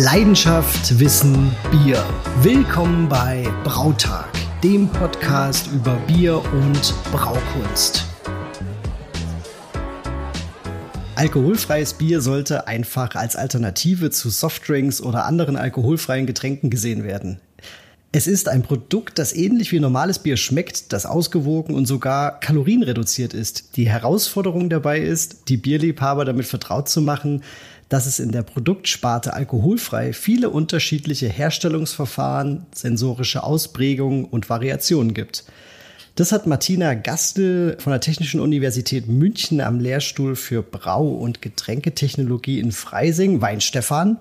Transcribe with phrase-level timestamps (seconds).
[0.00, 2.06] Leidenschaft, Wissen, Bier.
[2.42, 4.28] Willkommen bei Brautag,
[4.62, 8.04] dem Podcast über Bier und Braukunst.
[11.16, 17.40] Alkoholfreies Bier sollte einfach als Alternative zu Softdrinks oder anderen alkoholfreien Getränken gesehen werden.
[18.12, 23.34] Es ist ein Produkt, das ähnlich wie normales Bier schmeckt, das ausgewogen und sogar kalorienreduziert
[23.34, 23.76] ist.
[23.76, 27.42] Die Herausforderung dabei ist, die Bierliebhaber damit vertraut zu machen,
[27.88, 35.44] dass es in der Produktsparte alkoholfrei viele unterschiedliche Herstellungsverfahren, sensorische Ausprägungen und Variationen gibt.
[36.14, 42.58] Das hat Martina Gastel von der Technischen Universität München am Lehrstuhl für Brau- und Getränketechnologie
[42.58, 44.18] in Freising, Weinstefan,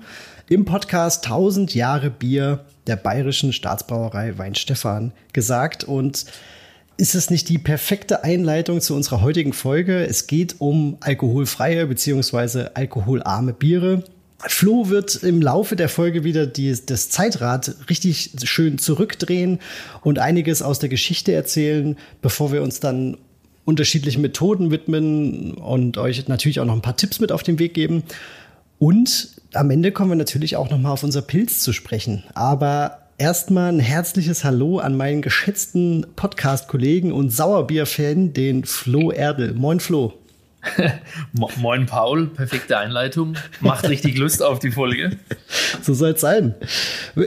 [0.48, 6.26] im Podcast 1000 Jahre Bier der Bayerischen Staatsbrauerei Weinstefan gesagt und
[6.98, 10.06] ist es nicht die perfekte Einleitung zu unserer heutigen Folge?
[10.06, 12.70] Es geht um alkoholfreie bzw.
[12.74, 14.04] alkoholarme Biere.
[14.40, 19.60] Flo wird im Laufe der Folge wieder die, das Zeitrad richtig schön zurückdrehen
[20.02, 23.18] und einiges aus der Geschichte erzählen, bevor wir uns dann
[23.66, 27.74] unterschiedlichen Methoden widmen und euch natürlich auch noch ein paar Tipps mit auf den Weg
[27.74, 28.04] geben.
[28.80, 32.24] Und am Ende kommen wir natürlich auch noch mal auf unser Pilz zu sprechen.
[32.34, 39.54] Aber erstmal ein herzliches Hallo an meinen geschätzten Podcast-Kollegen und Sauerbier-Fan, den Flo Erdel.
[39.54, 40.14] Moin Flo.
[41.58, 43.36] Moin Paul, perfekte Einleitung.
[43.62, 45.18] Macht richtig Lust auf die Folge.
[45.82, 46.56] So soll es sein.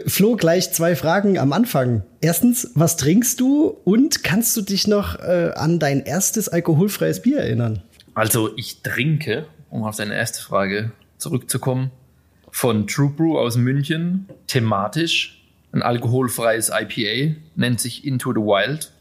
[0.06, 2.02] Flo, gleich zwei Fragen am Anfang.
[2.20, 7.38] Erstens, was trinkst du und kannst du dich noch äh, an dein erstes alkoholfreies Bier
[7.38, 7.82] erinnern?
[8.14, 11.90] Also ich trinke, um auf deine erste Frage zurückzukommen,
[12.50, 15.39] von True Brew aus München, thematisch
[15.72, 18.92] ein alkoholfreies IPA, nennt sich Into the Wild,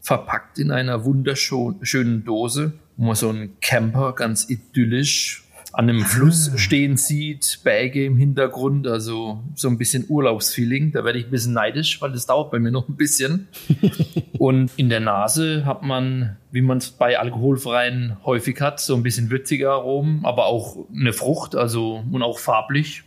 [0.00, 6.52] verpackt in einer wunderschönen Dose, wo man so einen Camper ganz idyllisch an einem Fluss
[6.54, 6.58] ah.
[6.58, 10.92] stehen sieht, Berge im Hintergrund, also so ein bisschen Urlaubsfeeling.
[10.92, 13.48] Da werde ich ein bisschen neidisch, weil das dauert bei mir noch ein bisschen.
[14.38, 19.02] und in der Nase hat man, wie man es bei alkoholfreien häufig hat, so ein
[19.02, 23.02] bisschen würzige Aromen, aber auch eine Frucht, also und auch farblich.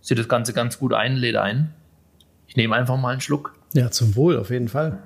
[0.00, 1.74] Sieht das Ganze ganz gut ein, lädt ein.
[2.52, 3.54] Ich nehme einfach mal einen Schluck.
[3.72, 4.98] Ja, zum Wohl, auf jeden Fall.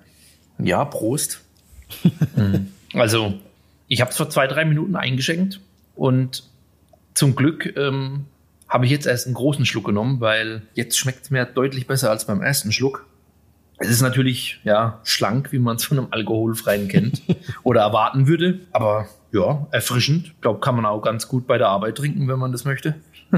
[0.59, 1.43] Ja, Prost.
[2.35, 2.73] Mhm.
[2.93, 3.35] also,
[3.87, 5.61] ich habe es vor zwei, drei Minuten eingeschenkt
[5.95, 6.43] und
[7.15, 8.25] zum Glück ähm,
[8.69, 12.11] habe ich jetzt erst einen großen Schluck genommen, weil jetzt schmeckt es mir deutlich besser
[12.11, 13.07] als beim ersten Schluck.
[13.79, 17.23] Es ist natürlich ja schlank, wie man es von einem alkoholfreien kennt
[17.63, 20.29] oder erwarten würde, aber ja, erfrischend.
[20.29, 22.95] Ich glaube, kann man auch ganz gut bei der Arbeit trinken, wenn man das möchte.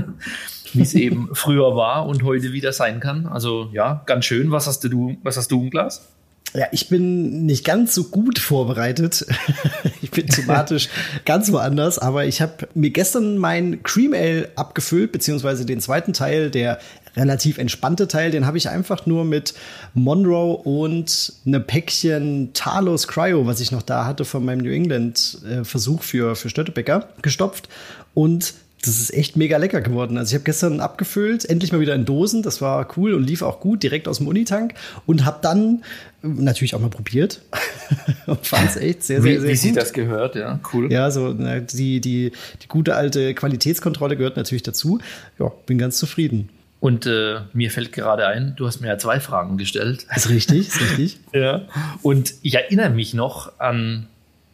[0.72, 3.26] wie es eben früher war und heute wieder sein kann.
[3.26, 4.50] Also ja, ganz schön.
[4.50, 6.12] Was hast du, was hast du im Glas?
[6.54, 9.26] Ja, ich bin nicht ganz so gut vorbereitet.
[10.02, 10.88] ich bin thematisch
[11.24, 16.50] ganz woanders, aber ich habe mir gestern mein Cream Ale abgefüllt, beziehungsweise den zweiten Teil,
[16.50, 16.78] der
[17.16, 19.54] relativ entspannte Teil, den habe ich einfach nur mit
[19.94, 25.38] Monroe und eine Päckchen Talos Cryo, was ich noch da hatte von meinem New England
[25.48, 27.68] äh, Versuch für, für Stöttebecker, gestopft
[28.14, 30.18] und das ist echt mega lecker geworden.
[30.18, 32.42] Also ich habe gestern abgefüllt, endlich mal wieder in Dosen.
[32.42, 34.74] Das war cool und lief auch gut, direkt aus dem Unitank.
[35.06, 35.82] Und habe dann
[36.22, 37.42] natürlich auch mal probiert
[38.26, 39.76] und fand es echt sehr, sehr, sehr, sehr wie, wie gut.
[39.76, 40.92] das gehört, ja, cool.
[40.92, 45.00] Ja, so na, die, die, die gute alte Qualitätskontrolle gehört natürlich dazu.
[45.38, 46.48] Ja, bin ganz zufrieden.
[46.80, 50.06] Und äh, mir fällt gerade ein, du hast mir ja zwei Fragen gestellt.
[50.14, 51.20] Ist richtig, ist richtig.
[51.32, 51.62] ja.
[52.02, 54.06] Und ich erinnere mich noch an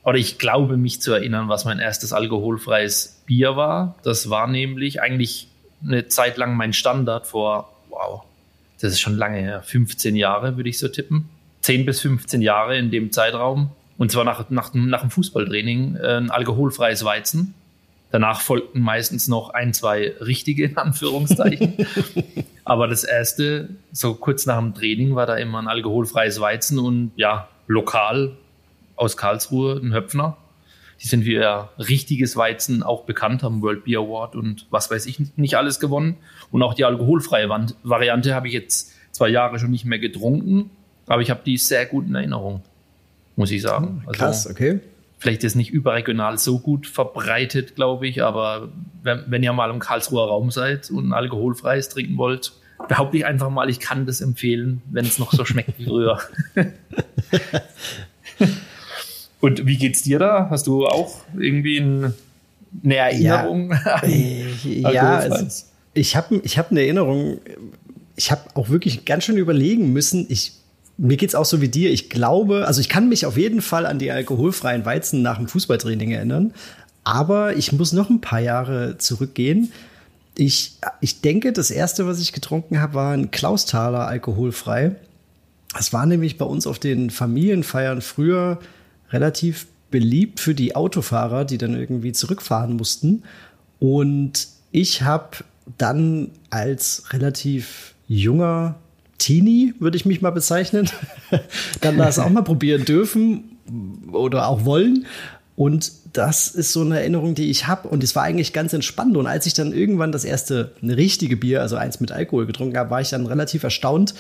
[0.05, 3.97] oder ich glaube mich zu erinnern, was mein erstes alkoholfreies Bier war.
[4.03, 5.49] Das war nämlich eigentlich
[5.83, 8.23] eine Zeit lang mein Standard vor, wow,
[8.81, 11.29] das ist schon lange her, 15 Jahre würde ich so tippen.
[11.63, 13.71] 10 bis 15 Jahre in dem Zeitraum.
[13.97, 17.55] Und zwar nach, nach, nach dem Fußballtraining äh, ein alkoholfreies Weizen.
[18.11, 21.75] Danach folgten meistens noch ein, zwei richtige, in Anführungszeichen.
[22.65, 27.13] Aber das erste, so kurz nach dem Training, war da immer ein alkoholfreies Weizen und
[27.17, 28.37] ja, lokal
[28.97, 30.37] aus Karlsruhe, ein Höpfner.
[31.01, 35.07] Die sind wie ihr richtiges Weizen auch bekannt, haben World Beer Award und was weiß
[35.07, 36.17] ich nicht alles gewonnen.
[36.51, 37.49] Und auch die alkoholfreie
[37.83, 40.71] Variante habe ich jetzt zwei Jahre schon nicht mehr getrunken,
[41.07, 42.63] aber ich habe die sehr gut in Erinnerung,
[43.37, 44.03] muss ich sagen.
[44.07, 44.81] Also, Krass, okay.
[45.19, 48.69] Vielleicht ist nicht überregional so gut verbreitet, glaube ich, aber
[49.03, 52.53] wenn, wenn ihr mal im Karlsruher Raum seid und ein alkoholfreies trinken wollt,
[52.89, 56.19] behaupte ich einfach mal, ich kann das empfehlen, wenn es noch so schmeckt wie früher.
[59.41, 60.49] Und wie geht's dir da?
[60.51, 62.15] Hast du auch irgendwie ein,
[62.83, 63.71] eine Erinnerung?
[63.85, 65.65] Ja, äh, ja also
[65.95, 67.39] ich habe ich hab eine Erinnerung.
[68.17, 70.27] Ich habe auch wirklich ganz schön überlegen müssen.
[70.29, 70.53] Ich,
[70.97, 71.91] mir geht's auch so wie dir.
[71.91, 75.49] Ich glaube, also ich kann mich auf jeden Fall an die alkoholfreien Weizen nach dem
[75.49, 76.53] Fußballtraining erinnern.
[77.05, 79.73] Aber ich muss noch ein paar Jahre zurückgehen.
[80.37, 84.97] Ich, ich denke, das erste, was ich getrunken habe, war ein Klausthaler alkoholfrei.
[85.75, 88.59] Das war nämlich bei uns auf den Familienfeiern früher
[89.11, 93.23] relativ beliebt für die Autofahrer, die dann irgendwie zurückfahren mussten.
[93.79, 95.39] Und ich habe
[95.79, 98.77] dann als relativ junger
[99.19, 100.91] Teenie, würde ich mich mal bezeichnen,
[101.81, 103.57] dann das auch mal probieren dürfen
[104.13, 105.07] oder auch wollen.
[105.57, 107.89] Und das ist so eine Erinnerung, die ich habe.
[107.89, 109.17] Und es war eigentlich ganz entspannt.
[109.17, 112.91] Und als ich dann irgendwann das erste richtige Bier, also eins mit Alkohol getrunken habe,
[112.91, 114.15] war ich dann relativ erstaunt,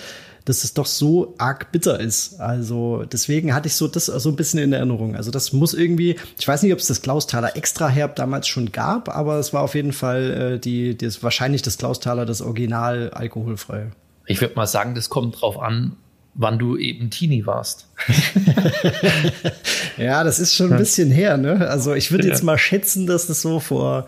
[0.45, 2.41] dass es doch so arg bitter ist.
[2.41, 5.17] Also deswegen hatte ich so das so ein bisschen in Erinnerung.
[5.17, 8.71] Also das muss irgendwie, ich weiß nicht, ob es das Klausthaler Extra Herb damals schon
[8.71, 13.11] gab, aber es war auf jeden Fall äh, die, das wahrscheinlich das Klausthaler das Original
[13.11, 13.91] alkoholfrei.
[14.27, 15.97] Ich würde mal sagen, das kommt drauf an,
[16.35, 17.87] wann du eben Teenie warst.
[19.97, 21.69] ja, das ist schon ein bisschen her, ne?
[21.69, 24.07] Also ich würde jetzt mal schätzen, dass das so vor,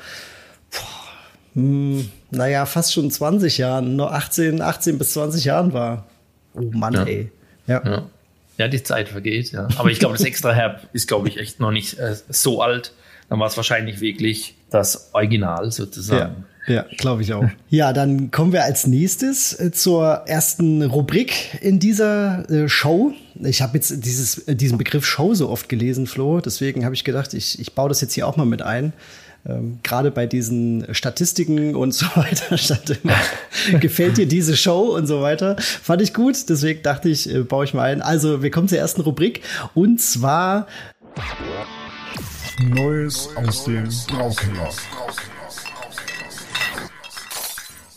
[0.70, 0.81] boah,
[1.55, 6.06] hm, naja, fast schon 20 Jahren, nur 18, 18 bis 20 Jahren war.
[6.55, 7.05] Oh Mann, ja.
[7.05, 7.31] ey.
[7.67, 7.82] Ja.
[7.84, 8.02] ja.
[8.58, 8.69] ja.
[8.69, 9.69] die Zeit vergeht, ja.
[9.76, 12.93] Aber ich glaube, das extra Herb ist, glaube ich, echt noch nicht äh, so alt.
[13.28, 16.37] Dann war es wahrscheinlich wirklich das Original sozusagen.
[16.38, 17.45] Ja, ja glaube ich auch.
[17.69, 23.13] Ja, dann kommen wir als nächstes äh, zur ersten Rubrik in dieser äh, Show.
[23.43, 26.41] Ich habe jetzt dieses, äh, diesen Begriff Show so oft gelesen, Flo.
[26.41, 28.93] Deswegen habe ich gedacht, ich, ich baue das jetzt hier auch mal mit ein
[29.49, 33.15] ähm, gerade bei diesen Statistiken und so weiter stand immer,
[33.81, 35.57] gefällt dir diese Show und so weiter.
[35.59, 38.03] Fand ich gut, deswegen dachte ich, äh, baue ich mal ein.
[38.03, 39.43] Also, wir kommen zur ersten Rubrik
[39.75, 40.67] und zwar
[42.59, 44.71] Neues aus dem Braukeller.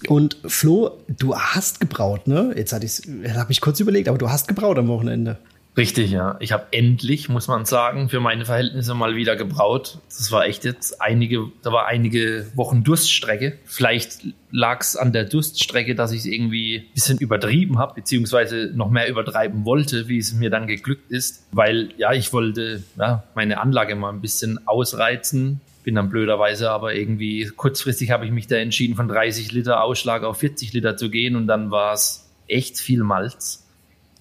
[0.08, 2.54] Und Flo, du hast gebraut, ne?
[2.56, 3.02] Jetzt hatte ich,
[3.36, 5.38] habe ich kurz überlegt, aber du hast gebraut am Wochenende.
[5.78, 6.36] Richtig, ja.
[6.40, 10.00] Ich habe endlich, muss man sagen, für meine Verhältnisse mal wieder gebraut.
[10.10, 13.58] Das war echt jetzt einige, da war einige Wochen Durststrecke.
[13.64, 18.72] Vielleicht lag es an der Durststrecke, dass ich es irgendwie ein bisschen übertrieben habe, beziehungsweise
[18.76, 21.46] noch mehr übertreiben wollte, wie es mir dann geglückt ist.
[21.54, 25.62] Weil ja, ich wollte ja, meine Anlage mal ein bisschen ausreizen.
[25.90, 30.22] Bin dann blöderweise aber irgendwie kurzfristig habe ich mich da entschieden, von 30 Liter Ausschlag
[30.22, 33.66] auf 40 Liter zu gehen und dann war es echt viel Malz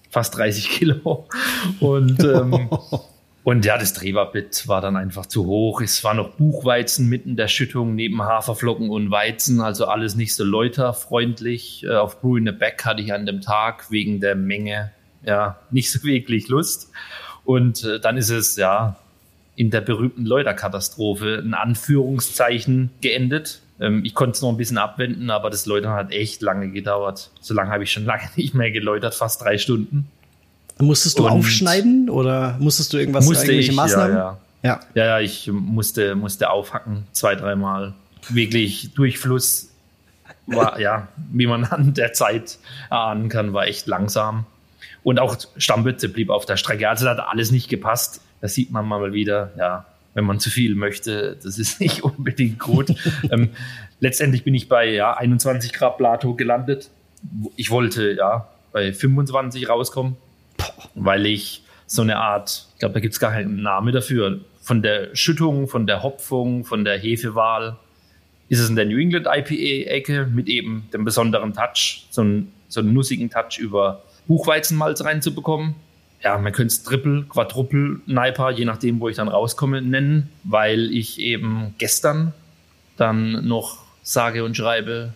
[0.09, 1.27] fast 30 Kilo.
[1.79, 2.69] Und, ähm,
[3.43, 5.79] und ja, das Drehwarbett war dann einfach zu hoch.
[5.79, 10.43] Es war noch Buchweizen mitten der Schüttung neben Haferflocken und Weizen, also alles nicht so
[10.43, 11.83] läuterfreundlich.
[11.83, 14.91] Äh, auf Brew in the Back hatte ich an dem Tag wegen der Menge
[15.23, 16.89] ja nicht so wirklich Lust.
[17.45, 18.97] Und äh, dann ist es ja
[19.59, 23.59] in der berühmten Läuterkatastrophe in Anführungszeichen geendet.
[23.81, 27.29] Ähm, ich konnte es noch ein bisschen abwenden, aber das Läutern hat echt lange gedauert.
[27.41, 30.07] So lange habe ich schon lange nicht mehr geläutert, fast drei Stunden.
[30.77, 34.15] Musstest du Und aufschneiden oder musstest du irgendwas musste ich, Maßnahmen?
[34.15, 34.79] Ja, ja.
[34.93, 35.05] Ja.
[35.05, 37.93] ja, ich musste, musste aufhacken, zwei, dreimal.
[38.29, 39.71] Wirklich Durchfluss
[40.47, 42.59] war, ja, wie man an der Zeit
[42.89, 44.45] erahnen kann, war echt langsam.
[45.03, 46.87] Und auch Stammbütze blieb auf der Strecke.
[46.87, 48.21] Also hat alles nicht gepasst.
[48.41, 49.51] Das sieht man mal wieder.
[49.57, 51.37] Ja, wenn man zu viel möchte.
[51.41, 52.93] Das ist nicht unbedingt gut.
[53.31, 53.49] ähm,
[53.99, 56.89] letztendlich bin ich bei ja, 21 Grad Plato gelandet.
[57.55, 60.15] Ich wollte ja bei 25 rauskommen,
[60.95, 64.83] weil ich so eine Art, ich glaube, da gibt es gar keinen Namen dafür, von
[64.83, 67.77] der Schüttung, von der Hopfung, von der Hefewahl,
[68.47, 72.79] ist es in der New England IPA-Ecke mit eben dem besonderen Touch, so einen, so
[72.79, 75.75] einen nussigen Touch über Buchweizenmalz reinzubekommen
[76.23, 80.91] ja, man könnte es Triple, Quadruple Niper, je nachdem, wo ich dann rauskomme, nennen, weil
[80.91, 82.33] ich eben gestern
[82.97, 85.13] dann noch sage und schreibe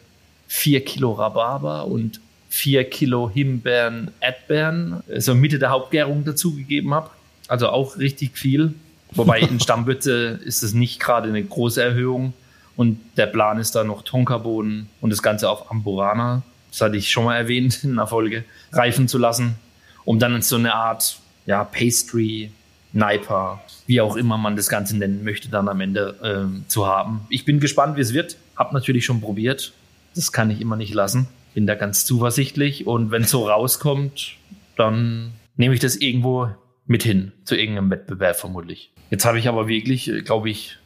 [0.48, 7.10] vier Kilo Rhabarber und vier Kilo Himbeeren, Erdbeeren, so Mitte der Hauptgärung dazugegeben habe.
[7.48, 8.74] Also auch richtig viel.
[9.12, 12.34] Wobei in Stammbütte ist es nicht gerade eine große Erhöhung.
[12.76, 16.42] Und der Plan ist da noch Tonkabohnen und das Ganze auf Amburana,
[16.72, 19.60] das hatte ich schon mal erwähnt in der Folge, reifen zu lassen
[20.06, 22.52] um dann so eine Art ja, Pastry,
[22.94, 27.22] Niper, wie auch immer man das Ganze nennen möchte, dann am Ende ähm, zu haben.
[27.30, 28.38] Ich bin gespannt, wie es wird.
[28.56, 29.74] Hab natürlich schon probiert.
[30.16, 31.28] Das kann ich immer nicht lassen.
[31.56, 32.86] Bin da ganz zuversichtlich.
[32.86, 34.36] Und wenn es so rauskommt,
[34.78, 36.50] dann nehme ich das irgendwo
[36.86, 38.92] mit hin zu irgendeinem Wettbewerb vermutlich.
[39.10, 40.78] Jetzt habe ich aber wirklich, äh, glaube ich,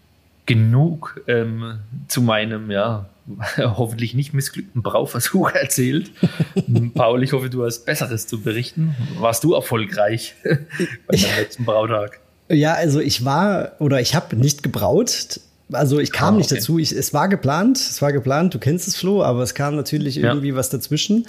[0.45, 3.09] genug ähm, zu meinem, ja,
[3.57, 6.11] hoffentlich nicht missglückten Brauversuch erzählt.
[6.93, 8.95] Paul, ich hoffe, du hast Besseres zu berichten.
[9.19, 12.19] Warst du erfolgreich bei deinem letzten Brautag?
[12.49, 15.41] Ja, also ich war oder ich habe nicht gebraut.
[15.71, 16.37] Also ich kam ah, okay.
[16.37, 16.79] nicht dazu.
[16.79, 18.53] Ich, es war geplant, es war geplant.
[18.53, 20.55] Du kennst es, Flo, aber es kam natürlich irgendwie ja.
[20.55, 21.27] was dazwischen.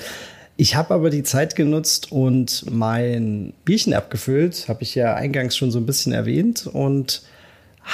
[0.57, 5.71] Ich habe aber die Zeit genutzt und mein Bierchen abgefüllt, habe ich ja eingangs schon
[5.71, 7.23] so ein bisschen erwähnt und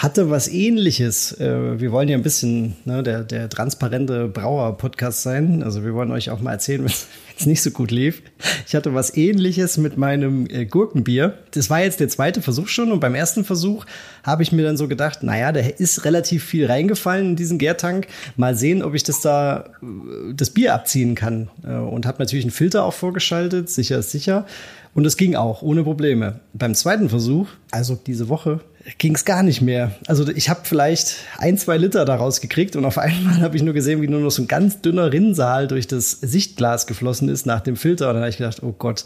[0.02, 1.38] hatte was ähnliches.
[1.38, 5.62] Äh, wir wollen ja ein bisschen ne, der, der transparente Brauer-Podcast sein.
[5.62, 6.92] Also wir wollen euch auch mal erzählen, wenn
[7.38, 8.22] es nicht so gut lief.
[8.66, 11.38] Ich hatte was ähnliches mit meinem äh, Gurkenbier.
[11.52, 13.86] Das war jetzt der zweite Versuch schon und beim ersten Versuch
[14.24, 18.08] habe ich mir dann so gedacht, naja, da ist relativ viel reingefallen in diesen Gärtank.
[18.36, 21.48] Mal sehen, ob ich das da äh, das Bier abziehen kann.
[21.62, 24.44] Und habe natürlich einen Filter auch vorgeschaltet, sicher ist sicher.
[24.92, 26.40] Und es ging auch ohne Probleme.
[26.52, 28.60] Beim zweiten Versuch, also diese Woche,
[28.98, 29.92] ging es gar nicht mehr.
[30.06, 33.74] Also ich habe vielleicht ein, zwei Liter daraus gekriegt und auf einmal habe ich nur
[33.74, 37.60] gesehen, wie nur noch so ein ganz dünner Rinnsal durch das Sichtglas geflossen ist nach
[37.60, 38.08] dem Filter.
[38.08, 39.04] Und dann habe ich gedacht, oh Gott,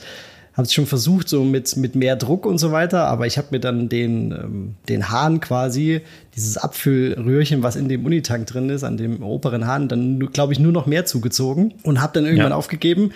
[0.58, 3.46] habe es schon versucht, so mit, mit mehr Druck und so weiter, aber ich habe
[3.52, 6.00] mir dann den, ähm, den Hahn quasi,
[6.34, 10.58] dieses Abfüllröhrchen, was in dem Unitank drin ist, an dem oberen Hahn, dann, glaube ich,
[10.58, 12.56] nur noch mehr zugezogen und habe dann irgendwann ja.
[12.56, 13.12] aufgegeben.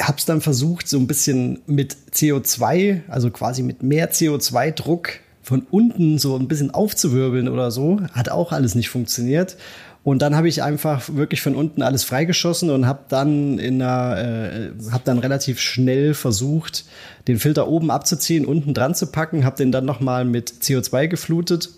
[0.00, 5.64] Habe es dann versucht, so ein bisschen mit CO2, also quasi mit mehr CO2-Druck von
[5.70, 9.56] unten so ein bisschen aufzuwirbeln oder so, hat auch alles nicht funktioniert.
[10.02, 14.18] Und dann habe ich einfach wirklich von unten alles freigeschossen und habe dann in einer,
[14.18, 16.84] äh, habe dann relativ schnell versucht,
[17.28, 21.70] den Filter oben abzuziehen, unten dran zu packen, habe den dann nochmal mit CO2 geflutet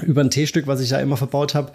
[0.00, 1.72] über ein T-Stück, was ich da immer verbaut habe.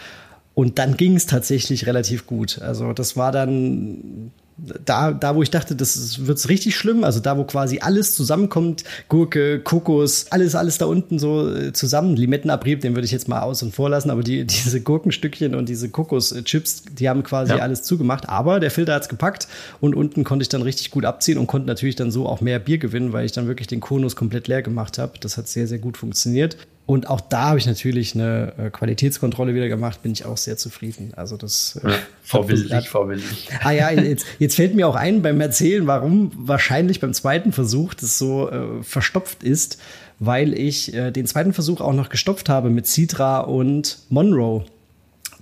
[0.56, 2.64] Und dann ging es tatsächlich relativ gut.
[2.64, 7.38] Also das war dann da, da, wo ich dachte, das wird's richtig schlimm, also da,
[7.38, 12.96] wo quasi alles zusammenkommt, Gurke, Kokos, alles, alles da unten so äh, zusammen, Limettenabrieb, den
[12.96, 17.08] würde ich jetzt mal aus und vorlassen, aber die, diese Gurkenstückchen und diese Kokoschips, die
[17.08, 17.60] haben quasi ja.
[17.60, 19.48] alles zugemacht, aber der Filter hat's gepackt
[19.80, 22.60] und unten konnte ich dann richtig gut abziehen und konnte natürlich dann so auch mehr
[22.60, 25.14] Bier gewinnen, weil ich dann wirklich den Konus komplett leer gemacht habe.
[25.20, 26.58] Das hat sehr, sehr gut funktioniert.
[26.88, 30.56] Und auch da habe ich natürlich eine äh, Qualitätskontrolle wieder gemacht, bin ich auch sehr
[30.56, 31.12] zufrieden.
[31.18, 33.50] Also das äh, ja, vorbildlich, vorbildlich.
[33.62, 37.94] Ah ja, jetzt, jetzt fällt mir auch ein beim Erzählen, warum wahrscheinlich beim zweiten Versuch
[37.94, 39.82] das so äh, verstopft ist,
[40.20, 44.64] weil ich äh, den zweiten Versuch auch noch gestopft habe mit Citra und Monroe.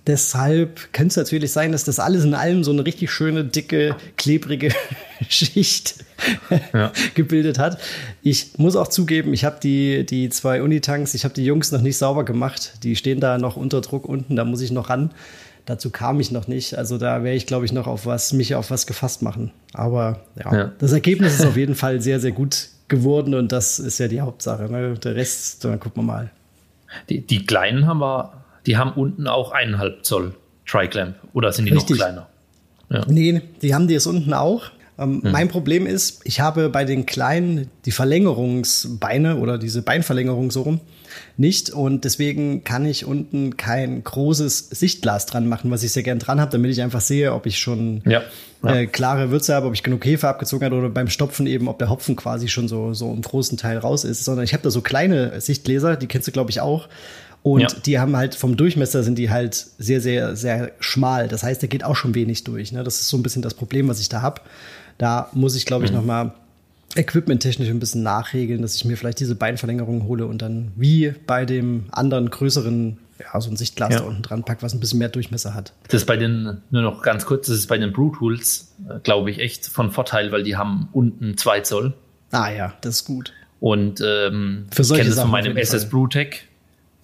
[0.08, 3.96] Deshalb könnte es natürlich sein, dass das alles in allem so eine richtig schöne, dicke,
[4.18, 4.72] klebrige
[5.30, 5.96] Schicht
[6.74, 6.92] ja.
[7.16, 7.80] gebildet hat.
[8.22, 11.82] Ich muss auch zugeben, ich habe die, die zwei Unitanks, ich habe die Jungs noch
[11.82, 12.74] nicht sauber gemacht.
[12.84, 15.12] Die stehen da noch unter Druck unten, da muss ich noch ran.
[15.66, 16.78] Dazu kam ich noch nicht.
[16.78, 19.52] Also da wäre ich, glaube ich, noch auf was, mich auf was gefasst machen.
[19.74, 23.80] Aber ja, ja, das Ergebnis ist auf jeden Fall sehr, sehr gut geworden und das
[23.80, 24.72] ist ja die Hauptsache.
[24.72, 24.94] Ne?
[24.94, 26.30] Der Rest, dann gucken wir mal.
[27.10, 30.34] Die, die kleinen haben wir die haben unten auch eineinhalb Zoll
[30.66, 31.98] Triclamp oder sind die Richtig.
[31.98, 32.28] noch kleiner?
[32.90, 33.04] Ja.
[33.08, 34.72] Nee, die haben die es unten auch.
[34.98, 35.32] Ähm, hm.
[35.32, 40.80] Mein Problem ist, ich habe bei den kleinen die Verlängerungsbeine oder diese Beinverlängerung so rum
[41.38, 46.20] nicht und deswegen kann ich unten kein großes Sichtglas dran machen, was ich sehr gern
[46.20, 48.22] dran habe, damit ich einfach sehe, ob ich schon ja.
[48.64, 48.76] Ja.
[48.76, 51.78] Äh, klare Würze habe, ob ich genug Hefe abgezogen habe oder beim Stopfen eben, ob
[51.78, 54.72] der Hopfen quasi schon so so im großen Teil raus ist, sondern ich habe da
[54.72, 56.88] so kleine Sichtgläser, die kennst du glaube ich auch
[57.46, 57.68] und ja.
[57.86, 61.28] die haben halt vom Durchmesser sind die halt sehr, sehr, sehr schmal.
[61.28, 62.72] Das heißt, der geht auch schon wenig durch.
[62.72, 62.84] Ne?
[62.84, 64.42] Das ist so ein bisschen das Problem, was ich da habe.
[64.98, 65.98] Da muss ich, glaube ich, mhm.
[65.98, 66.34] noch mal
[66.96, 71.46] equipmenttechnisch ein bisschen nachregeln, dass ich mir vielleicht diese Beinverlängerung hole und dann wie bei
[71.46, 74.00] dem anderen größeren, ja, so ein Sichtglas ja.
[74.00, 75.72] da unten dran packe, was ein bisschen mehr Durchmesser hat.
[75.90, 78.98] Das ist bei den, nur noch ganz kurz, das ist bei den Brew Tools, äh,
[79.02, 81.94] glaube ich, echt von Vorteil, weil die haben unten zwei Zoll.
[82.32, 83.34] Ah ja, das ist gut.
[83.60, 86.48] Und ähm, Für solche ich kenne das von meinem SS Brewtech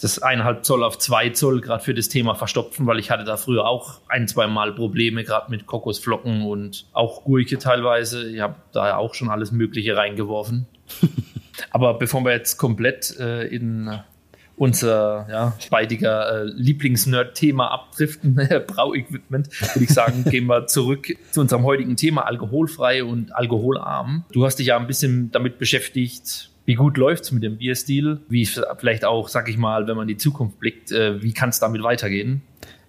[0.02, 3.38] das eineinhalb Zoll auf zwei Zoll gerade für das Thema Verstopfen, weil ich hatte da
[3.38, 8.30] früher auch ein, zwei Mal Probleme, gerade mit Kokosflocken und auch Gurke teilweise.
[8.30, 10.66] Ich habe da auch schon alles Mögliche reingeworfen.
[11.72, 14.00] Aber bevor wir jetzt komplett äh, in
[14.62, 18.36] unser ja, beidiger äh, Lieblingsnerd-Thema abdriften,
[18.68, 24.24] Brauequipment, würde ich sagen, gehen wir zurück zu unserem heutigen Thema alkoholfrei und alkoholarm.
[24.32, 28.20] Du hast dich ja ein bisschen damit beschäftigt, wie gut läuft es mit dem Bierstil?
[28.30, 31.50] Wie vielleicht auch, sag ich mal, wenn man in die Zukunft blickt, äh, wie kann
[31.50, 32.42] es damit weitergehen?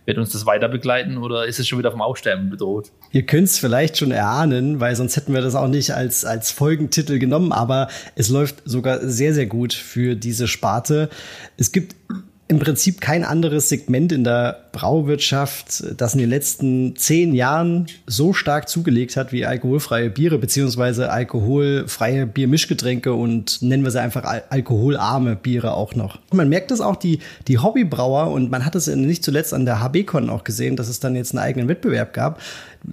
[0.05, 2.91] Wird uns das weiter begleiten oder ist es schon wieder vom Aussterben bedroht?
[3.13, 6.51] Ihr könnt es vielleicht schon erahnen, weil sonst hätten wir das auch nicht als, als
[6.51, 11.09] Folgentitel genommen, aber es läuft sogar sehr, sehr gut für diese Sparte.
[11.57, 11.95] Es gibt
[12.53, 18.35] im Prinzip kein anderes Segment in der Brauwirtschaft, das in den letzten zehn Jahren so
[18.35, 24.43] stark zugelegt hat wie alkoholfreie Biere beziehungsweise alkoholfreie Biermischgetränke und nennen wir sie einfach al
[24.51, 26.19] alkoholarme Biere auch noch.
[26.31, 29.81] Man merkt es auch, die, die Hobbybrauer und man hat es nicht zuletzt an der
[29.81, 32.39] HB-Con auch gesehen, dass es dann jetzt einen eigenen Wettbewerb gab.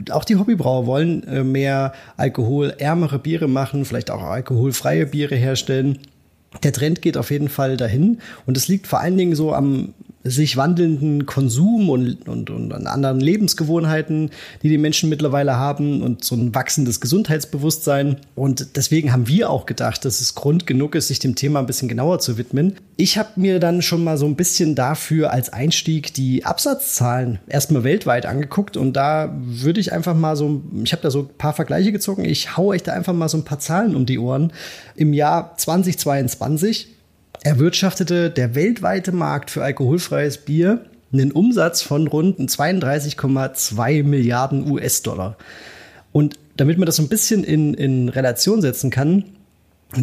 [0.10, 6.00] Auch die Hobbybrauer wollen äh, mehr alkoholärmere Biere machen, vielleicht auch alkoholfreie Biere herstellen
[6.64, 8.20] der Trend geht auf jeden Fall dahin.
[8.46, 13.22] Und es liegt vor allen Dingen so am sich wandelnden Konsum und, und, und anderen
[13.22, 18.18] Lebensgewohnheiten, die die Menschen mittlerweile haben und so ein wachsendes Gesundheitsbewusstsein.
[18.36, 21.68] Und deswegen haben wir auch gedacht, dass es Grund genug ist, sich dem Thema ein
[21.68, 22.76] bisschen genauer zu widmen.
[22.98, 27.86] Ich habe mir dann schon mal so ein bisschen dafür als Einstieg die Absatzzahlen erstmal
[27.86, 31.54] weltweit angeguckt und da würde ich einfach mal so, ich habe da so ein paar
[31.54, 34.52] Vergleiche gezogen, ich haue euch da einfach mal so ein paar Zahlen um die Ohren.
[34.96, 36.99] Im Jahr 2022
[37.44, 45.38] erwirtschaftete der weltweite Markt für alkoholfreies Bier einen Umsatz von rund 32,2 Milliarden US-Dollar.
[46.12, 49.24] Und damit man das so ein bisschen in, in Relation setzen kann,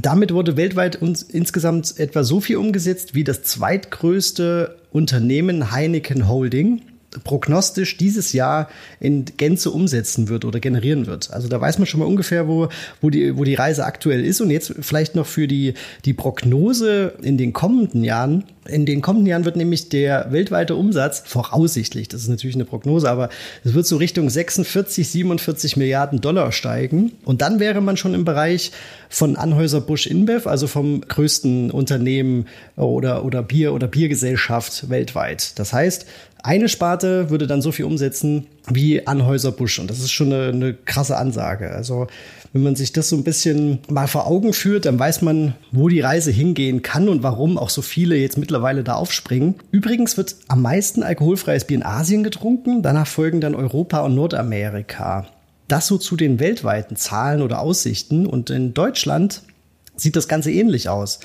[0.02, 6.82] damit wurde weltweit uns insgesamt etwa so viel umgesetzt wie das zweitgrößte Unternehmen Heineken Holding
[7.24, 8.68] prognostisch dieses Jahr
[9.00, 11.32] in Gänze umsetzen wird oder generieren wird.
[11.32, 12.68] Also da weiß man schon mal ungefähr, wo,
[13.00, 14.40] wo, die, wo die Reise aktuell ist.
[14.40, 18.44] Und jetzt vielleicht noch für die, die Prognose in den kommenden Jahren.
[18.68, 23.08] In den kommenden Jahren wird nämlich der weltweite Umsatz voraussichtlich, das ist natürlich eine Prognose,
[23.08, 23.28] aber
[23.62, 27.12] es wird so Richtung 46, 47 Milliarden Dollar steigen.
[27.24, 28.72] Und dann wäre man schon im Bereich
[29.08, 32.46] von Anhäuser Busch InBev, also vom größten Unternehmen
[32.76, 35.58] oder, oder Bier oder Biergesellschaft weltweit.
[35.60, 36.06] Das heißt,
[36.46, 39.80] eine Sparte würde dann so viel umsetzen wie Anhäuser Busch.
[39.80, 41.72] Und das ist schon eine, eine krasse Ansage.
[41.72, 42.06] Also
[42.52, 45.88] wenn man sich das so ein bisschen mal vor Augen führt, dann weiß man, wo
[45.88, 49.56] die Reise hingehen kann und warum auch so viele jetzt mittlerweile da aufspringen.
[49.72, 55.26] Übrigens wird am meisten alkoholfreies Bier in Asien getrunken, danach folgen dann Europa und Nordamerika.
[55.66, 58.24] Das so zu den weltweiten Zahlen oder Aussichten.
[58.24, 59.42] Und in Deutschland
[59.96, 61.18] sieht das Ganze ähnlich aus.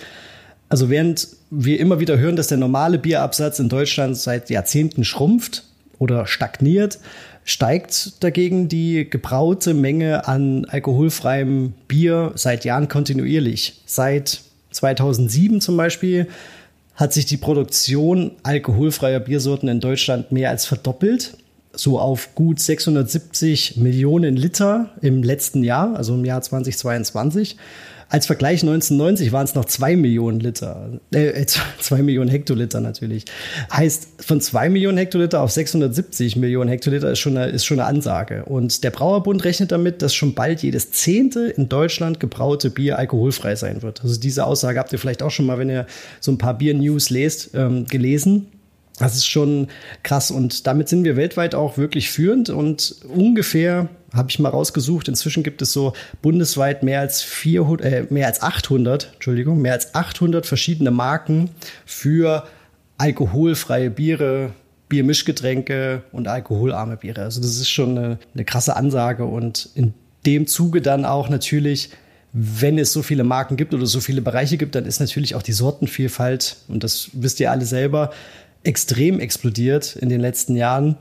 [0.67, 5.65] Also während wir immer wieder hören, dass der normale Bierabsatz in Deutschland seit Jahrzehnten schrumpft
[5.99, 6.97] oder stagniert,
[7.43, 13.81] steigt dagegen die gebraute Menge an alkoholfreiem Bier seit Jahren kontinuierlich.
[13.85, 14.41] Seit
[14.71, 16.27] 2007 zum Beispiel
[16.95, 21.35] hat sich die Produktion alkoholfreier Biersorten in Deutschland mehr als verdoppelt,
[21.73, 27.57] so auf gut 670 Millionen Liter im letzten Jahr, also im Jahr 2022.
[28.11, 31.45] Als Vergleich 1990 waren es noch zwei Millionen Liter, äh,
[31.79, 33.23] zwei Millionen Hektoliter natürlich.
[33.71, 37.87] Heißt, von zwei Millionen Hektoliter auf 670 Millionen Hektoliter ist schon, eine, ist schon eine
[37.87, 38.43] Ansage.
[38.43, 43.55] Und der Brauerbund rechnet damit, dass schon bald jedes zehnte in Deutschland gebraute Bier alkoholfrei
[43.55, 44.03] sein wird.
[44.03, 45.87] Also diese Aussage habt ihr vielleicht auch schon mal, wenn ihr
[46.19, 48.47] so ein paar Bier-News lest, ähm, gelesen.
[49.01, 49.67] Das ist schon
[50.03, 55.07] krass und damit sind wir weltweit auch wirklich führend und ungefähr habe ich mal rausgesucht.
[55.07, 59.95] Inzwischen gibt es so bundesweit mehr als 400, äh, mehr als 800, Entschuldigung, mehr als
[59.95, 61.49] 800 verschiedene Marken
[61.83, 62.45] für
[62.99, 64.51] alkoholfreie Biere,
[64.87, 67.23] Biermischgetränke und alkoholarme Biere.
[67.23, 69.95] Also das ist schon eine, eine krasse Ansage und in
[70.27, 71.89] dem Zuge dann auch natürlich
[72.33, 75.41] wenn es so viele Marken gibt oder so viele Bereiche gibt, dann ist natürlich auch
[75.41, 78.11] die Sortenvielfalt, und das wisst ihr alle selber,
[78.63, 80.97] extrem explodiert in den letzten Jahren.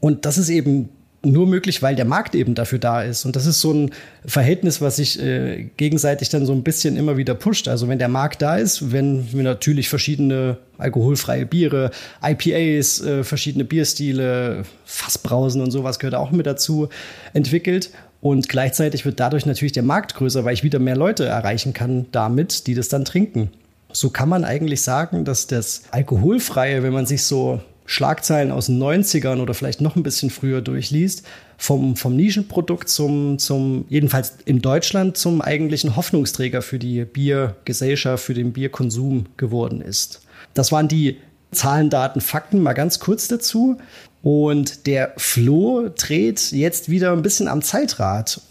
[0.00, 0.88] Und das ist eben
[1.26, 3.24] nur möglich, weil der Markt eben dafür da ist.
[3.24, 3.90] Und das ist so ein
[4.24, 7.68] Verhältnis, was sich äh, gegenseitig dann so ein bisschen immer wieder pusht.
[7.68, 11.90] Also wenn der Markt da ist, wenn wir natürlich verschiedene alkoholfreie Biere,
[12.22, 16.88] IPAs, äh, verschiedene Bierstile, Fassbrausen und sowas gehört auch mit dazu
[17.32, 17.90] entwickelt.
[18.20, 22.06] Und gleichzeitig wird dadurch natürlich der Markt größer, weil ich wieder mehr Leute erreichen kann
[22.12, 23.50] damit, die das dann trinken.
[23.96, 28.78] So kann man eigentlich sagen, dass das Alkoholfreie, wenn man sich so Schlagzeilen aus den
[28.78, 31.22] 90ern oder vielleicht noch ein bisschen früher durchliest,
[31.56, 38.34] vom, vom Nischenprodukt zum, zum, jedenfalls in Deutschland, zum eigentlichen Hoffnungsträger für die Biergesellschaft, für
[38.34, 40.20] den Bierkonsum geworden ist.
[40.52, 41.16] Das waren die
[41.52, 43.78] Zahlen, Daten, Fakten mal ganz kurz dazu.
[44.22, 48.42] Und der Flo dreht jetzt wieder ein bisschen am Zeitrad.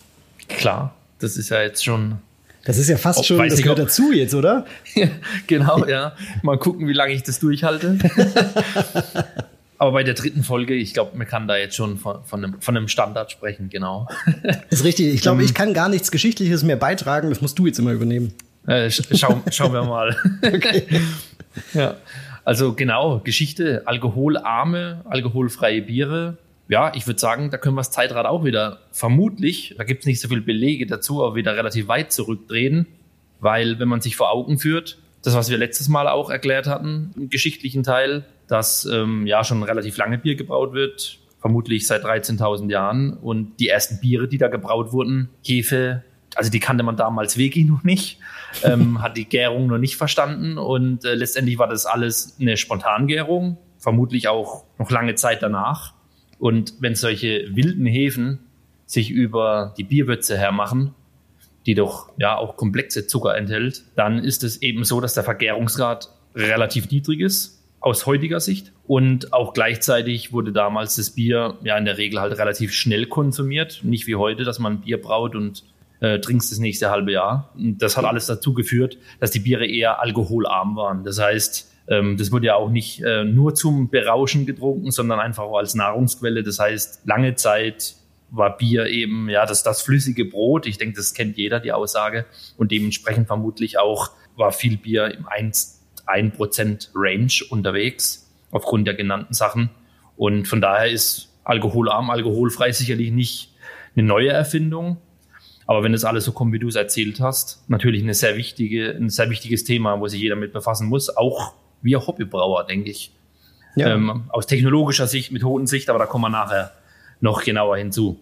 [0.48, 2.18] Klar, das ist ja jetzt schon
[2.66, 4.66] das ist ja fast ob, schon, das gehört ob, dazu jetzt, oder?
[5.48, 6.16] genau, ja.
[6.42, 7.98] Mal gucken, wie lange ich das durchhalte.
[9.78, 12.62] Aber bei der dritten Folge, ich glaube, man kann da jetzt schon von, von, einem,
[12.62, 14.08] von einem Standard sprechen, genau.
[14.42, 15.14] Das ist richtig.
[15.14, 17.30] Ich glaube, ähm, ich kann gar nichts Geschichtliches mehr beitragen.
[17.30, 18.34] Das musst du jetzt immer übernehmen.
[18.66, 20.16] Äh, schau, schauen wir mal.
[20.42, 20.88] okay.
[21.74, 21.98] Ja.
[22.44, 28.26] Also genau, Geschichte, alkoholarme, alkoholfreie Biere, ja, ich würde sagen, da können wir das Zeitrad
[28.26, 32.12] auch wieder vermutlich, da gibt es nicht so viele Belege dazu, aber wieder relativ weit
[32.12, 32.88] zurückdrehen,
[33.40, 37.12] weil wenn man sich vor Augen führt, das, was wir letztes Mal auch erklärt hatten,
[37.16, 42.70] im geschichtlichen Teil, dass ähm, ja schon relativ lange Bier gebraut wird, vermutlich seit 13.000
[42.70, 46.04] Jahren und die ersten Biere, die da gebraut wurden, Hefe,
[46.36, 48.20] also die kannte man damals wirklich noch nicht,
[48.64, 53.58] ähm, hat die Gärung noch nicht verstanden und äh, letztendlich war das alles eine Spontangärung,
[53.80, 55.95] vermutlich auch noch lange Zeit danach.
[56.40, 58.40] Und wenn solche wilden Hefen
[58.86, 60.94] sich über die Bierwürze hermachen,
[61.66, 66.10] die doch ja auch komplexe Zucker enthält, dann ist es eben so, dass der Vergärungsgrad
[66.36, 67.64] relativ niedrig ist.
[67.86, 68.74] aus heutiger Sicht.
[68.88, 73.82] Und auch gleichzeitig wurde damals das Bier ja in der Regel halt relativ schnell konsumiert.
[73.84, 75.64] Nicht wie heute, dass man Bier braut und
[76.00, 77.52] äh, trinkst das nächste halbe Jahr.
[77.54, 81.04] Und das hat alles dazu geführt, dass die Biere eher alkoholarm waren.
[81.04, 85.44] Das heißt, ähm, das wurde ja auch nicht äh, nur zum Berauschen getrunken, sondern einfach
[85.44, 86.44] auch als Nahrungsquelle.
[86.44, 87.96] Das heißt, lange Zeit
[88.32, 90.66] war Bier eben ja das, das flüssige Brot.
[90.66, 92.26] Ich denke, das kennt jeder, die Aussage.
[92.58, 99.34] Und dementsprechend vermutlich auch war viel Bier im 1, 1% Range unterwegs, aufgrund der genannten
[99.34, 99.70] Sachen.
[100.18, 103.54] Und von daher ist alkoholarm, alkoholfrei sicherlich nicht
[103.96, 104.98] eine neue Erfindung.
[105.68, 108.92] Aber wenn das alles so kommt, wie du es erzählt hast, natürlich eine sehr wichtige,
[108.92, 111.16] ein sehr wichtiges Thema, wo sich jeder mit befassen muss.
[111.16, 113.12] Auch wir Hobbybrauer, denke ich.
[113.76, 113.94] Ja.
[113.94, 116.72] Ähm, aus technologischer Sicht, Methodensicht, aber da kommen wir nachher
[117.20, 118.20] noch genauer hinzu.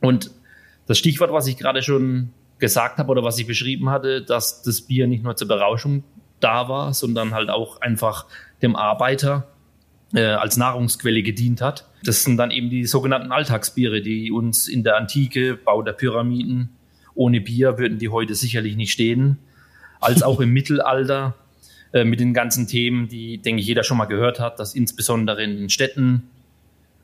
[0.00, 0.30] Und
[0.86, 4.80] das Stichwort, was ich gerade schon gesagt habe oder was ich beschrieben hatte, dass das
[4.80, 6.02] Bier nicht nur zur Berauschung
[6.40, 8.26] da war, sondern halt auch einfach
[8.62, 9.48] dem Arbeiter
[10.14, 11.86] äh, als Nahrungsquelle gedient hat.
[12.04, 16.70] Das sind dann eben die sogenannten Alltagsbiere, die uns in der Antike, Bau der Pyramiden,
[17.14, 19.38] ohne Bier würden die heute sicherlich nicht stehen,
[20.00, 21.34] als auch im Mittelalter
[21.92, 25.42] äh, mit den ganzen Themen, die, denke ich, jeder schon mal gehört hat, dass insbesondere
[25.42, 26.30] in den Städten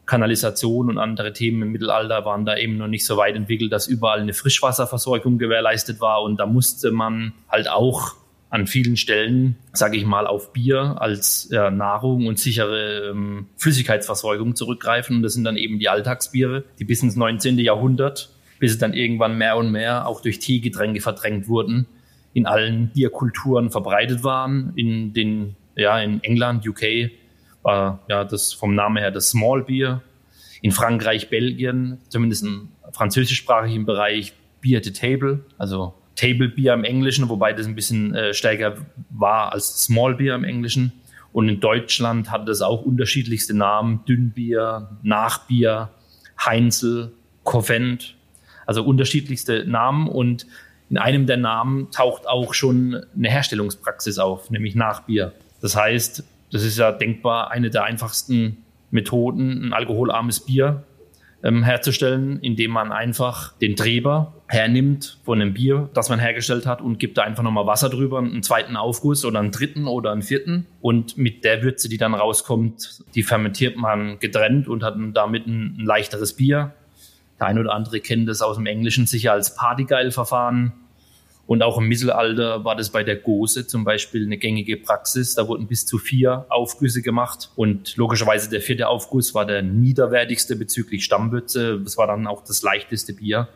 [0.07, 3.87] Kanalisation und andere Themen im Mittelalter waren da eben noch nicht so weit entwickelt, dass
[3.87, 6.23] überall eine Frischwasserversorgung gewährleistet war.
[6.23, 8.14] Und da musste man halt auch
[8.51, 14.55] an vielen Stellen, sage ich mal, auf Bier als ja, Nahrung und sichere ähm, Flüssigkeitsversorgung
[14.55, 15.16] zurückgreifen.
[15.16, 17.59] Und das sind dann eben die Alltagsbiere, die bis ins 19.
[17.59, 21.87] Jahrhundert, bis es dann irgendwann mehr und mehr auch durch Teegetränke verdrängt wurden,
[22.35, 24.73] in allen Bierkulturen verbreitet waren.
[24.77, 27.11] In den, ja, in England, UK
[27.62, 30.03] war ja das vom Namen her das Small Beer.
[30.61, 37.29] In Frankreich, Belgien, zumindest im französischsprachigen Bereich Beer to Table, also Table Beer im Englischen,
[37.29, 38.77] wobei das ein bisschen äh, stärker
[39.11, 40.92] war als Small Beer im Englischen.
[41.33, 45.90] Und in Deutschland hatte das auch unterschiedlichste Namen: Dünnbier, Nachbier,
[46.44, 47.12] Heinzel,
[47.44, 48.16] Covent,
[48.66, 50.09] also unterschiedlichste Namen.
[50.09, 50.47] Und
[50.90, 55.33] in einem der Namen taucht auch schon eine Herstellungspraxis auf, nämlich Nachbier.
[55.61, 60.85] Das heißt, das ist ja denkbar eine der einfachsten Methoden, ein alkoholarmes Bier
[61.44, 66.81] ähm, herzustellen, indem man einfach den Treber hernimmt von einem Bier, das man hergestellt hat
[66.81, 70.23] und gibt da einfach nochmal Wasser drüber, einen zweiten Aufguss oder einen dritten oder einen
[70.23, 70.66] vierten.
[70.81, 75.77] Und mit der Würze, die dann rauskommt, die fermentiert man getrennt und hat damit ein,
[75.79, 76.73] ein leichteres Bier.
[77.40, 80.73] Der ein oder andere kennt das aus dem Englischen sicher als Partygeil-Verfahren.
[81.47, 85.35] Und auch im Mittelalter war das bei der Gose zum Beispiel eine gängige Praxis.
[85.35, 87.51] Da wurden bis zu vier Aufgüsse gemacht.
[87.55, 91.81] Und logischerweise der vierte Aufguss war der niederwertigste bezüglich Stammwürze.
[91.81, 93.49] Das war dann auch das leichteste Bier,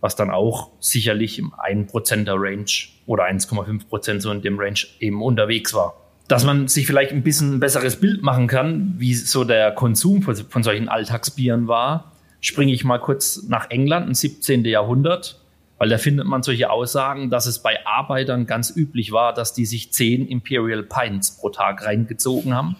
[0.00, 2.64] was dann auch sicherlich im 1%er Range
[3.04, 5.94] oder 1,5% so in dem Range eben unterwegs war.
[6.28, 10.22] Dass man sich vielleicht ein bisschen ein besseres Bild machen kann, wie so der Konsum
[10.22, 12.12] von solchen Alltagsbieren war,
[12.46, 14.64] springe ich mal kurz nach England, im 17.
[14.64, 15.40] Jahrhundert.
[15.78, 19.66] Weil da findet man solche Aussagen, dass es bei Arbeitern ganz üblich war, dass die
[19.66, 22.76] sich zehn Imperial Pints pro Tag reingezogen haben.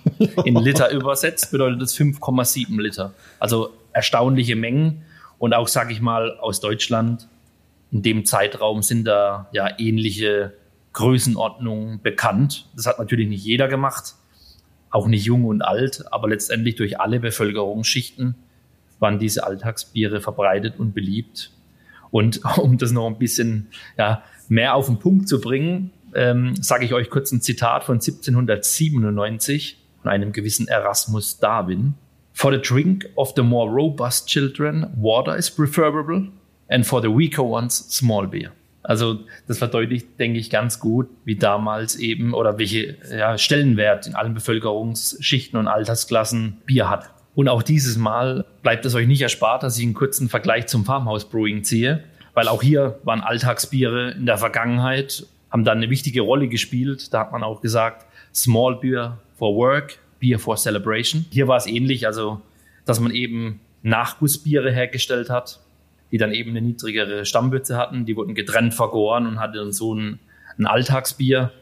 [0.47, 3.13] In Liter übersetzt bedeutet das 5,7 Liter.
[3.39, 5.03] Also erstaunliche Mengen.
[5.37, 7.29] Und auch, sage ich mal, aus Deutschland
[7.93, 10.55] in dem Zeitraum sind da ja ähnliche
[10.95, 12.67] Größenordnungen bekannt.
[12.75, 14.15] Das hat natürlich nicht jeder gemacht,
[14.89, 18.37] auch nicht jung und alt, aber letztendlich durch alle Bevölkerungsschichten
[18.99, 21.51] waren diese Alltagsbiere verbreitet und beliebt.
[22.11, 26.85] Und um das noch ein bisschen ja, mehr auf den Punkt zu bringen, ähm, sage
[26.85, 31.95] ich euch kurz ein Zitat von 1797 von einem gewissen Erasmus Darwin.
[32.33, 36.29] For the drink of the more robust children, water is preferable,
[36.69, 38.53] and for the weaker ones, small beer.
[38.83, 44.15] Also das verdeutlicht, denke ich, ganz gut, wie damals eben oder welche ja, Stellenwert in
[44.15, 47.11] allen Bevölkerungsschichten und Altersklassen Bier hat.
[47.37, 50.87] Und auch dieses Mal bleibt es euch nicht erspart, dass ich einen kurzen Vergleich zum
[50.87, 56.23] Farmhouse Brewing ziehe, weil auch hier waren Alltagsbiere in der Vergangenheit, haben dann eine wichtige
[56.23, 57.13] Rolle gespielt.
[57.13, 61.27] Da hat man auch gesagt, Small Beer for Work, Beer for Celebration.
[61.31, 62.41] Hier war es ähnlich, also
[62.87, 65.61] dass man eben Nachgussbiere hergestellt hat,
[66.13, 68.07] die dann eben eine niedrigere Stammwürze hatten.
[68.07, 70.21] Die wurden getrennt vergoren und hatten so ein,
[70.59, 71.53] ein Alltagsbier.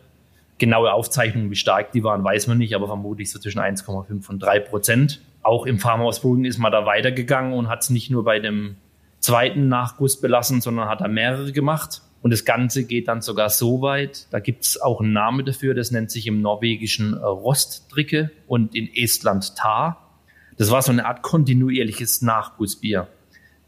[0.59, 4.39] Genaue Aufzeichnungen, wie stark die waren, weiß man nicht, aber vermutlich so zwischen 1,5 und
[4.39, 8.25] 3 Prozent auch im Farmhaus Brewing ist man da weitergegangen und hat es nicht nur
[8.25, 8.77] bei dem
[9.21, 12.03] zweiten Nachguss belassen, sondern hat da mehrere gemacht.
[12.23, 15.75] Und das Ganze geht dann sogar so weit, da gibt es auch einen Namen dafür,
[15.75, 20.11] das nennt sich im norwegischen Rostdricke und in Estland Tar.
[20.57, 23.09] Das war so eine Art kontinuierliches Nachgussbier.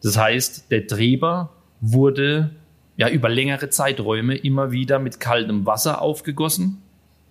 [0.02, 2.50] Das heißt, der Treber wurde
[2.96, 6.82] ja über längere Zeiträume immer wieder mit kaltem Wasser aufgegossen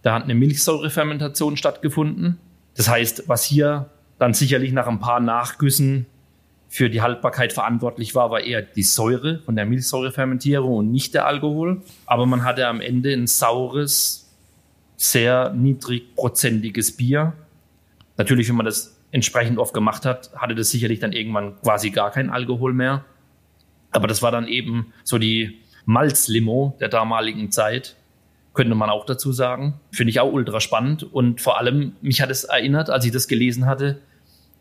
[0.04, 2.38] Da hat eine Milchsäurefermentation stattgefunden.
[2.76, 6.06] Das heißt, was hier dann sicherlich nach ein paar Nachgüssen
[6.68, 11.26] für die Haltbarkeit verantwortlich war, war eher die Säure von der Milchsäurefermentierung und nicht der
[11.26, 11.82] Alkohol.
[12.06, 14.34] Aber man hatte am Ende ein saures,
[14.98, 17.34] sehr niedrigprozentiges Bier.
[18.18, 22.12] Natürlich, wenn man das entsprechend oft gemacht hat, hatte das sicherlich dann irgendwann quasi gar
[22.12, 23.06] keinen Alkohol mehr.
[23.92, 27.96] Aber das war dann eben so die Malzlimo der damaligen Zeit,
[28.56, 29.80] könnte man auch dazu sagen.
[29.92, 31.04] Finde ich auch ultra spannend.
[31.04, 34.00] Und vor allem, mich hat es erinnert, als ich das gelesen hatte,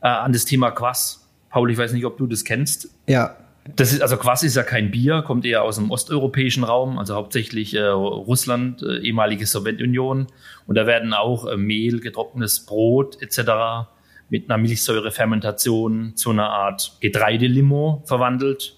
[0.02, 1.28] äh, an das Thema Quass.
[1.50, 2.90] Paul, ich weiß nicht, ob du das kennst.
[3.06, 3.36] Ja.
[3.76, 7.14] Das ist, also Quass ist ja kein Bier, kommt eher aus dem osteuropäischen Raum, also
[7.14, 10.26] hauptsächlich äh, Russland, äh, ehemalige Sowjetunion.
[10.66, 13.88] Und da werden auch äh, Mehl, getrocknetes Brot etc.
[14.28, 18.76] mit einer Milchsäurefermentation zu einer Art Getreidelimo verwandelt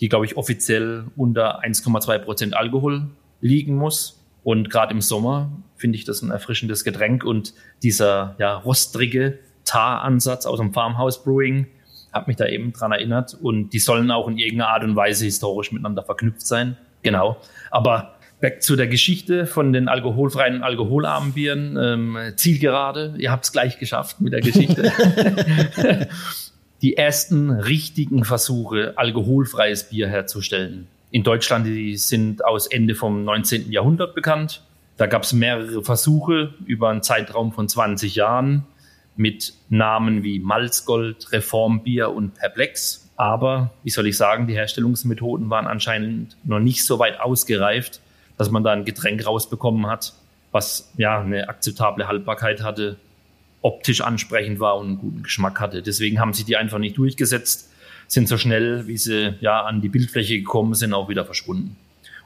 [0.00, 3.08] die, glaube ich, offiziell unter 1,2 Prozent Alkohol
[3.40, 4.22] liegen muss.
[4.46, 7.24] Und gerade im Sommer finde ich das ein erfrischendes Getränk.
[7.24, 11.66] Und dieser ja, rostrige Tar-Ansatz aus dem Farmhouse Brewing
[12.12, 13.34] hat mich da eben dran erinnert.
[13.34, 16.76] Und die sollen auch in irgendeiner Art und Weise historisch miteinander verknüpft sein.
[17.02, 17.38] Genau.
[17.72, 21.76] Aber back zu der Geschichte von den alkoholfreien und alkoholarmen Bieren.
[21.76, 24.92] Ähm, Zielgerade, ihr habt es gleich geschafft mit der Geschichte.
[26.82, 30.86] die ersten richtigen Versuche, alkoholfreies Bier herzustellen.
[31.10, 33.70] In Deutschland, die sind aus Ende vom 19.
[33.70, 34.62] Jahrhundert bekannt.
[34.96, 38.64] Da gab es mehrere Versuche über einen Zeitraum von 20 Jahren
[39.16, 43.08] mit Namen wie Malzgold, Reformbier und Perplex.
[43.16, 48.00] Aber, wie soll ich sagen, die Herstellungsmethoden waren anscheinend noch nicht so weit ausgereift,
[48.36, 50.12] dass man da ein Getränk rausbekommen hat,
[50.52, 52.96] was ja eine akzeptable Haltbarkeit hatte
[53.66, 55.82] optisch ansprechend war und einen guten Geschmack hatte.
[55.82, 57.68] Deswegen haben sie die einfach nicht durchgesetzt,
[58.06, 61.76] sind so schnell, wie sie ja an die Bildfläche gekommen sind, auch wieder verschwunden.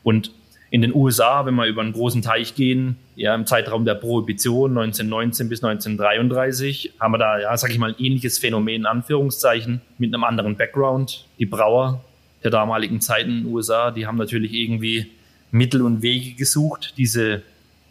[0.03, 0.33] Und
[0.71, 4.71] in den USA, wenn wir über einen großen Teich gehen, ja, im Zeitraum der Prohibition
[4.71, 9.81] 1919 bis 1933, haben wir da, ja, sag ich mal, ein ähnliches Phänomen, in Anführungszeichen,
[9.99, 11.27] mit einem anderen Background.
[11.39, 12.05] Die Brauer
[12.45, 15.11] der damaligen Zeiten in den USA, die haben natürlich irgendwie
[15.51, 17.43] Mittel und Wege gesucht, diese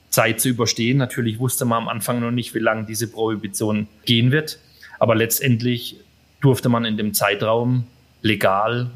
[0.09, 0.97] Zeit zu überstehen.
[0.97, 4.57] Natürlich wusste man am Anfang noch nicht, wie lange diese Prohibition gehen wird.
[4.99, 5.97] Aber letztendlich
[6.41, 7.85] durfte man in dem Zeitraum
[8.21, 8.89] legal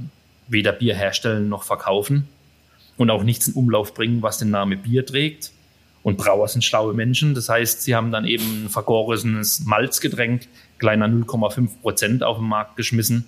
[0.47, 2.27] weder Bier herstellen noch verkaufen
[2.97, 5.51] und auch nichts in Umlauf bringen, was den Namen Bier trägt.
[6.03, 7.33] Und Brauer sind schlaue Menschen.
[7.33, 12.75] Das heißt, sie haben dann eben ein vergorenes Malzgetränk, kleiner 0,5 Prozent auf den Markt
[12.75, 13.25] geschmissen.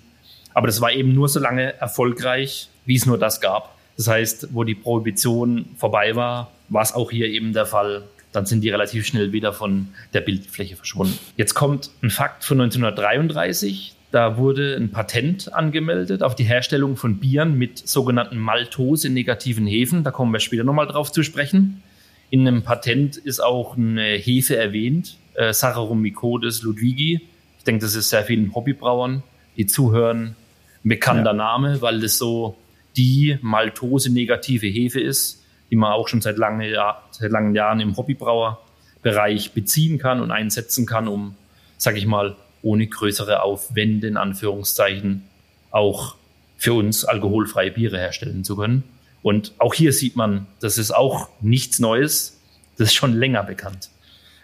[0.52, 3.74] Aber das war eben nur so lange erfolgreich, wie es nur das gab.
[3.96, 8.04] Das heißt, wo die Prohibition vorbei war, war es auch hier eben der Fall.
[8.32, 11.18] Dann sind die relativ schnell wieder von der Bildfläche verschwunden.
[11.38, 13.95] Jetzt kommt ein Fakt von 1933.
[14.16, 20.04] Da wurde ein Patent angemeldet auf die Herstellung von Bieren mit sogenannten Maltose-negativen Hefen.
[20.04, 21.82] Da kommen wir später nochmal drauf zu sprechen.
[22.30, 27.28] In einem Patent ist auch eine Hefe erwähnt, äh, Saccharomycodes ludwigi.
[27.58, 29.22] Ich denke, das ist sehr vielen Hobbybrauern,
[29.58, 30.34] die zuhören,
[30.82, 31.36] ein bekannter ja.
[31.36, 32.56] Name, weil das so
[32.96, 36.72] die Maltose-negative Hefe ist die man auch schon seit, lange,
[37.10, 41.34] seit langen Jahren im Hobbybrauerbereich beziehen kann und einsetzen kann, um,
[41.76, 45.22] sag ich mal, ohne größere Aufwände in Anführungszeichen
[45.70, 46.16] auch
[46.58, 48.82] für uns alkoholfreie Biere herstellen zu können.
[49.22, 52.40] Und auch hier sieht man, das ist auch nichts Neues,
[52.76, 53.90] das ist schon länger bekannt.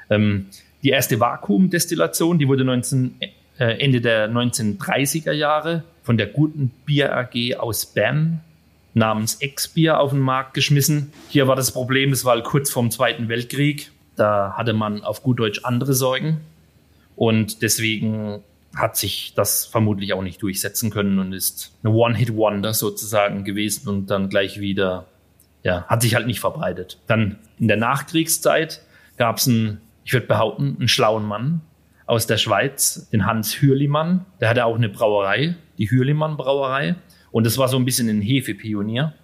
[0.08, 0.46] Ähm,
[0.82, 3.16] die erste Vakuumdestillation, die wurde 19,
[3.58, 8.40] äh, Ende der 1930er Jahre von der Guten Bier AG aus Bern
[8.94, 11.12] namens Ex-Bier auf den Markt geschmissen.
[11.28, 13.90] Hier war das Problem, es war kurz vorm Zweiten Weltkrieg.
[14.16, 16.40] Da hatte man auf gut Deutsch andere Sorgen.
[17.16, 18.42] Und deswegen
[18.74, 24.06] hat sich das vermutlich auch nicht durchsetzen können und ist eine One-Hit-Wonder sozusagen gewesen und
[24.06, 25.06] dann gleich wieder,
[25.62, 26.98] ja, hat sich halt nicht verbreitet.
[27.06, 28.82] Dann in der Nachkriegszeit
[29.18, 31.60] gab es einen, ich würde behaupten, einen schlauen Mann
[32.06, 34.24] aus der Schweiz, den Hans Hürlimann.
[34.40, 36.96] Der hatte auch eine Brauerei, die Hürlimann Brauerei.
[37.30, 39.14] Und das war so ein bisschen ein Hefepionier.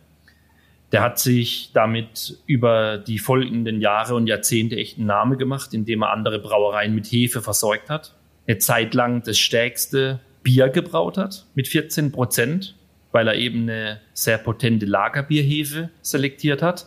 [0.93, 6.03] Der hat sich damit über die folgenden Jahre und Jahrzehnte echt einen Namen gemacht, indem
[6.03, 8.15] er andere Brauereien mit Hefe versorgt hat.
[8.47, 12.75] Eine Zeit lang das stärkste Bier gebraut hat mit 14 Prozent,
[13.13, 16.87] weil er eben eine sehr potente Lagerbierhefe selektiert hat.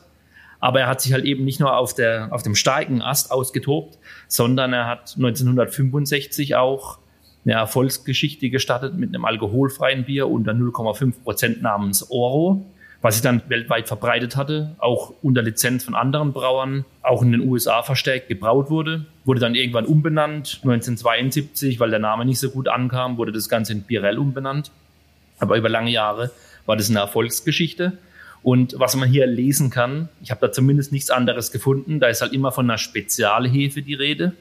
[0.60, 4.00] Aber er hat sich halt eben nicht nur auf, der, auf dem starken Ast ausgetobt,
[4.28, 7.00] sondern er hat 1965 auch
[7.46, 12.66] eine Erfolgsgeschichte gestartet mit einem alkoholfreien Bier unter 0,5 Prozent namens Oro,
[13.02, 17.42] was sich dann weltweit verbreitet hatte, auch unter Lizenz von anderen Brauern, auch in den
[17.42, 22.68] USA verstärkt gebraut wurde, wurde dann irgendwann umbenannt, 1972, weil der Name nicht so gut
[22.68, 24.72] ankam, wurde das Ganze in Birell umbenannt.
[25.40, 26.32] Aber über lange Jahre
[26.68, 27.98] war das eine Erfolgsgeschichte.
[28.44, 32.22] Und was man hier lesen kann, ich habe da zumindest nichts anderes gefunden, da ist
[32.22, 34.34] halt immer von einer Spezialhefe die Rede,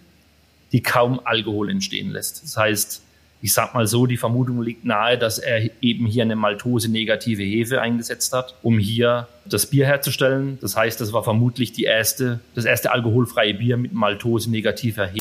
[0.73, 2.43] die kaum Alkohol entstehen lässt.
[2.43, 3.03] Das heißt,
[3.43, 7.81] ich sag mal so, die Vermutung liegt nahe, dass er eben hier eine maltose-negative Hefe
[7.81, 10.59] eingesetzt hat, um hier das Bier herzustellen.
[10.61, 15.21] Das heißt, das war vermutlich die erste, das erste alkoholfreie Bier mit maltose-negativer Hefe.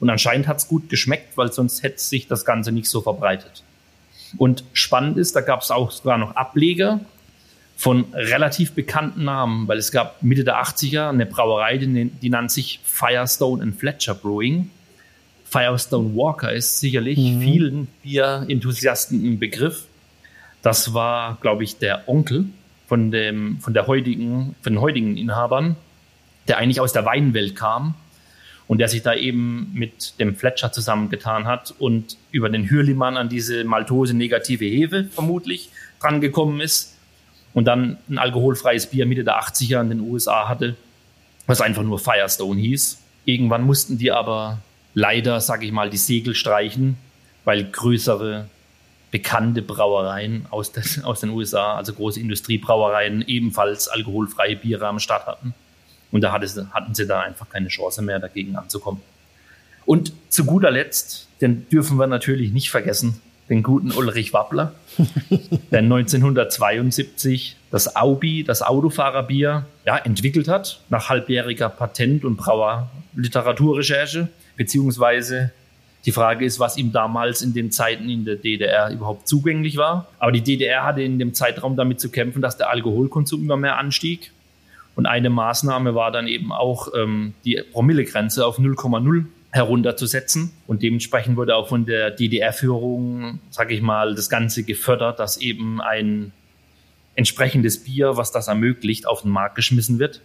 [0.00, 3.62] und anscheinend hat es gut geschmeckt, weil sonst hätte sich das Ganze nicht so verbreitet.
[4.36, 7.00] Und spannend ist, da gab es auch sogar noch Ableger
[7.76, 12.54] von relativ bekannten Namen, weil es gab Mitte der 80er eine Brauerei, die, die nannte
[12.54, 14.70] sich Firestone and Fletcher Brewing.
[15.44, 17.40] Firestone Walker ist sicherlich mhm.
[17.40, 19.84] vielen Bier-Enthusiasten im Begriff.
[20.62, 22.46] Das war, glaube ich, der Onkel
[22.88, 25.76] von, dem, von, der heutigen, von den heutigen Inhabern,
[26.48, 27.94] der eigentlich aus der Weinwelt kam
[28.68, 33.28] und der sich da eben mit dem Fletcher zusammengetan hat und über den Hürlimann an
[33.28, 36.96] diese maltose negative Hefe vermutlich drangekommen ist
[37.54, 40.76] und dann ein alkoholfreies Bier Mitte der 80er in den USA hatte,
[41.46, 42.98] was einfach nur Firestone hieß.
[43.24, 44.58] Irgendwann mussten die aber
[44.94, 46.96] leider, sag ich mal, die Segel streichen,
[47.44, 48.48] weil größere
[49.10, 55.26] bekannte Brauereien aus, des, aus den USA, also große Industriebrauereien, ebenfalls alkoholfreie Biere am Start
[55.26, 55.54] hatten.
[56.16, 59.02] Und da hatten sie da einfach keine Chance mehr, dagegen anzukommen.
[59.84, 64.72] Und zu guter Letzt, den dürfen wir natürlich nicht vergessen, den guten Ulrich Wappler,
[65.70, 75.52] der 1972 das Aubi, das Autofahrerbier, ja, entwickelt hat, nach halbjähriger Patent- und Brauerliteraturrecherche, beziehungsweise
[76.06, 80.06] die Frage ist, was ihm damals in den Zeiten in der DDR überhaupt zugänglich war.
[80.18, 83.76] Aber die DDR hatte in dem Zeitraum damit zu kämpfen, dass der Alkoholkonsum immer mehr
[83.76, 84.32] anstieg.
[84.96, 90.52] Und eine Maßnahme war dann eben auch, ähm, die Promillegrenze auf 0,0 herunterzusetzen.
[90.66, 95.80] Und dementsprechend wurde auch von der DDR-Führung, sage ich mal, das Ganze gefördert, dass eben
[95.80, 96.32] ein
[97.14, 100.22] entsprechendes Bier, was das ermöglicht, auf den Markt geschmissen wird.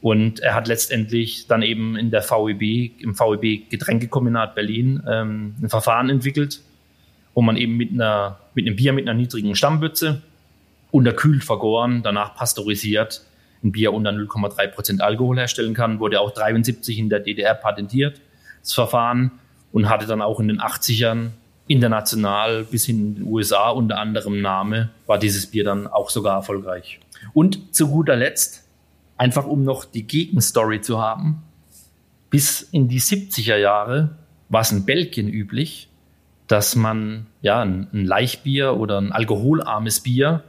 [0.00, 5.68] Und er hat letztendlich dann eben in der VEB, im VEB Getränkekombinat Berlin, ähm, ein
[5.68, 6.62] Verfahren entwickelt,
[7.34, 10.22] wo man eben mit einer, mit einem Bier mit einer niedrigen Stammbütze
[10.90, 13.22] unterkühlt vergoren, danach pasteurisiert,
[13.62, 16.00] ein Bier unter 0,3 Prozent Alkohol herstellen kann.
[16.00, 18.20] Wurde auch 73 in der DDR patentiert,
[18.62, 19.32] das Verfahren,
[19.72, 21.30] und hatte dann auch in den 80ern
[21.66, 26.98] international bis in den USA unter anderem Name, war dieses Bier dann auch sogar erfolgreich.
[27.32, 28.66] Und zu guter Letzt,
[29.16, 31.42] einfach um noch die Gegenstory zu haben,
[32.28, 34.16] bis in die 70er Jahre
[34.48, 35.88] war es in Belgien üblich,
[36.48, 40.42] dass man ja ein, Leichtbier oder ein alkoholarmes Bier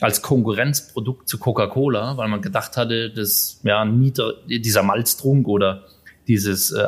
[0.00, 5.84] als Konkurrenzprodukt zu Coca-Cola, weil man gedacht hatte, dass ja, nieder, dieser Malztrunk oder
[6.26, 6.86] dieses äh,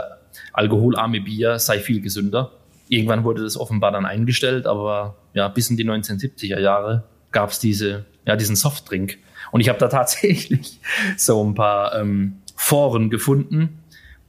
[0.52, 2.52] alkoholarme Bier sei viel gesünder.
[2.88, 7.58] Irgendwann wurde das offenbar dann eingestellt, aber ja, bis in die 1970er Jahre gab es
[7.58, 9.18] diese, ja, diesen Softdrink.
[9.50, 10.80] Und ich habe da tatsächlich
[11.16, 13.80] so ein paar ähm, Foren gefunden,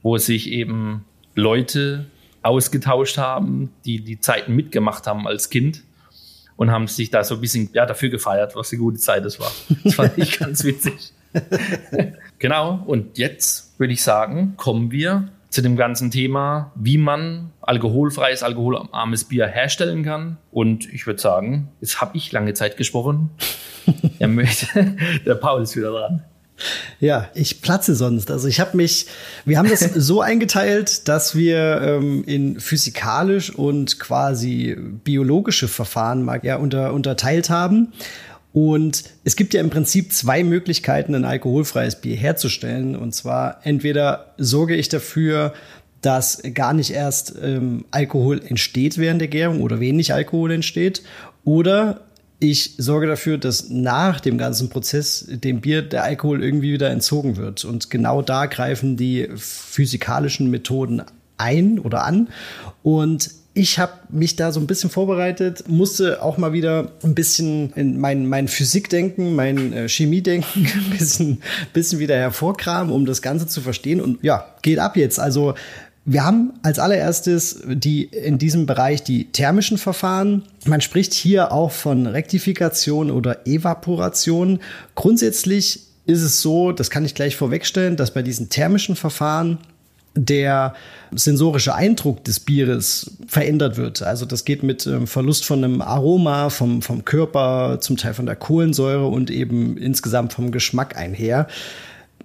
[0.02, 2.06] wo sich eben Leute
[2.42, 5.82] ausgetauscht haben, die die Zeiten mitgemacht haben als Kind
[6.56, 9.38] und haben sich da so ein bisschen ja, dafür gefeiert, was eine gute Zeit es
[9.38, 9.52] war.
[9.84, 11.12] Das fand ich ganz witzig.
[12.38, 18.42] genau, und jetzt würde ich sagen, kommen wir zu dem ganzen Thema, wie man alkoholfreies,
[18.42, 20.38] alkoholarmes Bier herstellen kann.
[20.50, 23.30] Und ich würde sagen, jetzt habe ich lange Zeit gesprochen.
[24.18, 26.24] er möchte, der Paul ist wieder dran.
[27.00, 28.30] Ja, ich platze sonst.
[28.30, 29.06] Also ich habe mich,
[29.44, 36.40] wir haben das so eingeteilt, dass wir ähm, in physikalisch und quasi biologische Verfahren mal
[36.42, 37.92] ja unter, unterteilt haben.
[38.52, 42.96] Und es gibt ja im Prinzip zwei Möglichkeiten, ein alkoholfreies Bier herzustellen.
[42.96, 45.52] Und zwar entweder sorge ich dafür,
[46.00, 51.02] dass gar nicht erst ähm, Alkohol entsteht während der Gärung oder wenig Alkohol entsteht.
[51.44, 52.00] Oder
[52.38, 57.36] ich sorge dafür, dass nach dem ganzen Prozess dem Bier der Alkohol irgendwie wieder entzogen
[57.36, 57.64] wird.
[57.64, 61.02] Und genau da greifen die physikalischen Methoden
[61.38, 62.28] ein oder an.
[62.82, 67.72] Und ich habe mich da so ein bisschen vorbereitet, musste auch mal wieder ein bisschen
[67.72, 73.46] in mein, mein Physikdenken, mein äh, Chemiedenken ein bisschen, bisschen wieder hervorkramen, um das Ganze
[73.46, 74.02] zu verstehen.
[74.02, 75.18] Und ja, geht ab jetzt.
[75.18, 75.54] Also
[76.08, 80.44] wir haben als allererstes die in diesem Bereich die thermischen Verfahren.
[80.64, 84.60] Man spricht hier auch von Rektifikation oder Evaporation.
[84.94, 89.58] Grundsätzlich ist es so, das kann ich gleich vorwegstellen, dass bei diesen thermischen Verfahren
[90.14, 90.74] der
[91.10, 94.02] sensorische Eindruck des Bieres verändert wird.
[94.02, 98.26] Also das geht mit ähm, Verlust von einem Aroma, vom, vom Körper, zum Teil von
[98.26, 101.48] der Kohlensäure und eben insgesamt vom Geschmack einher.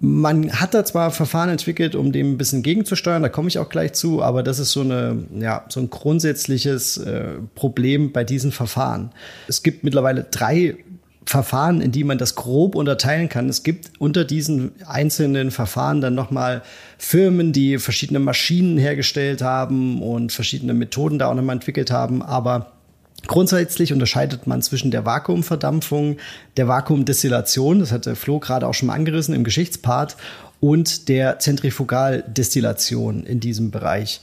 [0.04, 3.68] Man hat da zwar Verfahren entwickelt, um dem ein bisschen gegenzusteuern, da komme ich auch
[3.68, 8.50] gleich zu, aber das ist so, eine, ja, so ein grundsätzliches äh, Problem bei diesen
[8.50, 9.12] Verfahren.
[9.46, 10.76] Es gibt mittlerweile drei
[11.24, 13.48] Verfahren, in die man das grob unterteilen kann.
[13.48, 16.62] Es gibt unter diesen einzelnen Verfahren dann nochmal
[16.98, 22.22] Firmen, die verschiedene Maschinen hergestellt haben und verschiedene Methoden da auch nochmal entwickelt haben.
[22.22, 22.72] Aber
[23.26, 26.16] Grundsätzlich unterscheidet man zwischen der Vakuumverdampfung,
[26.56, 30.16] der Vakuumdestillation, das hatte Flo gerade auch schon mal angerissen im Geschichtspart,
[30.60, 34.20] und der Zentrifugaldestillation in diesem Bereich.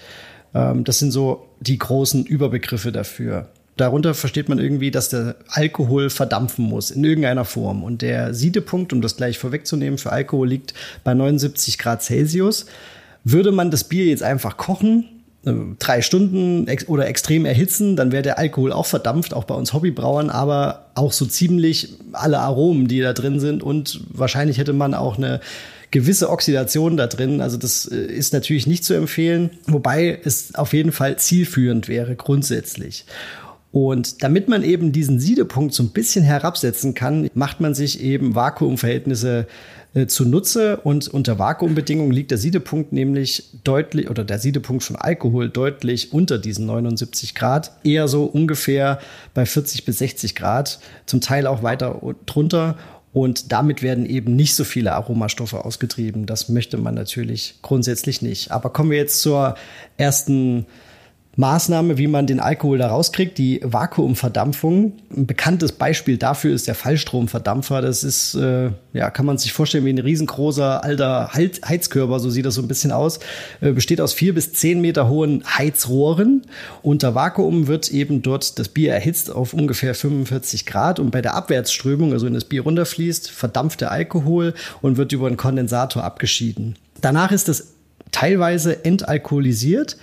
[0.54, 3.50] Ähm, das sind so die großen Überbegriffe dafür.
[3.76, 7.84] Darunter versteht man irgendwie, dass der Alkohol verdampfen muss in irgendeiner Form.
[7.84, 10.74] Und der Siedepunkt, um das gleich vorwegzunehmen, für Alkohol liegt
[11.04, 12.66] bei 79 Grad Celsius.
[13.24, 15.06] Würde man das Bier jetzt einfach kochen,
[15.44, 20.30] drei Stunden oder extrem erhitzen, dann wäre der Alkohol auch verdampft, auch bei uns Hobbybrauern,
[20.30, 25.18] aber auch so ziemlich alle Aromen, die da drin sind und wahrscheinlich hätte man auch
[25.18, 25.40] eine
[25.92, 27.42] gewisse Oxidation da drin.
[27.42, 32.16] Also das äh, ist natürlich nicht zu empfehlen, wobei es auf jeden Fall zielführend wäre
[32.16, 33.06] grundsätzlich.
[33.72, 38.34] Und damit man eben diesen Siedepunkt so ein bisschen herabsetzen kann, macht man sich eben
[38.34, 39.46] Vakuumverhältnisse
[39.94, 45.50] äh, zunutze und unter Vakuumbedingungen liegt der Siedepunkt nämlich deutlich oder der Siedepunkt von Alkohol
[45.50, 49.00] deutlich unter diesen 79 Grad, eher so ungefähr
[49.34, 52.76] bei 40 bis 60 Grad, zum Teil auch weiter drunter
[53.14, 56.26] und damit werden eben nicht so viele Aromastoffe ausgetrieben.
[56.28, 58.52] Das möchte man natürlich grundsätzlich nicht.
[58.52, 59.56] Aber kommen wir jetzt zur
[59.98, 60.68] ersten
[61.40, 64.92] Maßnahme, wie man den Alkohol da rauskriegt, die Vakuumverdampfung.
[65.16, 67.82] Ein bekanntes Beispiel dafür ist der Fallstromverdampfer.
[67.82, 72.46] Das ist, äh, ja, kann man sich vorstellen wie ein riesengroßer alter Heizkörper, so sieht
[72.46, 73.22] das so ein bisschen aus.
[73.62, 76.42] Äh, besteht aus vier bis zehn Meter hohen Heizrohren.
[76.82, 81.36] Unter Vakuum wird eben dort das Bier erhitzt auf ungefähr 45 Grad und bei der
[81.36, 86.76] Abwärtsströmung, also wenn das Bier runterfließt, verdampft der Alkohol und wird über einen Kondensator abgeschieden.
[87.00, 87.76] Danach ist das
[88.12, 89.96] teilweise entalkoholisiert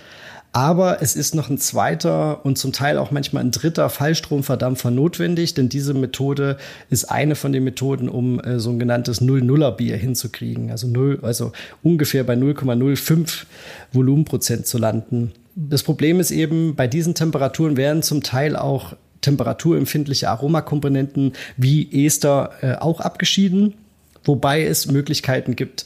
[0.53, 5.53] aber es ist noch ein zweiter und zum Teil auch manchmal ein dritter Fallstromverdampfer notwendig,
[5.53, 6.57] denn diese Methode
[6.89, 10.71] ist eine von den Methoden, um äh, so ein genanntes Null-Nuller-Bier hinzukriegen.
[10.71, 11.51] Also, null, also
[11.83, 13.45] ungefähr bei 0,05
[13.91, 15.31] Volumenprozent zu landen.
[15.55, 22.51] Das Problem ist eben, bei diesen Temperaturen werden zum Teil auch temperaturempfindliche Aromakomponenten wie Ester
[22.61, 23.73] äh, auch abgeschieden,
[24.23, 25.85] wobei es Möglichkeiten gibt,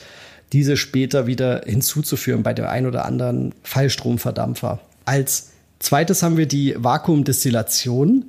[0.54, 4.80] diese später wieder hinzuzuführen bei dem ein oder anderen Fallstromverdampfer.
[5.06, 8.26] Als zweites haben wir die Vakuumdestillation.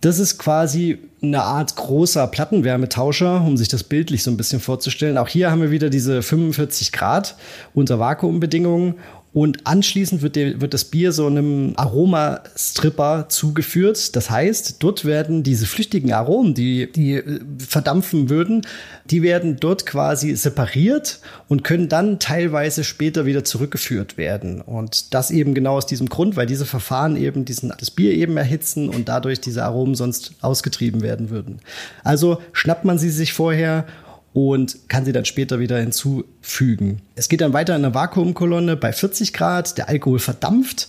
[0.00, 5.18] Das ist quasi eine Art großer Plattenwärmetauscher, um sich das bildlich so ein bisschen vorzustellen.
[5.18, 7.36] Auch hier haben wir wieder diese 45 Grad
[7.74, 8.94] unter Vakuumbedingungen
[9.36, 14.16] und anschließend wird, der, wird das Bier so einem Aromastripper zugeführt.
[14.16, 18.62] Das heißt, dort werden diese flüchtigen Aromen, die, die äh, verdampfen würden,
[19.10, 24.62] die werden dort quasi separiert und können dann teilweise später wieder zurückgeführt werden.
[24.62, 28.38] Und das eben genau aus diesem Grund, weil diese Verfahren eben diesen, das Bier eben
[28.38, 31.58] erhitzen und dadurch diese Aromen sonst ausgetrieben werden würden.
[32.04, 33.84] Also schnappt man sie sich vorher
[34.36, 37.00] und kann sie dann später wieder hinzufügen.
[37.14, 39.78] Es geht dann weiter in der Vakuumkolonne bei 40 Grad.
[39.78, 40.88] Der Alkohol verdampft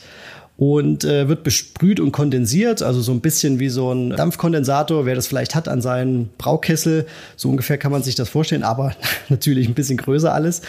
[0.58, 5.16] und äh, wird besprüht und kondensiert, also so ein bisschen wie so ein Dampfkondensator, wer
[5.16, 7.06] das vielleicht hat an seinem Braukessel.
[7.38, 8.94] So ungefähr kann man sich das vorstellen, aber
[9.30, 10.62] natürlich ein bisschen größer alles.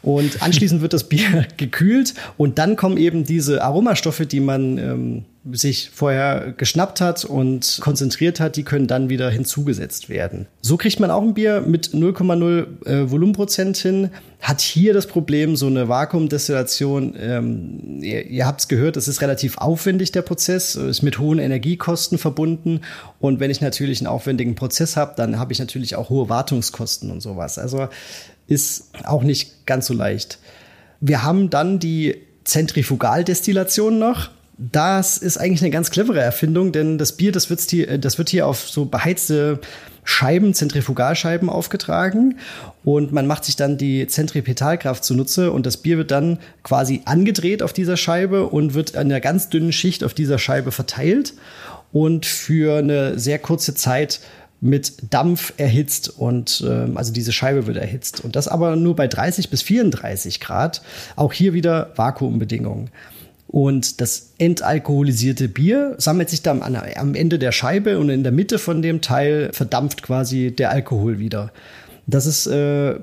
[0.00, 5.24] Und anschließend wird das Bier gekühlt und dann kommen eben diese Aromastoffe, die man ähm,
[5.52, 10.46] sich vorher geschnappt hat und konzentriert hat, die können dann wieder hinzugesetzt werden.
[10.60, 14.10] So kriegt man auch ein Bier mit 0,0 äh, Volumenprozent hin.
[14.42, 19.22] Hat hier das Problem, so eine Vakuumdestillation, ähm, ihr, ihr habt es gehört, es ist
[19.22, 22.82] relativ aufwendig, der Prozess, ist mit hohen Energiekosten verbunden.
[23.18, 27.10] Und wenn ich natürlich einen aufwendigen Prozess habe, dann habe ich natürlich auch hohe Wartungskosten
[27.10, 27.58] und sowas.
[27.58, 27.88] Also
[28.46, 30.38] ist auch nicht ganz so leicht.
[31.00, 34.28] Wir haben dann die Zentrifugaldestillation noch
[34.60, 38.46] das ist eigentlich eine ganz clevere Erfindung, denn das Bier, das, hier, das wird hier
[38.46, 39.58] auf so beheizte
[40.04, 42.38] Scheiben, Zentrifugalscheiben aufgetragen
[42.84, 47.62] und man macht sich dann die Zentripetalkraft zunutze und das Bier wird dann quasi angedreht
[47.62, 51.34] auf dieser Scheibe und wird an einer ganz dünnen Schicht auf dieser Scheibe verteilt
[51.92, 54.20] und für eine sehr kurze Zeit
[54.60, 59.06] mit Dampf erhitzt und ähm, also diese Scheibe wird erhitzt und das aber nur bei
[59.06, 60.82] 30 bis 34 Grad.
[61.16, 62.90] Auch hier wieder Vakuumbedingungen.
[63.50, 68.60] Und das entalkoholisierte Bier sammelt sich dann am Ende der Scheibe und in der Mitte
[68.60, 71.50] von dem Teil verdampft quasi der Alkohol wieder.
[72.10, 72.98] Das ist äh, eine,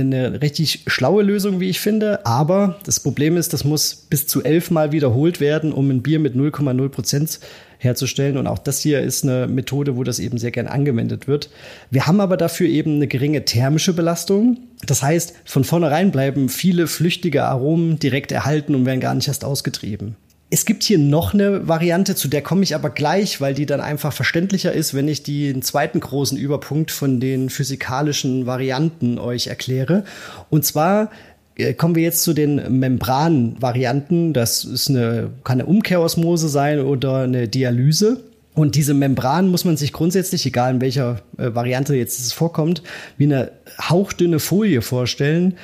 [0.00, 2.24] eine richtig schlaue Lösung, wie ich finde.
[2.24, 6.34] Aber das Problem ist, das muss bis zu elfmal wiederholt werden, um ein Bier mit
[6.36, 7.40] 0,0 Prozent
[7.78, 8.36] herzustellen.
[8.36, 11.50] Und auch das hier ist eine Methode, wo das eben sehr gern angewendet wird.
[11.90, 14.58] Wir haben aber dafür eben eine geringe thermische Belastung.
[14.86, 19.44] Das heißt, von vornherein bleiben viele flüchtige Aromen direkt erhalten und werden gar nicht erst
[19.44, 20.14] ausgetrieben.
[20.54, 23.80] Es gibt hier noch eine Variante, zu der komme ich aber gleich, weil die dann
[23.80, 30.04] einfach verständlicher ist, wenn ich den zweiten großen Überpunkt von den physikalischen Varianten euch erkläre.
[30.50, 31.10] Und zwar
[31.56, 34.34] äh, kommen wir jetzt zu den Membranvarianten.
[34.34, 38.20] Das ist eine, kann eine Umkehrosmose sein oder eine Dialyse.
[38.52, 42.82] Und diese Membran muss man sich grundsätzlich, egal in welcher äh, Variante jetzt es vorkommt,
[43.16, 43.52] wie eine
[43.88, 45.54] hauchdünne Folie vorstellen.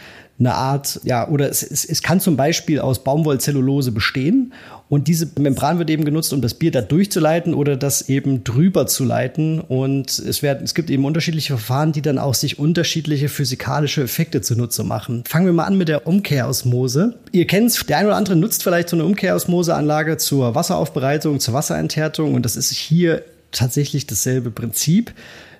[0.40, 4.54] Eine Art, ja, oder es, es, es kann zum Beispiel aus Baumwollzellulose bestehen
[4.88, 8.86] und diese Membran wird eben genutzt, um das Bier da durchzuleiten oder das eben drüber
[8.86, 9.60] zu leiten.
[9.60, 14.40] Und es, werden, es gibt eben unterschiedliche Verfahren, die dann auch sich unterschiedliche physikalische Effekte
[14.40, 15.24] zunutze machen.
[15.28, 17.16] Fangen wir mal an mit der Umkehrosmose.
[17.32, 22.34] Ihr kennt's, der eine oder andere nutzt vielleicht so eine Umkehrosmoseanlage zur Wasseraufbereitung, zur Wasserenthärtung.
[22.34, 23.22] Und das ist hier
[23.52, 25.12] tatsächlich dasselbe Prinzip.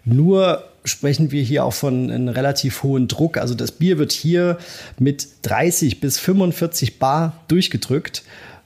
[0.06, 3.36] Nur sprechen wir hier auch von einem relativ hohen Druck.
[3.36, 4.56] Also das Bier wird hier
[4.98, 8.22] mit 30 bis 45 Bar durchgedrückt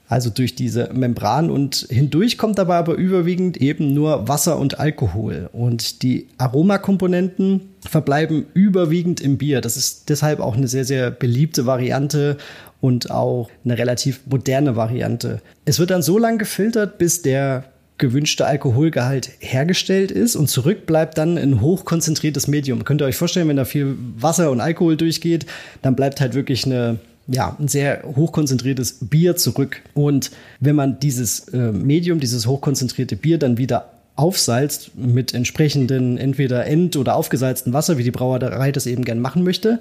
[0.07, 5.49] also durch diese Membran und hindurch kommt dabei aber überwiegend eben nur Wasser und Alkohol
[5.53, 9.61] und die Aromakomponenten verbleiben überwiegend im Bier.
[9.61, 12.37] Das ist deshalb auch eine sehr, sehr beliebte Variante
[12.81, 15.41] und auch eine relativ moderne Variante.
[15.65, 17.63] Es wird dann so lange gefiltert, bis der
[17.97, 22.83] gewünschte Alkoholgehalt hergestellt ist und zurück bleibt dann ein hochkonzentriertes Medium.
[22.83, 25.45] Könnt ihr euch vorstellen, wenn da viel Wasser und Alkohol durchgeht,
[25.81, 29.81] dann bleibt halt wirklich eine ja, ein sehr hochkonzentriertes Bier zurück.
[29.93, 36.65] Und wenn man dieses äh, Medium, dieses hochkonzentrierte Bier dann wieder aufsalzt mit entsprechenden entweder
[36.65, 39.79] ent- oder aufgesalzten Wasser, wie die Brauerei das eben gern machen möchte,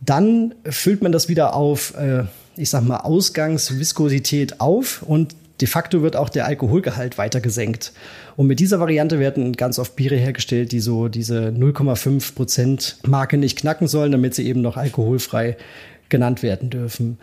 [0.00, 2.24] dann füllt man das wieder auf, äh,
[2.56, 7.92] ich sag mal, Ausgangsviskosität auf und de facto wird auch der Alkoholgehalt weiter gesenkt.
[8.36, 13.38] Und mit dieser Variante werden ganz oft Biere hergestellt, die so diese 0,5 Prozent Marke
[13.38, 15.56] nicht knacken sollen, damit sie eben noch alkoholfrei
[16.08, 17.18] genannt werden dürfen.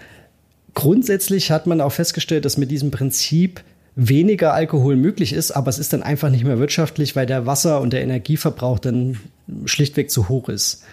[0.74, 3.64] Grundsätzlich hat man auch festgestellt, dass mit diesem Prinzip
[3.96, 7.82] weniger Alkohol möglich ist, aber es ist dann einfach nicht mehr wirtschaftlich, weil der Wasser-
[7.82, 9.20] und der Energieverbrauch dann
[9.66, 10.84] schlichtweg zu hoch ist.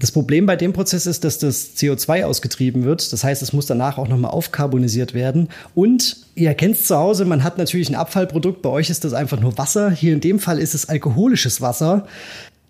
[0.00, 3.12] Das Problem bei dem Prozess ist, dass das CO2 ausgetrieben wird.
[3.12, 5.50] Das heißt, es muss danach auch nochmal aufkarbonisiert werden.
[5.74, 8.62] Und ihr kennt es zu Hause, man hat natürlich ein Abfallprodukt.
[8.62, 9.90] Bei euch ist das einfach nur Wasser.
[9.90, 12.06] Hier in dem Fall ist es alkoholisches Wasser.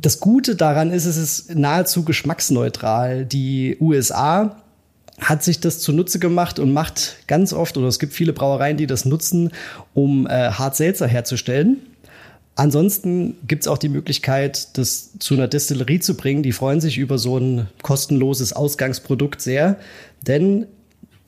[0.01, 3.27] Das Gute daran ist, es ist nahezu geschmacksneutral.
[3.27, 4.57] Die USA
[5.19, 8.87] hat sich das zunutze gemacht und macht ganz oft, oder es gibt viele Brauereien, die
[8.87, 9.53] das nutzen,
[9.93, 11.83] um äh, Hart-Seltzer herzustellen.
[12.57, 16.43] Ansonsten gibt es auch die Möglichkeit, das zu einer Destillerie zu bringen.
[16.43, 19.77] Die freuen sich über so ein kostenloses Ausgangsprodukt sehr,
[20.27, 20.67] denn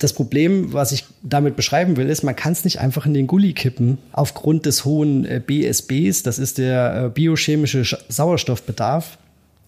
[0.02, 3.26] das Problem, was ich damit beschreiben will, ist, man kann es nicht einfach in den
[3.26, 6.22] Gully kippen aufgrund des hohen äh, BSBs.
[6.22, 9.18] Das ist der äh, biochemische Sauerstoffbedarf.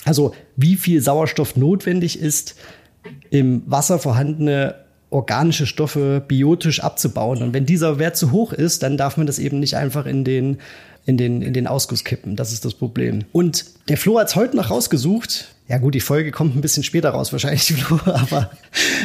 [0.05, 2.57] Also wie viel Sauerstoff notwendig ist,
[3.31, 4.77] im Wasser vorhandene
[5.11, 7.43] organische Stoffe biotisch abzubauen.
[7.43, 10.25] Und wenn dieser Wert zu hoch ist, dann darf man das eben nicht einfach in
[10.25, 10.59] den
[11.07, 12.35] in den, in den Ausguss kippen.
[12.35, 13.25] Das ist das Problem.
[13.33, 15.54] Und der Flo hat es heute noch rausgesucht.
[15.67, 18.51] Ja gut, die Folge kommt ein bisschen später raus, wahrscheinlich, aber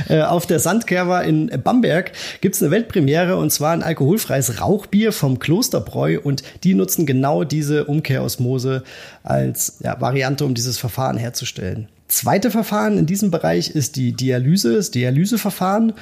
[0.10, 5.39] äh, auf der Sandkerwa in Bamberg gibt's eine Weltpremiere und zwar ein alkoholfreies Rauchbier vom
[5.39, 8.84] Klosterbräu und die nutzen genau diese Umkehrosmose
[9.24, 11.88] als ja, Variante, um dieses Verfahren herzustellen.
[12.10, 15.93] Zweite Verfahren in diesem Bereich ist die Dialyse, das Dialyseverfahren.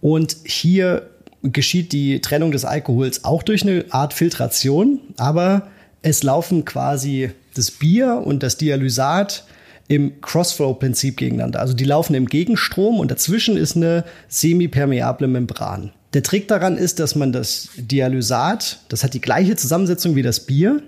[0.00, 1.10] Und hier
[1.42, 5.68] geschieht die Trennung des Alkohols auch durch eine Art Filtration, aber
[6.00, 9.44] es laufen quasi das Bier und das Dialysat
[9.88, 11.60] im Crossflow-Prinzip gegeneinander.
[11.60, 15.92] Also die laufen im Gegenstrom und dazwischen ist eine semipermeable Membran.
[16.14, 20.40] Der Trick daran ist, dass man das Dialysat, das hat die gleiche Zusammensetzung wie das
[20.40, 20.82] Bier,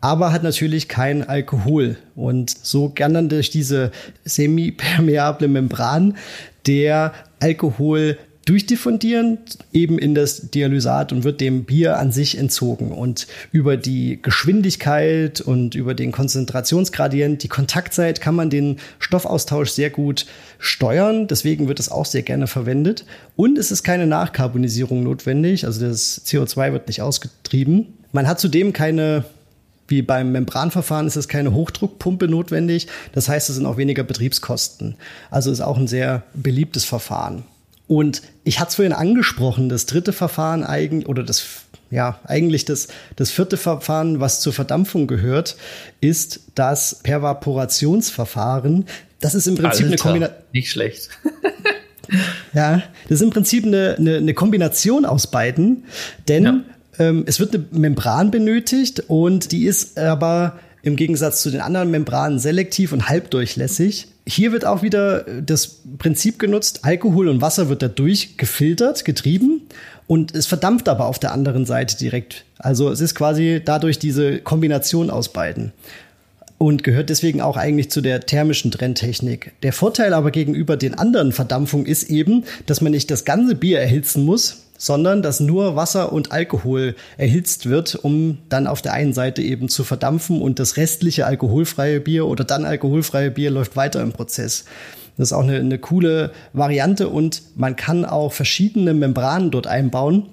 [0.00, 1.96] aber hat natürlich kein Alkohol.
[2.16, 3.90] Und so kann dann durch diese
[4.24, 6.16] semipermeable Membran
[6.66, 8.18] der Alkohol
[8.50, 9.38] durchdiffundieren,
[9.72, 12.90] eben in das Dialysat und wird dem Bier an sich entzogen.
[12.90, 19.90] Und über die Geschwindigkeit und über den Konzentrationsgradient, die Kontaktzeit kann man den Stoffaustausch sehr
[19.90, 20.26] gut
[20.58, 21.28] steuern.
[21.28, 23.04] Deswegen wird es auch sehr gerne verwendet.
[23.36, 25.64] Und es ist keine Nachkarbonisierung notwendig.
[25.64, 27.94] Also das CO2 wird nicht ausgetrieben.
[28.10, 29.24] Man hat zudem keine
[29.86, 32.86] wie beim Membranverfahren ist es keine Hochdruckpumpe notwendig.
[33.12, 34.94] Das heißt, es sind auch weniger Betriebskosten.
[35.32, 37.42] Also ist auch ein sehr beliebtes Verfahren.
[37.90, 41.44] Und ich hatte es vorhin angesprochen, das dritte Verfahren eigentlich, oder das,
[41.90, 42.86] ja, eigentlich das,
[43.16, 45.56] das vierte Verfahren, was zur Verdampfung gehört,
[46.00, 48.84] ist das Pervaporationsverfahren.
[49.18, 50.42] Das ist im Prinzip Alter, eine Kombination.
[50.52, 51.08] Nicht schlecht.
[52.54, 55.82] ja, das ist im Prinzip eine, eine, eine Kombination aus beiden,
[56.28, 56.60] denn ja.
[57.00, 61.90] ähm, es wird eine Membran benötigt und die ist aber im Gegensatz zu den anderen
[61.90, 64.06] Membranen selektiv und halbdurchlässig.
[64.30, 69.62] Hier wird auch wieder das Prinzip genutzt, Alkohol und Wasser wird dadurch gefiltert, getrieben
[70.06, 72.44] und es verdampft aber auf der anderen Seite direkt.
[72.56, 75.72] Also es ist quasi dadurch diese Kombination aus beiden
[76.58, 79.52] und gehört deswegen auch eigentlich zu der thermischen Trenntechnik.
[79.64, 83.80] Der Vorteil aber gegenüber den anderen Verdampfungen ist eben, dass man nicht das ganze Bier
[83.80, 89.12] erhitzen muss, sondern dass nur Wasser und Alkohol erhitzt wird, um dann auf der einen
[89.12, 94.00] Seite eben zu verdampfen und das restliche alkoholfreie Bier oder dann alkoholfreie Bier läuft weiter
[94.00, 94.64] im Prozess.
[95.18, 100.30] Das ist auch eine, eine coole Variante und man kann auch verschiedene Membranen dort einbauen,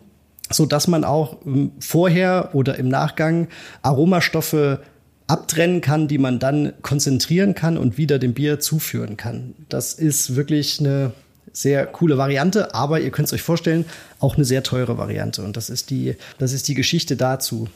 [0.50, 3.50] so dass man auch ähm, vorher oder im Nachgang
[3.82, 4.80] Aromastoffe
[5.28, 9.56] abtrennen kann, die man dann konzentrieren kann und wieder dem Bier zuführen kann.
[9.68, 11.12] Das ist wirklich eine
[11.54, 13.86] sehr coole Variante, aber ihr könnt es euch vorstellen,
[14.20, 15.44] auch eine sehr teure Variante.
[15.44, 17.68] Und das ist die, das ist die Geschichte dazu.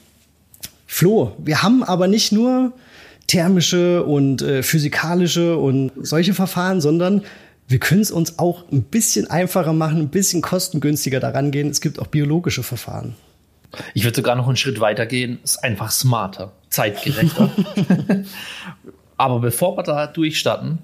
[0.88, 2.74] Flo, wir haben aber nicht nur
[3.28, 7.24] thermische und äh, physikalische und solche Verfahren, sondern
[7.68, 11.70] wir können es uns auch ein bisschen einfacher machen, ein bisschen kostengünstiger daran gehen.
[11.70, 13.16] Es gibt auch biologische Verfahren.
[13.94, 15.40] Ich würde sogar noch einen Schritt weiter gehen.
[15.44, 17.50] Es ist einfach smarter, zeitgerechter.
[19.18, 20.80] Aber bevor wir da durchstarten,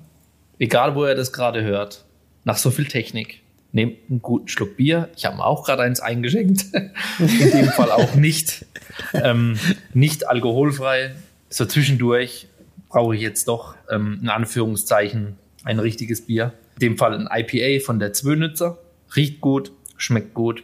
[0.60, 2.06] egal wo ihr das gerade hört,
[2.48, 3.42] nach so viel Technik.
[3.74, 5.10] Nehmt einen guten Schluck Bier.
[5.18, 6.66] Ich habe mir auch gerade eins eingeschenkt.
[7.20, 8.66] In dem Fall auch nicht.
[9.14, 9.60] Ähm,
[9.94, 11.14] nicht alkoholfrei.
[11.50, 12.48] So zwischendurch
[12.88, 15.36] brauche ich jetzt doch ähm, in Anführungszeichen
[15.66, 16.54] ein richtiges Bier.
[16.76, 18.78] In dem Fall ein IPA von der Zwönitzer.
[19.14, 20.64] Riecht gut, schmeckt gut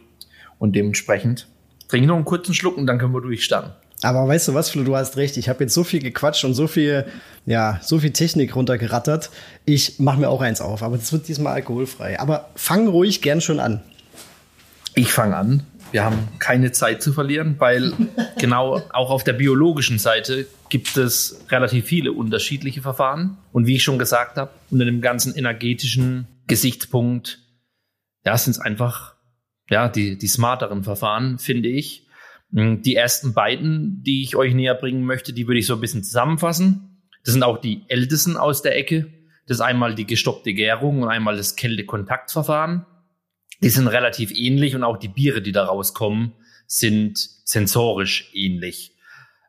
[0.58, 1.48] und dementsprechend
[1.88, 3.72] trinke ich noch einen kurzen Schluck und dann können wir durchstarten.
[4.04, 5.36] Aber weißt du was, Flo, du hast recht.
[5.36, 7.06] Ich habe jetzt so viel gequatscht und so viel,
[7.46, 9.30] ja, so viel Technik runtergerattert.
[9.64, 12.20] Ich mache mir auch eins auf, aber das wird diesmal alkoholfrei.
[12.20, 13.82] Aber fang ruhig gern schon an.
[14.94, 15.62] Ich fange an.
[15.90, 17.92] Wir haben keine Zeit zu verlieren, weil
[18.38, 23.38] genau auch auf der biologischen Seite gibt es relativ viele unterschiedliche Verfahren.
[23.52, 27.38] Und wie ich schon gesagt habe, unter dem ganzen energetischen Gesichtspunkt,
[28.26, 29.14] ja, sind es einfach
[29.70, 32.03] ja, die, die smarteren Verfahren, finde ich.
[32.54, 35.80] Hm, die ersten beiden, die ich euch näher bringen möchte, die würde ich so ein
[35.80, 37.02] bisschen zusammenfassen.
[37.24, 39.12] Das sind auch die ältesten aus der Ecke.
[39.46, 42.86] Das ist einmal die gestoppte Gärung und einmal das Kältekontaktverfahren.
[43.60, 46.32] Die sind relativ ähnlich und auch die Biere, die da rauskommen,
[46.66, 48.92] sind sensorisch ähnlich.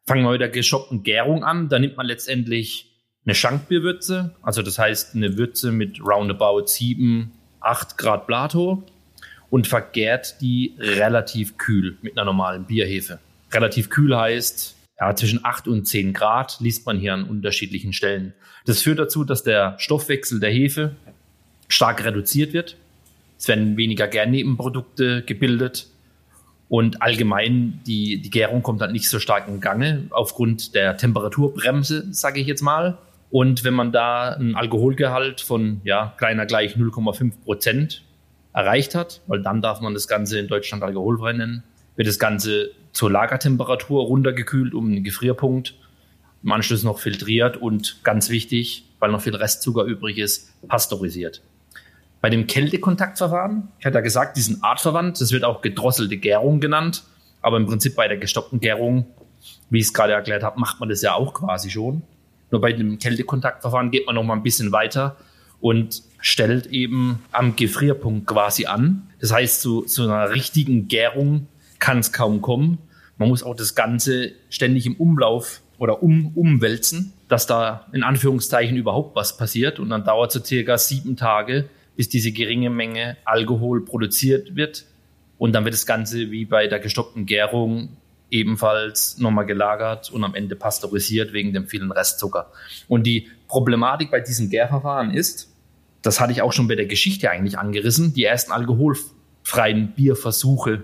[0.05, 1.69] Fangen wir mit der gestoppten Gärung an.
[1.69, 2.91] Da nimmt man letztendlich
[3.25, 8.85] eine Schankbierwürze, also das heißt eine Würze mit roundabout 7, 8 Grad Plato
[9.49, 13.19] und vergärt die relativ kühl mit einer normalen Bierhefe.
[13.51, 18.33] Relativ kühl heißt, ja, zwischen 8 und 10 Grad liest man hier an unterschiedlichen Stellen.
[18.65, 20.95] Das führt dazu, dass der Stoffwechsel der Hefe
[21.67, 22.77] stark reduziert wird.
[23.37, 25.87] Es werden weniger Gärnebenprodukte gebildet
[26.69, 32.07] und allgemein die, die Gärung kommt dann nicht so stark in Gange aufgrund der Temperaturbremse,
[32.11, 32.97] sage ich jetzt mal.
[33.29, 38.04] Und wenn man da einen Alkoholgehalt von ja, kleiner gleich 0,5 Prozent
[38.55, 41.63] erreicht hat, weil dann darf man das Ganze in Deutschland alkoholfrei nennen,
[41.97, 45.75] wird das Ganze zur Lagertemperatur runtergekühlt um einen Gefrierpunkt,
[46.41, 51.41] im Anschluss noch filtriert und ganz wichtig, weil noch viel Restzucker übrig ist, pasteurisiert.
[52.21, 56.61] Bei dem Kältekontaktverfahren, ich hatte ja gesagt, die sind artverwandt, das wird auch gedrosselte Gärung
[56.61, 57.03] genannt,
[57.41, 59.05] aber im Prinzip bei der gestoppten Gärung,
[59.69, 62.03] wie ich es gerade erklärt habe, macht man das ja auch quasi schon.
[62.51, 65.17] Nur bei dem Kältekontaktverfahren geht man noch mal ein bisschen weiter
[65.65, 69.07] und stellt eben am Gefrierpunkt quasi an.
[69.19, 71.47] Das heißt, zu, zu einer richtigen Gärung
[71.79, 72.77] kann es kaum kommen.
[73.17, 78.77] Man muss auch das Ganze ständig im Umlauf oder um, umwälzen, dass da in Anführungszeichen
[78.77, 79.79] überhaupt was passiert.
[79.79, 84.85] Und dann dauert es so circa sieben Tage, bis diese geringe Menge Alkohol produziert wird.
[85.39, 87.89] Und dann wird das Ganze wie bei der gestoppten Gärung
[88.29, 92.51] ebenfalls nochmal gelagert und am Ende pasteurisiert wegen dem vielen Restzucker.
[92.87, 95.54] Und die Problematik bei diesem Gärverfahren ist,
[96.05, 98.13] das hatte ich auch schon bei der Geschichte eigentlich angerissen.
[98.13, 98.95] Die ersten Alkohol,
[99.45, 100.83] alkoholfreien Bierversuche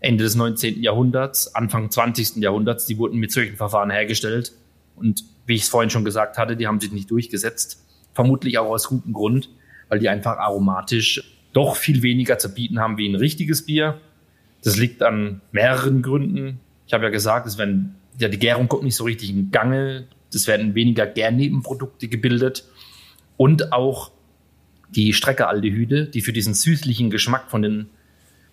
[0.00, 0.82] Ende des 19.
[0.82, 2.36] Jahrhunderts, Anfang 20.
[2.36, 4.52] Jahrhunderts, die wurden mit solchen Verfahren hergestellt.
[4.96, 7.84] Und wie ich es vorhin schon gesagt hatte, die haben sich nicht durchgesetzt.
[8.12, 9.48] Vermutlich auch aus gutem Grund,
[9.88, 11.22] weil die einfach aromatisch
[11.52, 14.00] doch viel weniger zu bieten haben wie ein richtiges Bier.
[14.64, 16.60] Das liegt an mehreren Gründen.
[16.86, 20.08] Ich habe ja gesagt, es werden, ja, die Gärung kommt nicht so richtig in Gange.
[20.34, 22.64] Es werden weniger Gärnebenprodukte gebildet.
[23.36, 24.11] Und auch
[24.94, 27.90] die Streckeraldehyde, die für diesen süßlichen Geschmack von, den,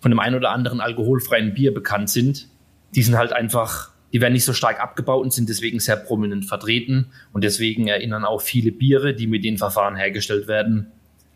[0.00, 2.48] von dem ein oder anderen alkoholfreien Bier bekannt sind,
[2.94, 6.46] die sind halt einfach, die werden nicht so stark abgebaut und sind deswegen sehr prominent
[6.46, 7.12] vertreten.
[7.32, 10.90] Und deswegen erinnern auch viele Biere, die mit den Verfahren hergestellt werden,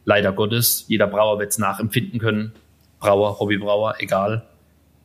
[0.04, 2.52] leider Gottes, jeder Brauer wird es nachempfinden können.
[2.98, 4.46] Brauer, Hobbybrauer, egal.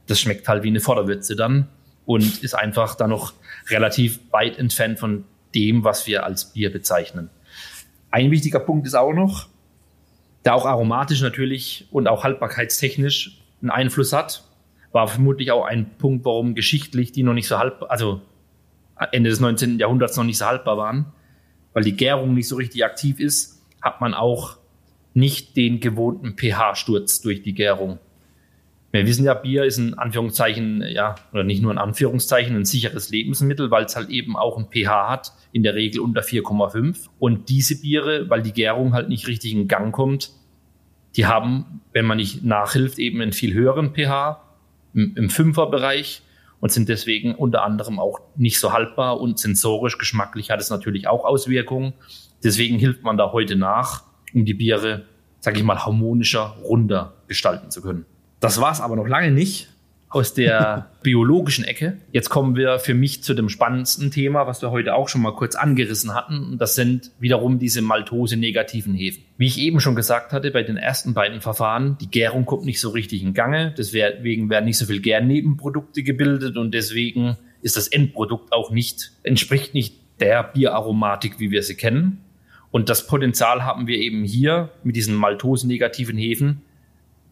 [0.07, 1.67] Das schmeckt halt wie eine Vorderwürze dann
[2.05, 3.33] und ist einfach dann noch
[3.69, 7.29] relativ weit entfernt von dem, was wir als Bier bezeichnen.
[8.11, 9.47] Ein wichtiger Punkt ist auch noch,
[10.49, 14.45] der auch aromatisch natürlich und auch haltbarkeitstechnisch einen Einfluss hat,
[14.91, 18.21] war vermutlich auch ein Punkt, warum geschichtlich die noch nicht so haltbar, also
[19.11, 19.77] Ende des 19.
[19.77, 21.05] Jahrhunderts noch nicht so haltbar waren,
[21.73, 24.57] weil die Gärung nicht so richtig aktiv ist, hat man auch
[25.13, 27.99] nicht den gewohnten pH-Sturz durch die Gärung.
[28.91, 33.11] Wir wissen ja, Bier ist in Anführungszeichen, ja, oder nicht nur in Anführungszeichen, ein sicheres
[33.11, 37.07] Lebensmittel, weil es halt eben auch ein pH hat, in der Regel unter 4,5.
[37.19, 40.31] Und diese Biere, weil die Gärung halt nicht richtig in Gang kommt,
[41.15, 44.41] die haben, wenn man nicht nachhilft, eben einen viel höheren pH
[44.93, 46.21] im, im Fünferbereich
[46.59, 51.07] und sind deswegen unter anderem auch nicht so haltbar und sensorisch, geschmacklich hat es natürlich
[51.07, 51.93] auch Auswirkungen.
[52.43, 54.03] Deswegen hilft man da heute nach,
[54.33, 55.05] um die Biere,
[55.39, 58.05] sag ich mal, harmonischer, runder gestalten zu können.
[58.39, 59.69] Das war es aber noch lange nicht
[60.09, 61.97] aus der biologischen Ecke.
[62.11, 65.33] Jetzt kommen wir für mich zu dem spannendsten Thema, was wir heute auch schon mal
[65.33, 66.43] kurz angerissen hatten.
[66.43, 69.23] Und das sind wiederum diese Maltose-negativen Hefen.
[69.37, 72.81] Wie ich eben schon gesagt hatte, bei den ersten beiden Verfahren, die Gärung kommt nicht
[72.81, 73.73] so richtig in Gange.
[73.77, 79.73] Deswegen werden nicht so viel Gärnebenprodukte gebildet und deswegen ist das Endprodukt auch nicht, entspricht
[79.73, 82.23] nicht der Bieraromatik, wie wir sie kennen.
[82.71, 86.61] Und das Potenzial haben wir eben hier mit diesen Maltose-negativen Hefen,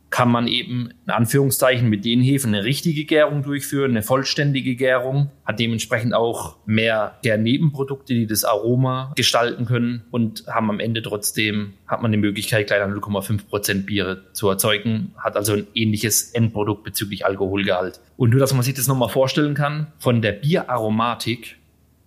[0.10, 5.30] kann man eben in Anführungszeichen mit den Hefen eine richtige Gärung durchführen, eine vollständige Gärung,
[5.46, 11.74] hat dementsprechend auch mehr Gärnebenprodukte, die das Aroma gestalten können und haben am Ende trotzdem,
[11.88, 16.84] hat man die Möglichkeit, kleiner 0,5 Prozent Biere zu erzeugen, hat also ein ähnliches Endprodukt
[16.84, 18.00] bezüglich Alkoholgehalt.
[18.16, 21.58] Und nur, dass man sich das nochmal vorstellen kann, von der Bieraromatik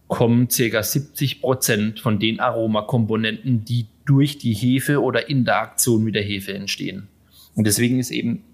[0.08, 0.82] kommen ca.
[0.82, 6.24] 70 Prozent von den Aromakomponenten, die durch die Hefe oder in der Aktion mit der
[6.24, 7.06] Hefe entstehen.
[7.54, 8.44] Und deswegen ist eben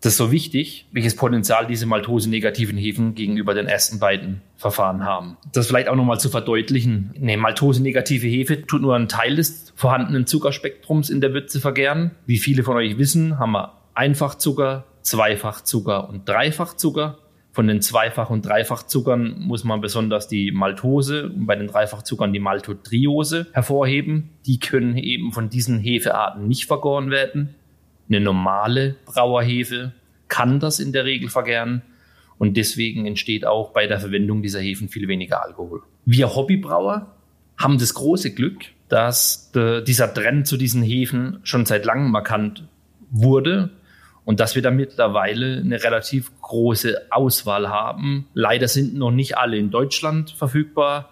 [0.00, 5.36] das so wichtig, welches Potenzial diese maltose-negativen Hefen gegenüber den ersten beiden Verfahren haben.
[5.52, 7.14] Das vielleicht auch nochmal zu verdeutlichen.
[7.20, 12.12] Eine maltose-negative Hefe tut nur einen Teil des vorhandenen Zuckerspektrums in der Würze vergären.
[12.26, 17.18] Wie viele von euch wissen, haben wir Einfachzucker, Zweifachzucker und Dreifachzucker.
[17.50, 22.38] Von den Zweifach- und Dreifachzuckern muss man besonders die Maltose und bei den Dreifachzuckern die
[22.38, 24.30] Maltotriose hervorheben.
[24.46, 27.56] Die können eben von diesen Hefearten nicht vergoren werden.
[28.08, 29.92] Eine normale Brauerhefe
[30.28, 31.82] kann das in der Regel vergären
[32.38, 35.82] und deswegen entsteht auch bei der Verwendung dieser Hefen viel weniger Alkohol.
[36.04, 37.14] Wir Hobbybrauer
[37.58, 42.68] haben das große Glück, dass dieser Trend zu diesen Hefen schon seit langem markant
[43.10, 43.70] wurde
[44.24, 48.28] und dass wir da mittlerweile eine relativ große Auswahl haben.
[48.34, 51.10] Leider sind noch nicht alle in Deutschland verfügbar,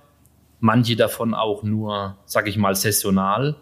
[0.60, 3.56] manche davon auch nur, sag ich mal, saisonal.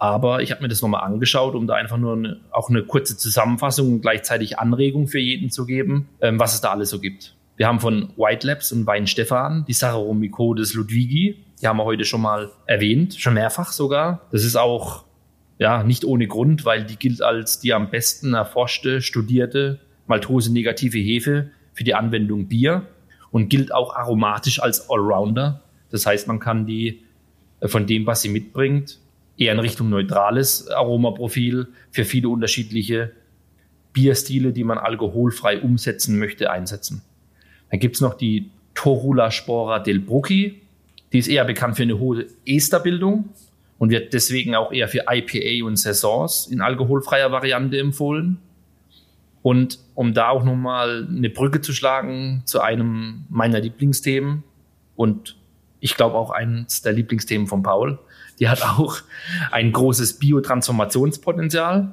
[0.00, 3.18] Aber ich habe mir das nochmal angeschaut, um da einfach nur eine, auch eine kurze
[3.18, 7.36] Zusammenfassung und gleichzeitig Anregung für jeden zu geben, ähm, was es da alles so gibt.
[7.58, 11.44] Wir haben von White Labs und Wein Stefan die Saccharomycodes Ludwigi.
[11.60, 14.22] Die haben wir heute schon mal erwähnt, schon mehrfach sogar.
[14.32, 15.04] Das ist auch
[15.58, 21.50] ja nicht ohne Grund, weil die gilt als die am besten erforschte, studierte maltose-negative Hefe
[21.74, 22.86] für die Anwendung Bier
[23.30, 25.60] und gilt auch aromatisch als Allrounder.
[25.90, 27.02] Das heißt, man kann die
[27.60, 28.98] äh, von dem, was sie mitbringt,
[29.36, 33.12] eher in Richtung neutrales Aromaprofil für viele unterschiedliche
[33.92, 37.02] Bierstile, die man alkoholfrei umsetzen möchte, einsetzen.
[37.70, 40.62] Dann gibt's noch die Torula Spora del Brucchi.
[41.12, 43.30] Die ist eher bekannt für eine hohe Esterbildung
[43.78, 48.38] und wird deswegen auch eher für IPA und Saisons in alkoholfreier Variante empfohlen.
[49.42, 54.44] Und um da auch nochmal eine Brücke zu schlagen zu einem meiner Lieblingsthemen
[54.96, 55.36] und
[55.80, 57.98] ich glaube auch eines der Lieblingsthemen von Paul,
[58.40, 58.98] die hat auch
[59.50, 61.92] ein großes Biotransformationspotenzial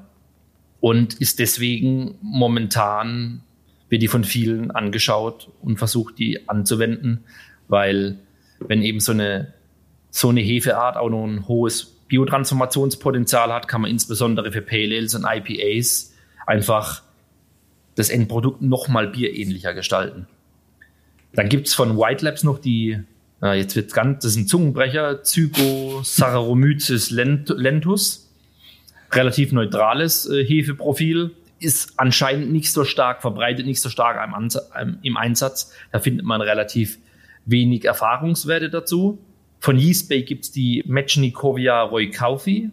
[0.79, 3.43] und ist deswegen momentan,
[3.89, 7.23] wird die von vielen angeschaut und versucht, die anzuwenden,
[7.67, 8.17] weil
[8.59, 9.53] wenn eben so eine,
[10.09, 15.15] so eine Hefeart auch noch ein hohes Biotransformationspotenzial hat, kann man insbesondere für Pale Ales
[15.15, 16.13] und IPAs
[16.45, 17.03] einfach
[17.95, 20.27] das Endprodukt nochmal bierähnlicher gestalten.
[21.33, 22.99] Dann gibt es von White Labs noch die,
[23.41, 28.23] äh, jetzt wird ganz, das ist ein Zungenbrecher, Zygosaccharomyces lentus.
[29.11, 34.17] Relativ neutrales äh, Hefeprofil, ist anscheinend nicht so stark verbreitet, nicht so stark
[34.81, 35.73] im, im Einsatz.
[35.91, 36.99] Da findet man relativ
[37.45, 39.19] wenig Erfahrungswerte dazu.
[39.59, 42.69] Von Yeastbay gibt es die Mechnikovia roykaufi.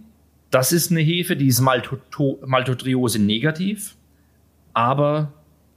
[0.51, 3.97] Das ist eine Hefe, die ist Maltotriose negativ,
[4.73, 5.33] aber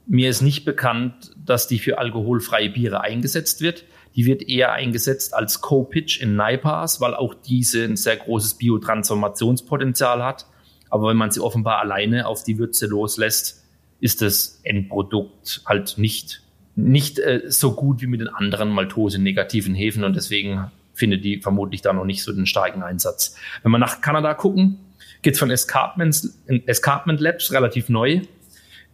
[0.06, 3.84] mir ist nicht bekannt, dass die für alkoholfreie Biere eingesetzt wird.
[4.18, 10.24] Die wird eher eingesetzt als Co-Pitch in NIPAs, weil auch diese ein sehr großes Biotransformationspotenzial
[10.24, 10.46] hat.
[10.90, 13.64] Aber wenn man sie offenbar alleine auf die Würze loslässt,
[14.00, 16.42] ist das Endprodukt halt nicht,
[16.74, 21.82] nicht äh, so gut wie mit den anderen Maltose-negativen Hefen und deswegen findet die vermutlich
[21.82, 23.36] da noch nicht so den starken Einsatz.
[23.62, 24.80] Wenn wir nach Kanada gucken,
[25.22, 26.28] geht es von Escarpment,
[26.66, 28.22] Escarpment Labs, relativ neu,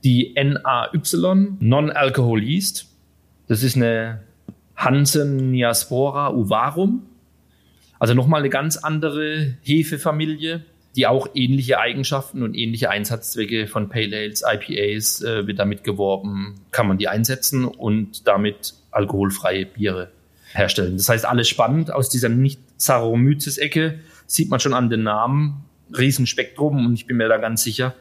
[0.04, 0.88] die NAY,
[1.60, 2.88] Non-Alcohol Yeast.
[3.48, 4.20] Das ist eine
[4.76, 7.06] Hansen Niaspora uvarum.
[7.98, 10.64] Also nochmal eine ganz andere Hefefamilie,
[10.96, 16.60] die auch ähnliche Eigenschaften und ähnliche Einsatzzwecke von Pale Ales, IPAs äh, wird damit geworben,
[16.70, 20.10] kann man die einsetzen und damit alkoholfreie Biere
[20.52, 20.96] herstellen.
[20.96, 25.64] Das heißt, alles spannend aus dieser nicht Saccharomyces-Ecke sieht man schon an den Namen,
[25.96, 27.94] Riesenspektrum und ich bin mir da ganz sicher,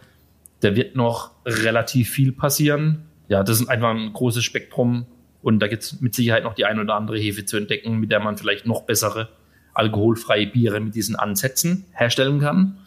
[0.62, 3.04] da wird noch relativ viel passieren.
[3.28, 5.06] Ja, das ist einfach ein großes Spektrum
[5.44, 8.12] und da gibt es mit Sicherheit noch die ein oder andere Hefe zu entdecken, mit
[8.12, 9.30] der man vielleicht noch bessere
[9.74, 12.78] alkoholfreie Biere mit diesen Ansätzen herstellen kann.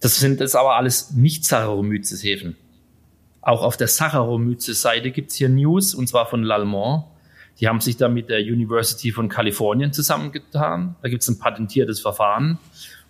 [0.00, 2.56] Das sind jetzt aber alles nicht Saccharomyces-Hefen.
[3.40, 7.04] Auch auf der Saccharomyces-Seite gibt es hier News, und zwar von L'Allemand.
[7.60, 10.96] Die haben sich da mit der University von Kalifornien zusammengetan.
[11.00, 12.58] Da gibt es ein patentiertes Verfahren.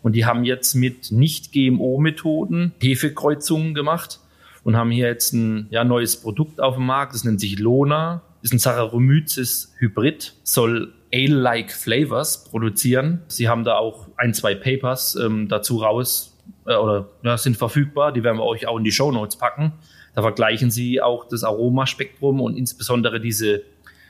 [0.03, 4.21] Und die haben jetzt mit Nicht-GMO-Methoden Hefekreuzungen gemacht
[4.63, 7.15] und haben hier jetzt ein ja, neues Produkt auf dem Markt.
[7.15, 8.23] Das nennt sich Lona.
[8.47, 13.23] Ist ein Saccharomyces-Hybrid, soll Ale-like Flavors produzieren.
[13.27, 18.13] Sie haben da auch ein, zwei Papers ähm, dazu raus äh, oder ja, sind verfügbar.
[18.13, 19.73] Die werden wir euch auch in die Show Notes packen.
[20.15, 23.65] Da vergleichen sie auch das Aromaspektrum und insbesondere diese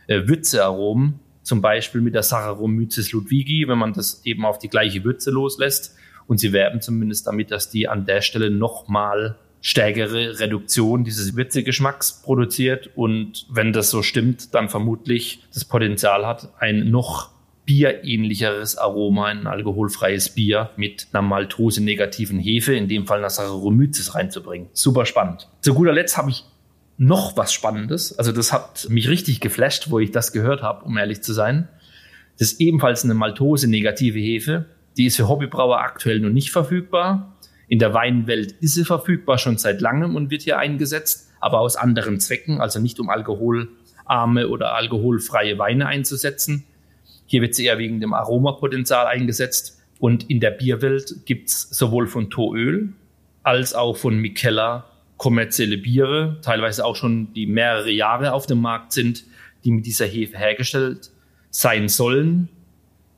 [0.06, 5.02] äh, Würzearomen, zum Beispiel mit der Saccharomyces ludwigi, wenn man das eben auf die gleiche
[5.02, 5.96] Würze loslässt.
[6.26, 12.22] Und sie werben zumindest damit, dass die an der Stelle nochmal stärkere Reduktion dieses Würzegeschmacks
[12.22, 12.90] produziert.
[12.94, 17.30] Und wenn das so stimmt, dann vermutlich das Potenzial hat, ein noch
[17.66, 24.68] bierähnlicheres Aroma, ein alkoholfreies Bier mit einer maltose-negativen Hefe, in dem Fall einer Saccharomyces reinzubringen.
[24.72, 25.48] Super spannend.
[25.60, 26.44] Zu guter Letzt habe ich
[26.96, 28.18] noch was Spannendes.
[28.18, 31.68] Also das hat mich richtig geflasht, wo ich das gehört habe, um ehrlich zu sein.
[32.38, 34.66] Das ist ebenfalls eine Maltose-negative Hefe.
[34.96, 37.35] Die ist für Hobbybrauer aktuell noch nicht verfügbar.
[37.68, 41.76] In der Weinwelt ist sie verfügbar schon seit langem und wird hier eingesetzt, aber aus
[41.76, 46.64] anderen Zwecken, also nicht um alkoholarme oder alkoholfreie Weine einzusetzen.
[47.26, 49.82] Hier wird sie eher wegen dem Aromapotenzial eingesetzt.
[49.98, 52.92] Und in der Bierwelt gibt's sowohl von Toöl
[53.42, 54.84] als auch von Mikella
[55.16, 59.24] kommerzielle Biere, teilweise auch schon die mehrere Jahre auf dem Markt sind,
[59.64, 61.10] die mit dieser Hefe hergestellt
[61.50, 62.48] sein sollen.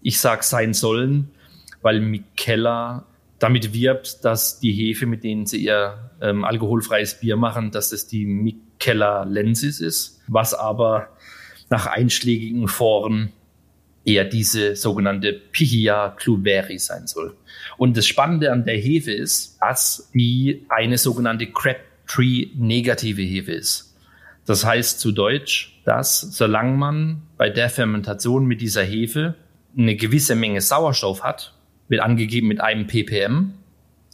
[0.01, 1.31] Ich sage sein sollen,
[1.83, 3.05] weil Mikella
[3.39, 8.07] damit wirbt, dass die Hefe, mit denen sie ihr ähm, alkoholfreies Bier machen, dass es
[8.07, 11.09] die Mikella lensis ist, was aber
[11.71, 13.33] nach einschlägigen Foren
[14.05, 17.37] eher diese sogenannte Pichia cluveri sein soll.
[17.77, 21.77] Und das Spannende an der Hefe ist, dass die eine sogenannte Crab
[22.07, 23.95] Tree negative Hefe ist.
[24.47, 29.35] Das heißt zu Deutsch, dass solange man bei der Fermentation mit dieser Hefe
[29.77, 31.55] eine gewisse Menge Sauerstoff hat,
[31.89, 33.55] wird angegeben mit einem ppm,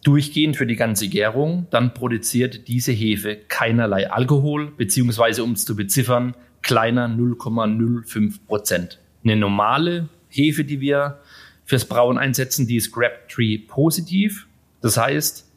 [0.04, 5.74] durchgehend für die ganze Gärung, dann produziert diese Hefe keinerlei Alkohol, beziehungsweise um es zu
[5.74, 8.98] beziffern, kleiner 0,05 Prozent.
[9.22, 11.20] Eine normale Hefe, die wir
[11.64, 14.46] fürs Brauen einsetzen, die ist Grab-Tree positiv.
[14.82, 15.50] Das heißt,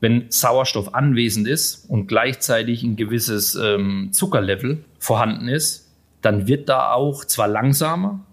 [0.00, 5.88] wenn Sauerstoff anwesend ist und gleichzeitig ein gewisses ähm, Zuckerlevel vorhanden ist,
[6.22, 8.24] dann wird da auch zwar langsamer,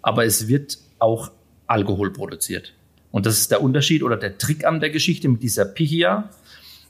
[0.00, 1.30] aber es wird auch
[1.66, 2.74] Alkohol produziert.
[3.12, 6.30] Und das ist der Unterschied oder der Trick an der Geschichte mit dieser Pichia.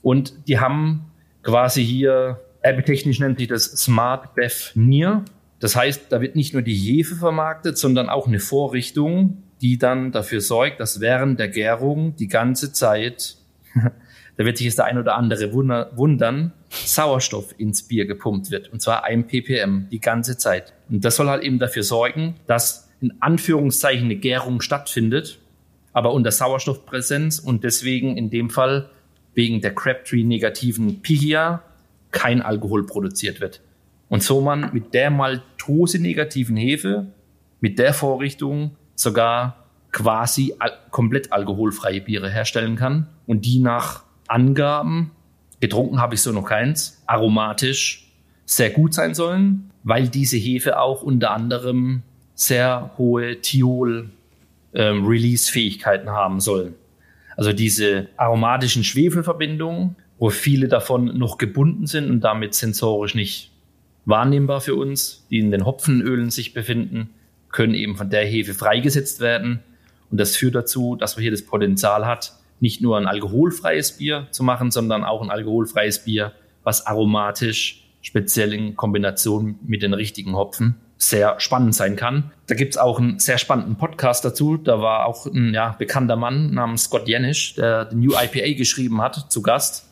[0.01, 1.11] Und die haben
[1.43, 5.23] quasi hier, erbetechnisch nennt sich das Smart Bev Near.
[5.59, 10.11] Das heißt, da wird nicht nur die Hefe vermarktet, sondern auch eine Vorrichtung, die dann
[10.11, 13.37] dafür sorgt, dass während der Gärung die ganze Zeit
[14.37, 18.71] da wird sich jetzt der ein oder andere wundern, Sauerstoff ins Bier gepumpt wird.
[18.71, 20.73] Und zwar ein ppm die ganze Zeit.
[20.89, 25.39] Und das soll halt eben dafür sorgen, dass in Anführungszeichen eine Gärung stattfindet,
[25.93, 28.89] aber unter Sauerstoffpräsenz und deswegen in dem Fall
[29.33, 31.63] wegen der Crabtree-negativen Pichia
[32.11, 33.61] kein Alkohol produziert wird.
[34.09, 37.07] Und so man mit der Maltose-negativen Hefe,
[37.61, 45.11] mit der Vorrichtung sogar quasi al komplett alkoholfreie Biere herstellen kann und die nach Angaben,
[45.59, 48.11] getrunken habe ich so noch keins, aromatisch
[48.45, 52.03] sehr gut sein sollen, weil diese Hefe auch unter anderem
[52.35, 54.22] sehr hohe Thiol-Release-Fähigkeiten
[54.73, 55.05] ähm,
[56.07, 56.75] haben sollen.
[57.35, 63.51] Also diese aromatischen Schwefelverbindungen, wo viele davon noch gebunden sind und damit sensorisch nicht
[64.05, 67.09] wahrnehmbar für uns, die in den Hopfenölen sich befinden,
[67.51, 69.59] können eben von der Hefe freigesetzt werden.
[70.11, 74.27] Und das führt dazu, dass man hier das Potenzial hat, nicht nur ein alkoholfreies Bier
[74.31, 80.35] zu machen, sondern auch ein alkoholfreies Bier, was aromatisch, speziell in Kombination mit den richtigen
[80.35, 80.75] Hopfen,
[81.09, 82.31] sehr spannend sein kann.
[82.47, 84.57] Da gibt es auch einen sehr spannenden Podcast dazu.
[84.57, 89.01] Da war auch ein ja, bekannter Mann namens Scott Janisch, der den New IPA geschrieben
[89.01, 89.89] hat, zu Gast,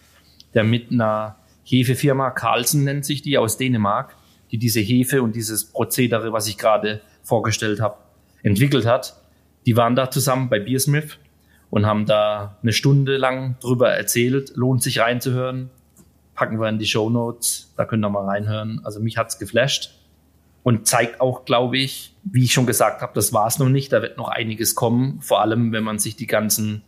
[0.53, 4.15] der mit einer Hefefirma, Carlsen nennt sich die, aus Dänemark,
[4.51, 7.97] die diese Hefe und dieses Prozedere, was ich gerade vorgestellt habe,
[8.43, 9.15] entwickelt hat.
[9.65, 11.17] Die waren da zusammen bei Beersmith
[11.69, 14.53] und haben da eine Stunde lang drüber erzählt.
[14.55, 15.69] Lohnt sich reinzuhören.
[16.35, 18.81] Packen wir in die Show Notes, da könnt ihr mal reinhören.
[18.83, 20.00] Also mich hat's geflasht
[20.63, 23.91] und zeigt auch, glaube ich, wie ich schon gesagt habe, das war's noch nicht.
[23.91, 25.19] Da wird noch einiges kommen.
[25.21, 26.83] Vor allem, wenn man sich die ganzen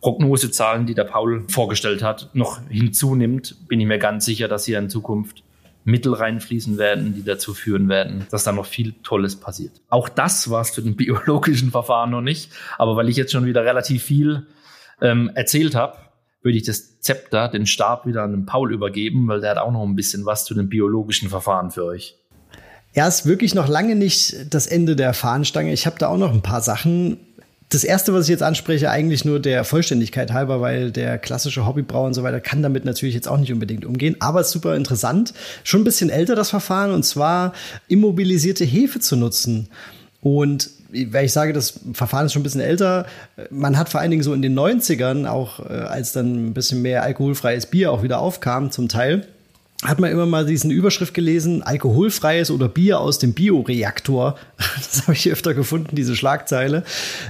[0.00, 4.78] Prognosezahlen, die der Paul vorgestellt hat, noch hinzunimmt, bin ich mir ganz sicher, dass hier
[4.78, 5.42] in Zukunft
[5.84, 9.80] Mittel reinfließen werden, die dazu führen werden, dass da noch viel Tolles passiert.
[9.88, 12.50] Auch das war es für den biologischen Verfahren noch nicht.
[12.78, 14.46] Aber weil ich jetzt schon wieder relativ viel
[15.00, 15.98] ähm, erzählt habe,
[16.42, 19.72] würde ich das Zepter, den Stab wieder an den Paul übergeben, weil der hat auch
[19.72, 22.19] noch ein bisschen was zu den biologischen Verfahren für euch.
[22.94, 25.72] Ja, ist wirklich noch lange nicht das Ende der Fahnenstange.
[25.72, 27.18] Ich habe da auch noch ein paar Sachen,
[27.70, 32.06] das erste, was ich jetzt anspreche, eigentlich nur der Vollständigkeit halber, weil der klassische Hobbybrauer
[32.06, 34.16] und so weiter kann damit natürlich jetzt auch nicht unbedingt umgehen.
[34.18, 35.32] Aber ist super interessant.
[35.62, 37.52] Schon ein bisschen älter das Verfahren und zwar
[37.86, 39.68] immobilisierte Hefe zu nutzen.
[40.20, 43.06] Und weil ich sage, das Verfahren ist schon ein bisschen älter,
[43.50, 46.82] man hat vor allen Dingen so in den 90ern, auch äh, als dann ein bisschen
[46.82, 49.28] mehr alkoholfreies Bier auch wieder aufkam, zum Teil,
[49.82, 54.36] hat man immer mal diesen Überschrift gelesen, alkoholfreies oder Bier aus dem Bioreaktor.
[54.76, 56.84] Das habe ich öfter gefunden, diese Schlagzeile.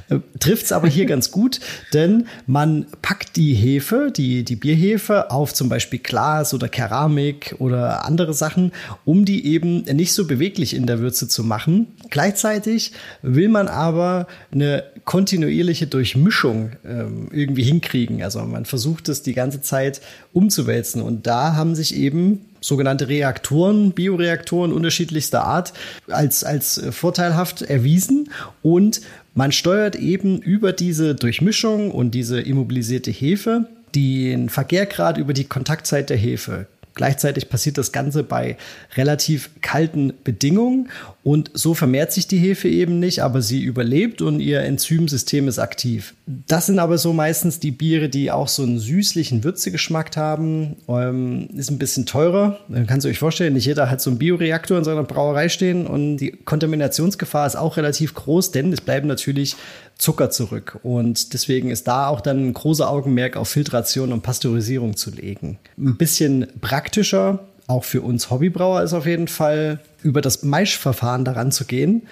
[0.09, 1.61] Äh, trifft's aber hier ganz gut,
[1.93, 8.05] denn man packt die Hefe, die, die Bierhefe auf zum Beispiel Glas oder Keramik oder
[8.05, 8.73] andere Sachen,
[9.05, 11.89] um die eben nicht so beweglich in der Würze zu machen.
[12.09, 12.93] Gleichzeitig
[13.23, 18.23] will man aber eine kontinuierliche Durchmischung ähm, irgendwie hinkriegen.
[18.23, 20.01] Also man versucht es die ganze Zeit
[20.33, 25.73] umzuwälzen und da haben sich eben sogenannte Reaktoren, Bioreaktoren unterschiedlichster Art
[26.09, 28.31] als, als vorteilhaft erwiesen
[28.63, 29.01] und
[29.35, 36.11] man steuert eben über diese Durchmischung und diese immobilisierte Hefe den Verkehrgrad über die Kontaktzeit
[36.11, 36.67] der Hefe.
[36.95, 38.57] Gleichzeitig passiert das Ganze bei
[38.97, 40.91] relativ kalten Bedingungen
[41.23, 45.59] und so vermehrt sich die Hefe eben nicht, aber sie überlebt und ihr Enzymsystem ist
[45.59, 46.15] aktiv.
[46.27, 50.77] Das sind aber so meistens die Biere, die auch so einen süßlichen Würzegeschmack haben.
[50.89, 52.59] Ähm, ist ein bisschen teurer.
[52.69, 55.87] Dann kannst du euch vorstellen, nicht jeder hat so einen Bioreaktor in seiner Brauerei stehen
[55.87, 59.57] und die Kontaminationsgefahr ist auch relativ groß, denn es bleiben natürlich
[59.99, 60.81] Zucker zurück.
[60.83, 65.59] Und deswegen ist da auch dann ein großer Augenmerk auf Filtration und Pasteurisierung zu legen.
[65.77, 67.41] Ein bisschen praktischer,
[67.71, 72.03] auch für uns Hobbybrauer, ist auf jeden Fall über das Maischverfahren daran zu gehen.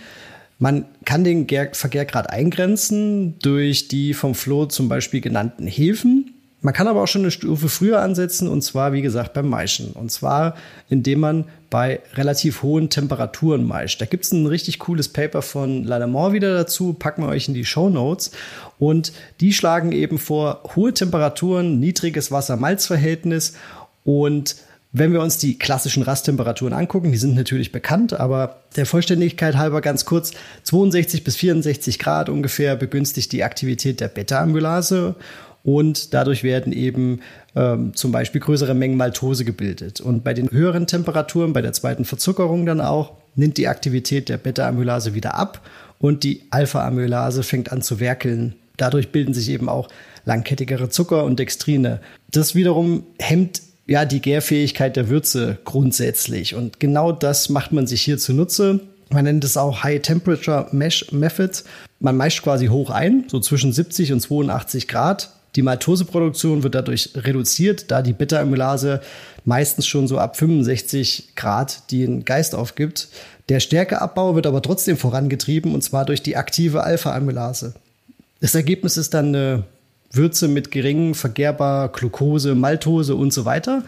[0.59, 6.35] Man kann den Vergärgrad eingrenzen durch die vom Flo zum Beispiel genannten Hefen.
[6.61, 9.93] Man kann aber auch schon eine Stufe früher ansetzen und zwar, wie gesagt, beim Maischen.
[9.93, 10.57] Und zwar,
[10.89, 14.01] indem man bei relativ hohen Temperaturen meischt.
[14.01, 17.55] Da gibt es ein richtig cooles Paper von Ladamore wieder dazu, packen wir euch in
[17.55, 18.33] die Show Notes.
[18.81, 23.55] Und die schlagen eben vor hohe Temperaturen, niedriges Wasser-Malz-Verhältnis
[24.03, 24.57] und
[24.93, 29.81] wenn wir uns die klassischen Rasttemperaturen angucken, die sind natürlich bekannt, aber der Vollständigkeit halber
[29.81, 30.33] ganz kurz,
[30.65, 35.15] 62 bis 64 Grad ungefähr begünstigt die Aktivität der Beta-Amylase
[35.63, 37.21] und dadurch werden eben
[37.55, 40.01] ähm, zum Beispiel größere Mengen Maltose gebildet.
[40.01, 44.39] Und bei den höheren Temperaturen, bei der zweiten Verzuckerung dann auch, nimmt die Aktivität der
[44.39, 45.61] Beta-Amylase wieder ab
[45.99, 48.55] und die Alpha-Amylase fängt an zu werkeln.
[48.79, 49.89] Dadurch bilden sich eben auch
[50.25, 52.01] langkettigere Zucker und Dextrine.
[52.31, 56.55] Das wiederum hemmt ja die Gärfähigkeit der Würze grundsätzlich.
[56.55, 58.81] Und genau das macht man sich hier zunutze.
[59.11, 61.65] Man nennt es auch High Temperature Mesh Method.
[61.99, 67.11] Man meischt quasi hoch ein, so zwischen 70 und 82 Grad die Maltoseproduktion wird dadurch
[67.17, 69.01] reduziert, da die Beta-Amylase
[69.45, 73.09] meistens schon so ab 65 Grad den Geist aufgibt.
[73.49, 77.75] Der Stärkeabbau wird aber trotzdem vorangetrieben und zwar durch die aktive Alpha-Amylase.
[78.41, 79.65] Das Ergebnis ist dann eine
[80.11, 83.83] Würze mit geringen vergehrbar Glucose, Maltose und so weiter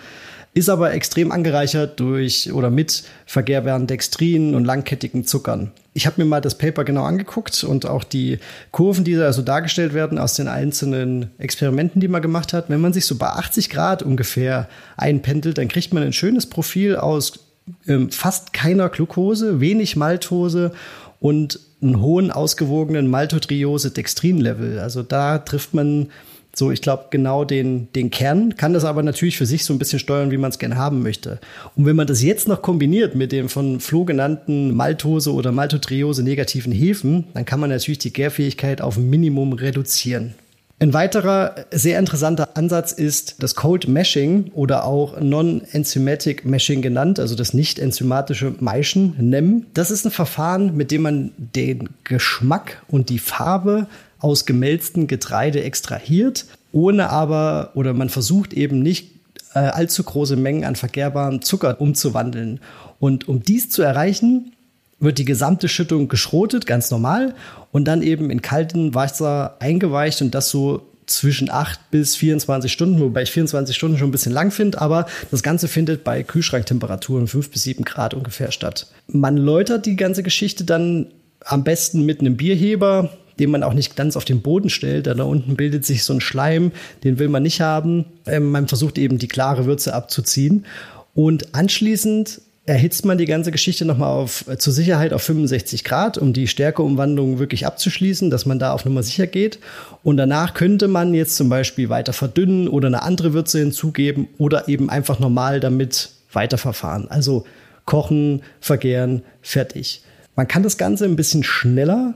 [0.53, 5.71] ist aber extrem angereichert durch oder mit vergehrbaren Dextrin und langkettigen Zuckern.
[5.95, 8.39] Ich habe mir mal das Paper genau angeguckt und auch die
[8.73, 12.69] Kurven, die da so dargestellt werden aus den einzelnen Experimenten, die man gemacht hat.
[12.69, 16.97] Wenn man sich so bei 80 Grad ungefähr einpendelt, dann kriegt man ein schönes Profil
[16.97, 17.41] aus
[17.87, 20.73] ähm, fast keiner Glucose, wenig Maltose
[21.21, 24.79] und einen hohen ausgewogenen Maltodriose-Dextrin-Level.
[24.79, 26.09] Also da trifft man
[26.55, 29.79] so, ich glaube, genau den, den Kern, kann das aber natürlich für sich so ein
[29.79, 31.39] bisschen steuern, wie man es gerne haben möchte.
[31.77, 36.25] Und wenn man das jetzt noch kombiniert mit dem von Flo genannten Maltose oder Maltotriose
[36.25, 40.35] negativen Hefen, dann kann man natürlich die Gärfähigkeit auf ein Minimum reduzieren.
[40.83, 47.35] Ein weiterer sehr interessanter Ansatz ist das Cold Meshing oder auch Non-Enzymatic Meshing genannt, also
[47.35, 49.67] das nicht enzymatische Maischen, NEM.
[49.75, 53.89] Das ist ein Verfahren, mit dem man den Geschmack und die Farbe
[54.21, 59.11] aus gemälzten Getreide extrahiert, ohne aber oder man versucht eben nicht
[59.53, 62.59] äh, allzu große Mengen an verkehrbarem Zucker umzuwandeln.
[62.99, 64.53] Und um dies zu erreichen,
[65.01, 67.35] wird die gesamte Schüttung geschrotet, ganz normal,
[67.73, 73.01] und dann eben in kaltem Wasser eingeweicht und das so zwischen 8 bis 24 Stunden,
[73.01, 77.27] wobei ich 24 Stunden schon ein bisschen lang finde, aber das Ganze findet bei Kühlschranktemperaturen
[77.27, 78.87] 5 bis 7 Grad ungefähr statt.
[79.09, 81.09] Man läutert die ganze Geschichte dann
[81.45, 85.07] am besten mit einem Bierheber, den man auch nicht ganz auf den Boden stellt.
[85.07, 86.73] Da, da unten bildet sich so ein Schleim,
[87.03, 88.05] den will man nicht haben.
[88.27, 90.67] Ähm, man versucht eben die klare Würze abzuziehen.
[91.15, 96.19] Und anschließend erhitzt man die ganze Geschichte nochmal auf, äh, zur Sicherheit auf 65 Grad,
[96.19, 99.59] um die Stärkeumwandlung wirklich abzuschließen, dass man da auf Nummer sicher geht.
[100.05, 104.69] Und danach könnte man jetzt zum Beispiel weiter verdünnen oder eine andere Würze hinzugeben oder
[104.69, 107.11] eben einfach normal damit weiterverfahren.
[107.11, 107.45] Also
[107.87, 110.03] kochen, vergären, fertig.
[110.37, 112.15] Man kann das Ganze ein bisschen schneller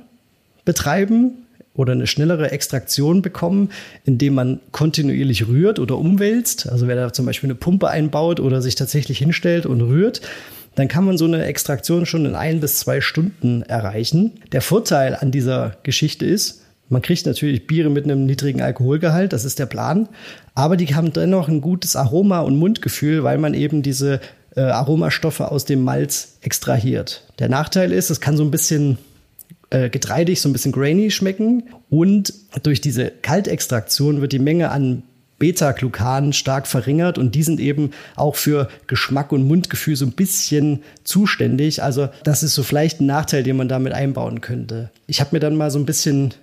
[0.64, 1.43] betreiben
[1.74, 3.70] oder eine schnellere Extraktion bekommen,
[4.04, 6.68] indem man kontinuierlich rührt oder umwälzt.
[6.68, 10.20] Also wer da zum Beispiel eine Pumpe einbaut oder sich tatsächlich hinstellt und rührt,
[10.76, 14.32] dann kann man so eine Extraktion schon in ein bis zwei Stunden erreichen.
[14.52, 19.44] Der Vorteil an dieser Geschichte ist, man kriegt natürlich Biere mit einem niedrigen Alkoholgehalt, das
[19.44, 20.08] ist der Plan,
[20.54, 24.20] aber die haben dennoch ein gutes Aroma und Mundgefühl, weil man eben diese
[24.54, 27.24] äh, Aromastoffe aus dem Malz extrahiert.
[27.38, 28.98] Der Nachteil ist, es kann so ein bisschen
[29.70, 31.64] äh, getreidig, so ein bisschen grainy schmecken.
[31.90, 35.02] Und durch diese Kaltextraktion wird die Menge an
[35.38, 40.82] Beta-Glucan stark verringert und die sind eben auch für Geschmack und Mundgefühl so ein bisschen
[41.02, 41.82] zuständig.
[41.82, 44.90] Also das ist so vielleicht ein Nachteil, den man damit einbauen könnte.
[45.06, 46.34] Ich habe mir dann mal so ein bisschen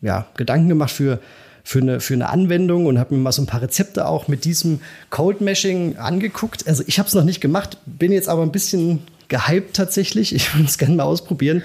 [0.00, 1.20] ja, Gedanken gemacht für
[1.66, 4.44] für eine, für eine Anwendung und habe mir mal so ein paar Rezepte auch mit
[4.44, 6.68] diesem Cold Meshing angeguckt.
[6.68, 8.98] Also ich habe es noch nicht gemacht, bin jetzt aber ein bisschen
[9.28, 10.34] gehypt tatsächlich.
[10.34, 11.62] Ich würde es gerne mal ausprobieren.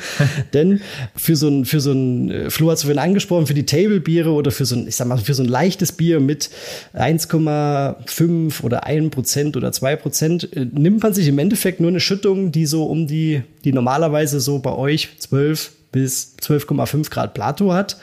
[0.54, 0.82] Denn
[1.16, 4.32] für so ein, für so ein, äh, Flo hat es vorhin angesprochen, für die Table-Biere
[4.32, 6.50] oder für so ein, ich sag mal, für so ein leichtes Bier mit
[6.94, 12.00] 1,5 oder 1 Prozent oder 2 Prozent, äh, nimmt man sich im Endeffekt nur eine
[12.00, 17.74] Schüttung, die so um die, die normalerweise so bei euch 12 bis 12,5 Grad Plato
[17.74, 17.98] hat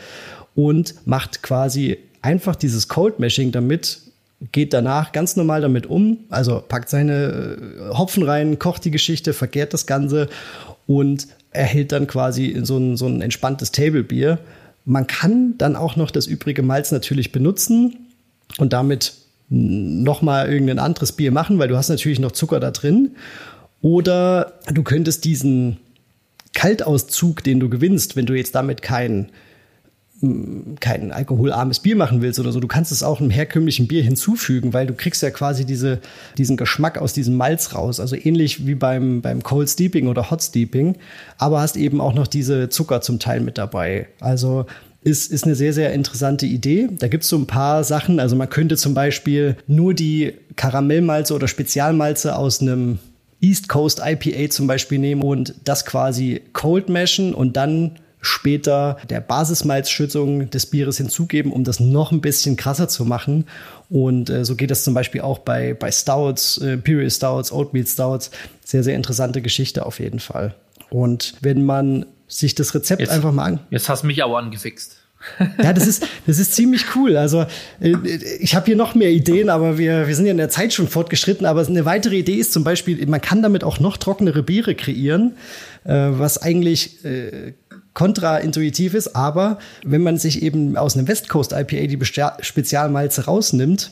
[0.54, 4.00] und macht quasi einfach dieses Cold Meshing damit
[4.52, 7.58] geht danach ganz normal damit um, also packt seine
[7.92, 10.28] äh, Hopfen rein, kocht die Geschichte, verkehrt das Ganze
[10.86, 14.38] und erhält dann quasi so ein, so ein entspanntes Table-Bier.
[14.84, 17.96] Man kann dann auch noch das übrige Malz natürlich benutzen
[18.58, 19.14] und damit
[19.48, 23.12] noch mal irgendein anderes Bier machen, weil du hast natürlich noch Zucker da drin.
[23.80, 25.78] Oder du könntest diesen
[26.52, 29.30] Kaltauszug, den du gewinnst, wenn du jetzt damit kein
[30.80, 34.72] kein alkoholarmes Bier machen willst oder so, du kannst es auch einem herkömmlichen Bier hinzufügen,
[34.72, 36.00] weil du kriegst ja quasi diese,
[36.38, 38.00] diesen Geschmack aus diesem Malz raus.
[38.00, 40.96] Also ähnlich wie beim, beim Cold Steeping oder Hot Steeping,
[41.36, 44.08] aber hast eben auch noch diese Zucker zum Teil mit dabei.
[44.20, 44.64] Also
[45.02, 46.88] ist, ist eine sehr, sehr interessante Idee.
[46.98, 48.18] Da gibt es so ein paar Sachen.
[48.18, 52.98] Also man könnte zum Beispiel nur die Karamellmalze oder Spezialmalze aus einem
[53.40, 57.92] East Coast IPA zum Beispiel nehmen und das quasi cold mashen und dann
[58.26, 63.46] später der Basismalzschüttung des Bieres hinzugeben, um das noch ein bisschen krasser zu machen.
[63.88, 67.86] Und äh, so geht das zum Beispiel auch bei, bei Stouts, äh, Imperial Stouts, Oatmeal
[67.86, 68.30] Stouts.
[68.64, 70.54] Sehr, sehr interessante Geschichte auf jeden Fall.
[70.90, 73.60] Und wenn man sich das Rezept jetzt, einfach mal an.
[73.70, 74.96] Jetzt hast du mich auch angefixt.
[75.62, 77.16] ja, das ist, das ist ziemlich cool.
[77.16, 77.46] Also
[77.80, 77.94] äh,
[78.40, 80.88] ich habe hier noch mehr Ideen, aber wir, wir sind ja in der Zeit schon
[80.88, 81.46] fortgeschritten.
[81.46, 85.36] Aber eine weitere Idee ist zum Beispiel, man kann damit auch noch trockenere Biere kreieren,
[85.84, 87.54] äh, was eigentlich äh,
[87.96, 91.98] kontraintuitiv ist, aber wenn man sich eben aus einem West Coast IPA die
[92.40, 93.90] Spezialmalze rausnimmt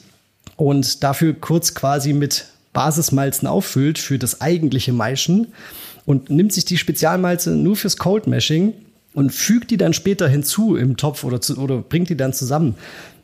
[0.56, 2.44] und dafür kurz quasi mit
[2.74, 5.54] Basismalzen auffüllt für das eigentliche Maischen
[6.04, 8.74] und nimmt sich die Spezialmalze nur fürs Cold Mashing
[9.14, 12.74] und fügt die dann später hinzu im Topf oder, zu, oder bringt die dann zusammen,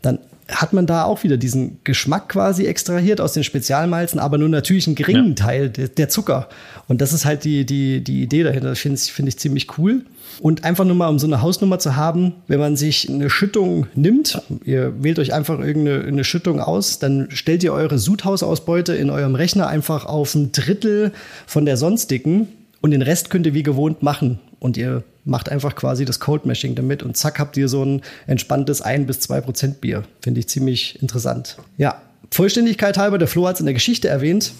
[0.00, 0.18] dann
[0.50, 4.86] hat man da auch wieder diesen Geschmack quasi extrahiert aus den Spezialmalzen, aber nur natürlich
[4.86, 5.34] einen geringen ja.
[5.34, 6.48] Teil der, der, Zucker.
[6.88, 8.68] Und das ist halt die, die, die Idee dahinter.
[8.68, 10.04] Das finde ich, find ich ziemlich cool.
[10.40, 13.86] Und einfach nur mal, um so eine Hausnummer zu haben, wenn man sich eine Schüttung
[13.94, 19.10] nimmt, ihr wählt euch einfach irgendeine eine Schüttung aus, dann stellt ihr eure Sudhausausbeute in
[19.10, 21.12] eurem Rechner einfach auf ein Drittel
[21.46, 22.48] von der sonstigen
[22.80, 24.38] und den Rest könnt ihr wie gewohnt machen.
[24.58, 28.02] Und ihr macht einfach quasi das Cold Mashing damit und zack habt ihr so ein
[28.26, 30.04] entspanntes 1 bis 2 Prozent Bier.
[30.20, 31.56] Finde ich ziemlich interessant.
[31.78, 34.52] Ja, Vollständigkeit halber, der Flo hat es in der Geschichte erwähnt.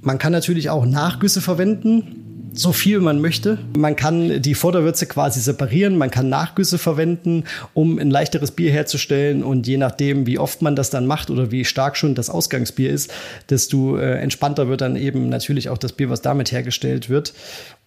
[0.00, 3.58] Man kann natürlich auch Nachgüsse verwenden so viel man möchte.
[3.76, 7.44] Man kann die Vorderwürze quasi separieren, man kann Nachgüsse verwenden,
[7.74, 11.50] um ein leichteres Bier herzustellen und je nachdem, wie oft man das dann macht oder
[11.50, 13.12] wie stark schon das Ausgangsbier ist,
[13.50, 17.34] desto äh, entspannter wird dann eben natürlich auch das Bier, was damit hergestellt wird.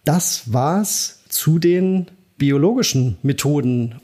[0.04, 3.96] Das war's zu den biologischen Methoden.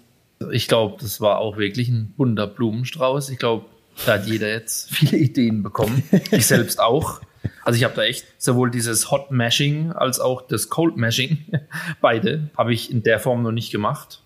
[0.53, 3.31] Ich glaube, das war auch wirklich ein bunter Blumenstrauß.
[3.31, 3.66] Ich glaube,
[4.05, 6.03] da hat jeder jetzt viele Ideen bekommen.
[6.31, 7.20] Ich selbst auch.
[7.65, 11.39] Also ich habe da echt sowohl dieses Hot Mashing als auch das Cold Mashing,
[12.01, 14.21] beide habe ich in der Form noch nicht gemacht.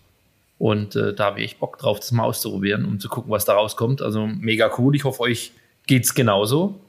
[0.57, 3.45] Und äh, da habe ich echt Bock drauf, das mal auszuprobieren, um zu gucken, was
[3.45, 4.01] da rauskommt.
[4.01, 4.93] Also mega cool.
[4.95, 5.53] Ich hoffe, euch
[5.87, 6.79] geht's genauso.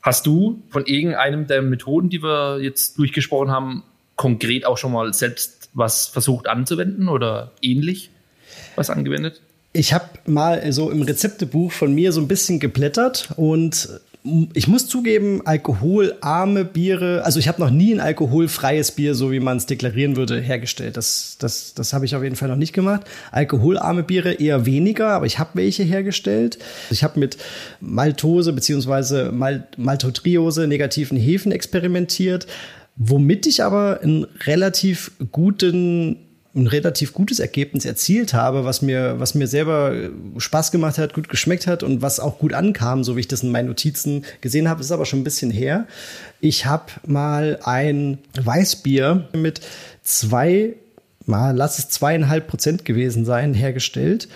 [0.00, 3.82] Hast du von irgendeinem der Methoden, die wir jetzt durchgesprochen haben,
[4.14, 8.10] konkret auch schon mal selbst was versucht anzuwenden oder ähnlich
[8.76, 9.42] was angewendet?
[9.72, 13.88] Ich habe mal so im Rezeptebuch von mir so ein bisschen geblättert und
[14.54, 19.40] ich muss zugeben, alkoholarme Biere, also ich habe noch nie ein alkoholfreies Bier, so wie
[19.40, 20.96] man es deklarieren würde, hergestellt.
[20.96, 23.02] Das, das, das habe ich auf jeden Fall noch nicht gemacht.
[23.30, 26.58] Alkoholarme Biere eher weniger, aber ich habe welche hergestellt.
[26.90, 27.36] Ich habe mit
[27.80, 28.54] Maltose
[29.32, 32.46] Mal Maltotriose, negativen Hefen experimentiert,
[32.96, 36.25] womit ich aber einen relativ guten
[36.56, 39.94] ein relativ gutes Ergebnis erzielt habe, was mir, was mir selber
[40.38, 43.42] Spaß gemacht hat, gut geschmeckt hat und was auch gut ankam, so wie ich das
[43.42, 45.86] in meinen Notizen gesehen habe, ist aber schon ein bisschen her.
[46.40, 49.60] Ich habe mal ein Weißbier mit
[50.02, 50.74] zwei,
[51.26, 54.28] mal lass es zweieinhalb Prozent gewesen sein, hergestellt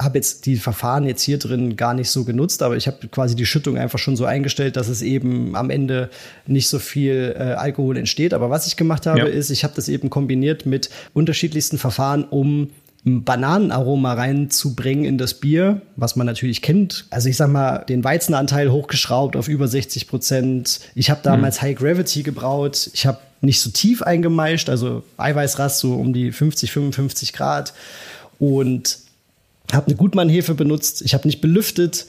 [0.00, 3.34] habe jetzt die Verfahren jetzt hier drin gar nicht so genutzt, aber ich habe quasi
[3.34, 6.10] die Schüttung einfach schon so eingestellt, dass es eben am Ende
[6.46, 8.32] nicht so viel äh, Alkohol entsteht.
[8.32, 9.26] Aber was ich gemacht habe, ja.
[9.26, 12.70] ist, ich habe das eben kombiniert mit unterschiedlichsten Verfahren, um
[13.04, 17.06] Bananenaroma reinzubringen in das Bier, was man natürlich kennt.
[17.10, 20.80] Also ich sag mal, den Weizenanteil hochgeschraubt auf über 60 Prozent.
[20.94, 21.62] Ich habe damals mhm.
[21.62, 22.90] High Gravity gebraut.
[22.92, 27.72] Ich habe nicht so tief eingemeischt, also Eiweißrast so um die 50, 55 Grad.
[28.38, 28.98] Und
[29.72, 32.06] habe eine Gutmann-Hefe benutzt, ich habe nicht belüftet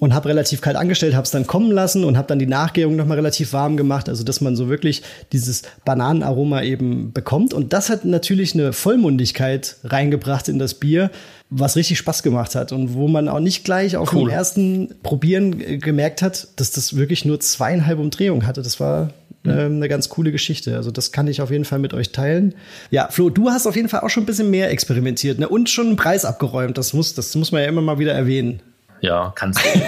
[0.00, 2.96] und habe relativ kalt angestellt, habe es dann kommen lassen und habe dann die Nachgärung
[2.96, 7.52] nochmal relativ warm gemacht, also dass man so wirklich dieses Bananenaroma eben bekommt.
[7.52, 11.10] Und das hat natürlich eine Vollmundigkeit reingebracht in das Bier,
[11.50, 14.20] was richtig Spaß gemacht hat und wo man auch nicht gleich auf cool.
[14.20, 18.62] dem ersten Probieren gemerkt hat, dass das wirklich nur zweieinhalb Umdrehungen hatte.
[18.62, 19.10] Das war
[19.44, 20.76] äh, eine ganz coole Geschichte.
[20.76, 22.54] Also das kann ich auf jeden Fall mit euch teilen.
[22.90, 25.48] Ja, Flo, du hast auf jeden Fall auch schon ein bisschen mehr experimentiert ne?
[25.48, 26.76] und schon einen Preis abgeräumt.
[26.76, 28.60] Das muss, das muss man ja immer mal wieder erwähnen.
[29.00, 29.68] Ja, kannst du.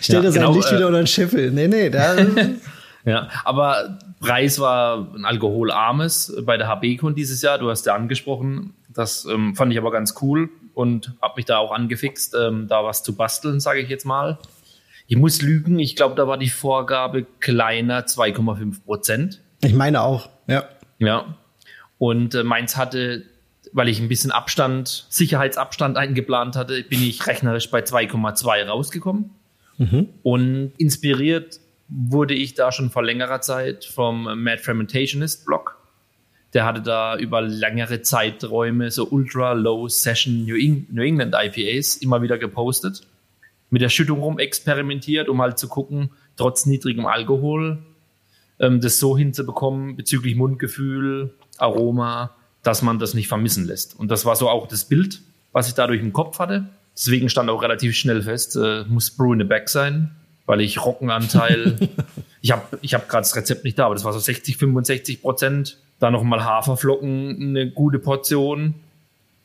[0.00, 1.50] Stell dir ja, sein genau, Licht äh, wieder unter den Schiffel.
[1.50, 2.16] Nee, nee, da.
[3.06, 7.58] ja, aber Preis war ein alkoholarmes bei der HB-Con dieses Jahr.
[7.58, 8.74] Du hast ja angesprochen.
[8.92, 12.84] Das ähm, fand ich aber ganz cool und habe mich da auch angefixt, ähm, da
[12.84, 14.38] was zu basteln, sage ich jetzt mal.
[15.06, 19.40] Ich muss lügen, ich glaube, da war die Vorgabe kleiner 2,5 Prozent.
[19.62, 20.64] Ich meine auch, ja.
[20.98, 21.36] Ja.
[21.98, 23.24] Und äh, meins hatte,
[23.72, 29.30] weil ich ein bisschen Abstand, Sicherheitsabstand eingeplant hatte, bin ich rechnerisch bei 2,2 rausgekommen.
[29.76, 30.08] Mhm.
[30.22, 35.76] Und inspiriert wurde ich da schon vor längerer Zeit vom Mad Fermentationist Blog.
[36.54, 42.38] Der hatte da über längere Zeiträume so Ultra Low Session New, England IPAs immer wieder
[42.38, 43.02] gepostet
[43.74, 47.82] mit der Schüttung rum experimentiert, um halt zu gucken, trotz niedrigem Alkohol,
[48.60, 53.98] ähm, das so hinzubekommen bezüglich Mundgefühl, Aroma, dass man das nicht vermissen lässt.
[53.98, 56.68] Und das war so auch das Bild, was ich dadurch im Kopf hatte.
[56.96, 60.12] Deswegen stand auch relativ schnell fest, äh, muss Brew in the Back sein,
[60.46, 61.76] weil ich Rockenanteil,
[62.42, 65.20] ich habe ich hab gerade das Rezept nicht da, aber das war so 60, 65
[65.20, 65.78] Prozent.
[65.98, 68.76] Da nochmal Haferflocken, eine gute Portion,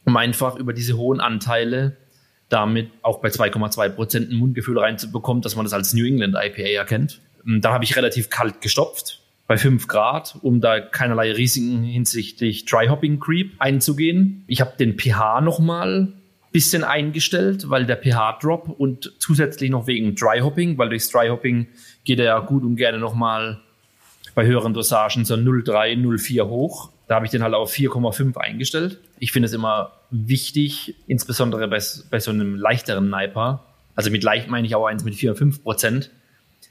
[0.06, 1.98] um einfach über diese hohen Anteile
[2.50, 6.70] damit auch bei 2,2 Prozent ein Mundgefühl reinzubekommen, dass man das als New England IPA
[6.70, 7.22] erkennt.
[7.46, 12.66] Ähm, da habe ich relativ kalt gestopft bei 5 Grad, um da keinerlei Risiken hinsichtlich
[12.66, 14.44] Dry Hopping Creep einzugehen.
[14.48, 16.14] Ich habe den pH nochmal
[16.52, 21.68] bisschen eingestellt, weil der pH-Drop und zusätzlich noch wegen Dry Hopping, weil durchs Dry Hopping
[22.06, 23.60] geht er ja gut und gerne nochmal
[24.36, 26.92] bei höheren Dosagen so 0,3, 0,4 hoch.
[27.10, 29.00] Da habe ich den halt auf 4,5 eingestellt.
[29.18, 31.82] Ich finde es immer wichtig, insbesondere bei,
[32.12, 33.66] bei so einem leichteren Niper,
[33.96, 36.12] also mit leicht meine ich auch eins mit 4, 5 Prozent,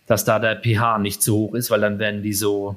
[0.06, 2.77] dass da der pH nicht so hoch ist, weil dann werden die so,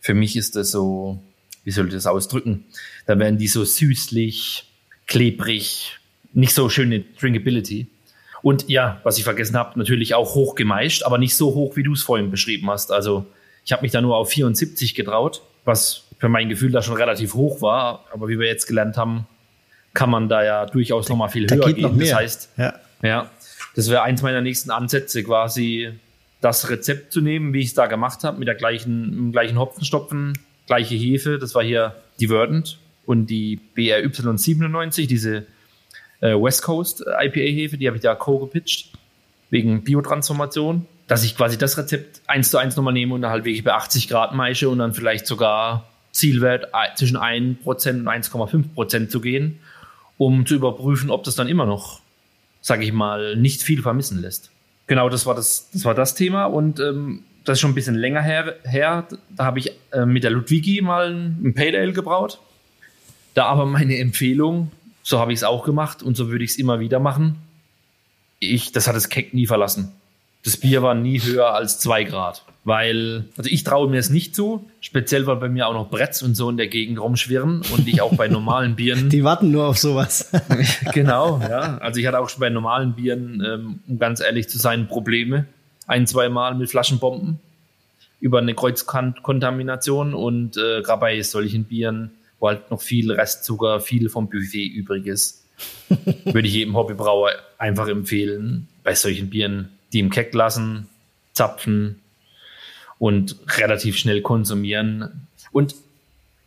[0.00, 1.22] für mich ist das so,
[1.62, 2.64] wie soll ich das ausdrücken?
[3.06, 4.64] Dann werden die so süßlich,
[5.06, 5.96] klebrig,
[6.32, 7.86] nicht so schöne Drinkability.
[8.42, 11.84] Und ja, was ich vergessen habe, natürlich auch hoch gemeischt, aber nicht so hoch, wie
[11.84, 12.90] du es vorhin beschrieben hast.
[12.90, 13.26] Also
[13.64, 17.34] ich habe mich da nur auf 74 getraut, was für mein Gefühl da schon relativ
[17.34, 18.04] hoch war.
[18.12, 19.26] Aber wie wir jetzt gelernt haben,
[19.94, 21.98] kann man da ja durchaus noch mal viel Da höher geht gehen.
[21.98, 22.74] Das heißt, Ja.
[23.02, 23.30] ja,
[23.74, 25.90] das wäre eins meiner nächsten Ansätze, quasi
[26.40, 29.32] das Rezept zu nehmen, wie ich es da gemacht habe, mit der gleichen, mit dem
[29.32, 31.38] gleichen Hopfenstopfen, gleiche Hefe.
[31.38, 35.46] Das war hier die Verdant und die BRY97, diese
[36.20, 38.92] äh, West Coast IPA-Hefe, die habe ich da co-gepitcht,
[39.50, 43.44] wegen Biotransformation, dass ich quasi das Rezept eins zu eins nochmal nehme und dann halt
[43.44, 49.08] wirklich bei 80 Grad meische und dann vielleicht sogar Zielwert äh, zwischen 1% und 1,5%
[49.08, 49.58] zu gehen,
[50.18, 52.00] um zu überprüfen, ob das dann immer noch,
[52.60, 54.50] sage ich mal, nicht viel vermissen lässt.
[54.86, 57.94] Genau, das war das, das war das Thema und ähm, das ist schon ein bisschen
[57.94, 58.56] länger her.
[58.64, 59.06] her.
[59.30, 62.40] Da habe ich äh, mit der Ludwigi mal ein, Pale Ale gebraut.
[63.34, 64.72] Da aber meine Empfehlung,
[65.02, 67.36] so habe ich es auch gemacht und so würde ich es immer wieder machen.
[68.40, 69.92] Ich, das hat das Keck nie verlassen.
[70.44, 72.44] Das Bier war nie höher als zwei Grad.
[72.62, 76.22] Weil, also ich traue mir es nicht zu, speziell weil bei mir auch noch Bretts
[76.22, 79.08] und so in der Gegend rumschwirren und ich auch bei normalen Bieren.
[79.08, 80.30] Die warten nur auf sowas.
[80.92, 81.78] genau, ja.
[81.78, 85.46] Also ich hatte auch schon bei normalen Bieren, ähm, um ganz ehrlich zu sein, Probleme.
[85.86, 87.38] Ein, zwei Mal mit Flaschenbomben
[88.20, 94.10] über eine Kreuzkontamination und äh, gerade bei solchen Bieren, wo halt noch viel Restzucker, viel
[94.10, 95.46] vom Buffet übrig ist,
[96.24, 100.88] würde ich jedem Hobbybrauer einfach empfehlen, bei solchen Bieren, die im Keck lassen,
[101.32, 102.00] zapfen
[103.00, 105.26] und relativ schnell konsumieren.
[105.50, 105.74] Und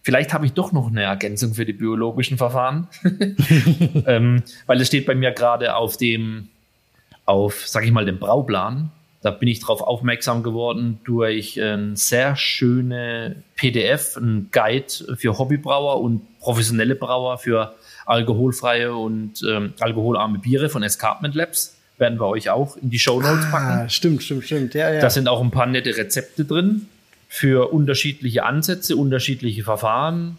[0.04, 2.88] vielleicht habe ich doch noch eine Ergänzung für die biologischen Verfahren,
[4.06, 6.50] ähm, weil es steht bei mir gerade auf dem,
[7.26, 8.92] auf, sag ich mal, dem Brauplan.
[9.24, 16.02] Da bin ich darauf aufmerksam geworden durch ein sehr schöne PDF, ein Guide für Hobbybrauer
[16.02, 17.74] und professionelle Brauer für
[18.06, 21.78] alkoholfreie und ähm, alkoholarme Biere von Escarpment Labs.
[22.04, 23.86] Werden wir euch auch in die Show Notes packen.
[23.86, 24.74] Ah, stimmt, stimmt, stimmt.
[24.74, 25.00] Ja, ja.
[25.00, 26.88] Da sind auch ein paar nette Rezepte drin
[27.30, 30.38] für unterschiedliche Ansätze, unterschiedliche Verfahren,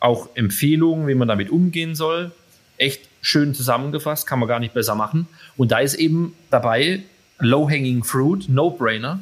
[0.00, 2.30] auch Empfehlungen, wie man damit umgehen soll.
[2.78, 5.28] Echt schön zusammengefasst, kann man gar nicht besser machen.
[5.58, 7.02] Und da ist eben dabei
[7.40, 9.20] Low-Hanging Fruit, No-Brainer,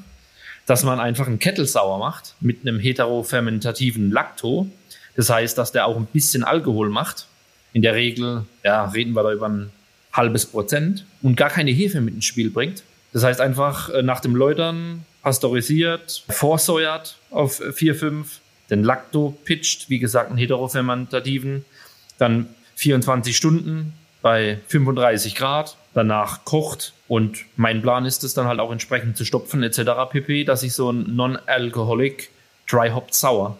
[0.67, 4.71] dass man einfach einen Kettle sauer macht mit einem heterofermentativen Lacto.
[5.17, 7.27] Das heißt, dass der auch ein bisschen Alkohol macht.
[7.73, 9.71] In der Regel, ja, reden wir da über ein
[10.13, 12.83] halbes Prozent und gar keine Hefe mit ins Spiel bringt.
[13.13, 19.91] Das heißt einfach äh, nach dem Läutern pasteurisiert, vorsäuert auf 4, 5, den Lacto pitcht,
[19.91, 21.65] wie gesagt, einen heterofermentativen,
[22.19, 22.47] dann
[22.77, 23.93] 24 Stunden
[24.23, 29.25] bei 35 Grad, danach kocht und mein Plan ist es dann halt auch entsprechend zu
[29.25, 29.81] stopfen etc.
[30.11, 32.31] pp, dass ich so ein Non-Alcoholic
[32.71, 33.57] Dry Hopped Sour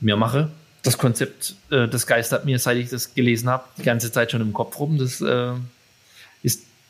[0.00, 0.50] mir mache.
[0.82, 4.40] Das Konzept, äh, das geistert mir, seit ich das gelesen habe, die ganze Zeit schon
[4.40, 4.98] im Kopf rum.
[4.98, 5.52] Das äh,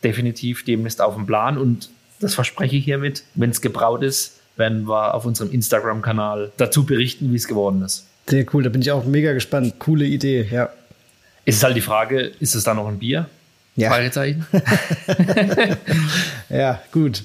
[0.05, 1.91] definitiv demnächst auf dem Plan und
[2.21, 3.25] das verspreche ich hiermit.
[3.35, 8.07] Wenn es gebraut ist, werden wir auf unserem Instagram-Kanal dazu berichten, wie es geworden ist.
[8.27, 9.79] Sehr cool, da bin ich auch mega gespannt.
[9.79, 10.69] Coole Idee, ja.
[11.45, 13.29] Es ist halt die Frage, ist es da noch ein Bier?
[13.77, 13.91] Ja.
[13.91, 14.47] Fragezeichen.
[16.51, 17.23] Ja, gut.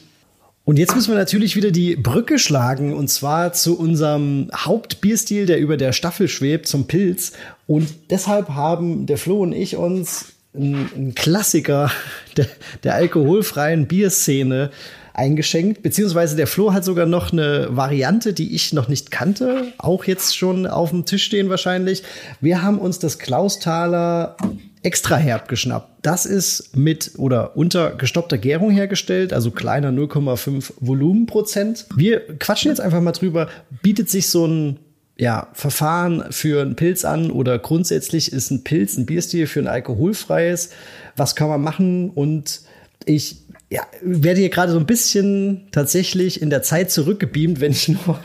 [0.66, 5.60] Und jetzt müssen wir natürlich wieder die Brücke schlagen und zwar zu unserem Hauptbierstil, der
[5.60, 7.34] über der Staffel schwebt, zum Pilz.
[7.68, 11.92] Und deshalb haben der Flo und ich uns einen, einen Klassiker
[12.38, 12.48] der,
[12.84, 14.72] der alkoholfreien Bierszene
[15.16, 20.04] eingeschenkt, beziehungsweise der Flo hat sogar noch eine Variante, die ich noch nicht kannte, auch
[20.04, 22.04] jetzt schon auf dem Tisch stehen wahrscheinlich.
[22.42, 24.36] Wir haben uns das Klausthaler
[24.84, 25.90] extra herb geschnappt.
[26.02, 31.88] Das ist mit oder unter gestoppter Gärung hergestellt, also kleiner 0,5 Volumenprozent.
[31.96, 33.48] Wir quatschen jetzt einfach mal drüber.
[33.82, 34.80] Bietet sich so ein
[35.18, 39.68] ja, Verfahren für einen Pilz an oder grundsätzlich ist ein Pilz ein Bierstil für ein
[39.68, 40.72] alkoholfreies?
[41.16, 42.10] Was kann man machen?
[42.10, 42.62] Und
[43.06, 43.38] ich
[43.70, 48.20] ja, werde hier gerade so ein bisschen tatsächlich in der Zeit zurückgebeamt, wenn ich nur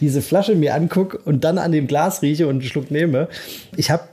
[0.00, 3.28] diese Flasche mir angucke und dann an dem Glas rieche und einen Schluck nehme.
[3.76, 4.04] Ich habe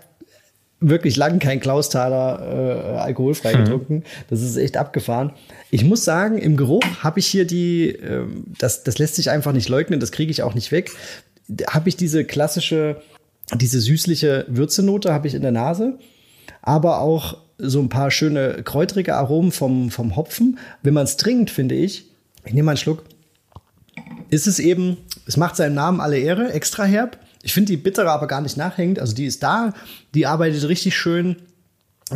[0.79, 4.03] wirklich lang kein Klausthaler äh, alkoholfrei getrunken.
[4.29, 5.33] Das ist echt abgefahren.
[5.71, 9.53] Ich muss sagen, im Geruch habe ich hier die, ähm, das, das lässt sich einfach
[9.53, 10.91] nicht leugnen, das kriege ich auch nicht weg.
[11.69, 13.01] Habe ich diese klassische,
[13.55, 15.97] diese süßliche Würzenote habe ich in der Nase,
[16.61, 20.59] aber auch so ein paar schöne kräutrige Aromen vom, vom Hopfen.
[20.83, 22.05] Wenn man es trinkt, finde ich,
[22.45, 23.03] ich nehme mal einen Schluck,
[24.29, 28.11] ist es eben, es macht seinem Namen alle Ehre, extra herb, Ich finde die bittere
[28.11, 28.99] aber gar nicht nachhängt.
[28.99, 29.73] Also die ist da,
[30.13, 31.37] die arbeitet richtig schön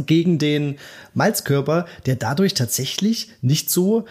[0.06, 0.78] gegen den
[1.14, 4.06] Malzkörper, der dadurch tatsächlich nicht so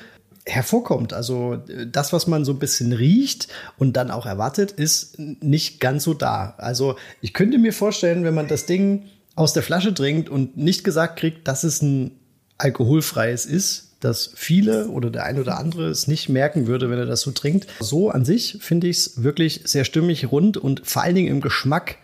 [0.47, 1.13] hervorkommt.
[1.13, 3.49] Also das, was man so ein bisschen riecht
[3.79, 6.55] und dann auch erwartet, ist nicht ganz so da.
[6.59, 9.05] Also ich könnte mir vorstellen, wenn man das Ding
[9.35, 12.13] aus der Flasche trinkt und nicht gesagt kriegt, dass es ein
[12.59, 17.07] alkoholfreies ist, dass viele oder der ein oder andere es nicht merken würde, wenn er
[17.07, 17.67] das so trinkt.
[17.81, 21.41] So an sich finde ich es wirklich sehr stimmig, rund und vor allen Dingen im
[21.41, 21.97] Geschmack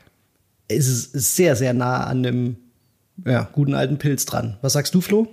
[0.69, 2.57] ist es sehr, sehr nah an dem
[3.25, 4.59] ja, guten alten Pilz dran.
[4.61, 5.29] Was sagst du, Flo?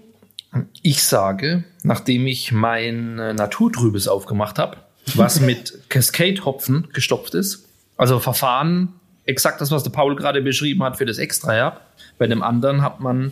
[0.82, 4.78] Ich sage, nachdem ich mein äh, Naturtrübes aufgemacht habe,
[5.16, 7.68] was mit Cascade-Hopfen gestopft ist,
[7.98, 8.94] also Verfahren,
[9.26, 11.82] exakt das, was der Paul gerade beschrieben hat für das Extra, ja.
[12.18, 13.32] Bei dem anderen hat man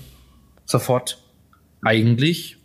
[0.66, 1.22] sofort
[1.84, 2.58] eigentlich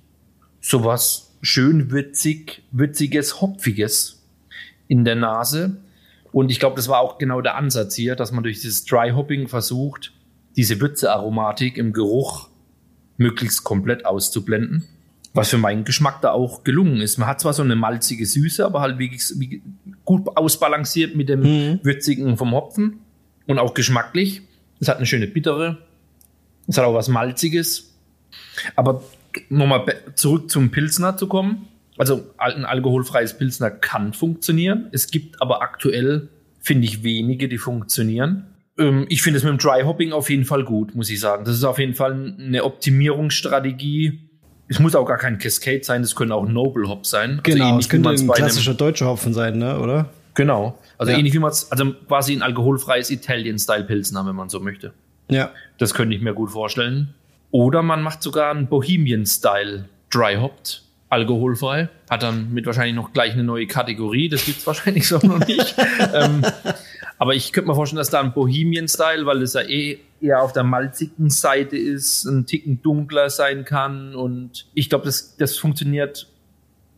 [0.61, 4.23] sowas schön würzig, würziges, hopfiges
[4.89, 5.77] in der Nase.
[6.33, 9.11] Und ich glaube, das war auch genau der Ansatz hier, dass man durch dieses Dry
[9.11, 10.13] Hopping versucht,
[10.57, 12.49] diese Würzearomatik im Geruch
[13.17, 14.85] möglichst komplett auszublenden.
[15.33, 17.19] Was für meinen Geschmack da auch gelungen ist.
[17.19, 19.63] Man hat zwar so eine malzige Süße, aber halt wie
[20.05, 21.81] gut ausbalanciert mit dem mhm.
[21.83, 23.01] würzigen vom Hopfen
[23.47, 24.43] und auch geschmacklich.
[24.81, 25.79] Es hat eine schöne bittere.
[26.67, 27.95] Es hat auch was malziges.
[28.77, 29.03] Aber
[29.51, 29.85] nochmal
[30.15, 31.69] zurück zum Pilsner zu kommen.
[31.99, 34.89] Also ein alkoholfreies Pilsner kann funktionieren.
[34.93, 36.29] Es gibt aber aktuell,
[36.61, 38.47] finde ich, wenige, die funktionieren.
[38.79, 41.45] Ähm, ich finde es mit dem Dry Hopping auf jeden Fall gut, muss ich sagen.
[41.45, 44.21] Das ist auf jeden Fall eine Optimierungsstrategie.
[44.69, 47.41] Es muss auch gar kein Cascade sein, das können auch Noble Hop sein.
[47.41, 49.79] Also genau, also es könnte ein klassischer deutscher Hopfen sein, ne?
[49.79, 50.11] oder?
[50.35, 50.79] Genau.
[50.99, 51.19] Also ja.
[51.19, 54.93] ähnlich wie man es, also quasi ein alkoholfreies Italian-Style-Pilsner, wenn man so möchte.
[55.29, 55.51] Ja.
[55.79, 57.15] Das könnte ich mir gut vorstellen.
[57.51, 61.89] Oder man macht sogar einen Bohemian-Style Dry Hopped, alkoholfrei.
[62.11, 64.29] Hat dann mit wahrscheinlich noch gleich eine neue Kategorie.
[64.29, 65.75] Das gibt es wahrscheinlich so noch nicht.
[66.15, 66.43] ähm,
[67.19, 70.53] aber ich könnte mir vorstellen, dass da ein Bohemian-Style, weil es ja eh eher auf
[70.53, 74.15] der malzigen Seite ist, ein Ticken dunkler sein kann.
[74.15, 76.29] Und ich glaube, das, das funktioniert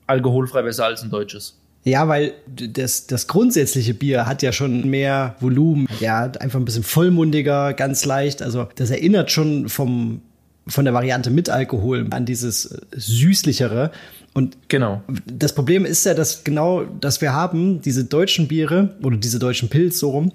[0.06, 1.58] alkoholfrei besser als ein deutsches.
[1.84, 5.88] Ja, weil das, das grundsätzliche Bier hat ja schon mehr Volumen.
[6.00, 8.42] Ja, einfach ein bisschen vollmundiger, ganz leicht.
[8.42, 10.20] Also das erinnert schon vom,
[10.68, 13.90] von der Variante mit Alkohol an dieses süßlichere.
[14.34, 15.02] Und genau.
[15.26, 19.68] Das Problem ist ja, dass genau, dass wir haben, diese deutschen Biere oder diese deutschen
[19.68, 20.32] Pilz so rum,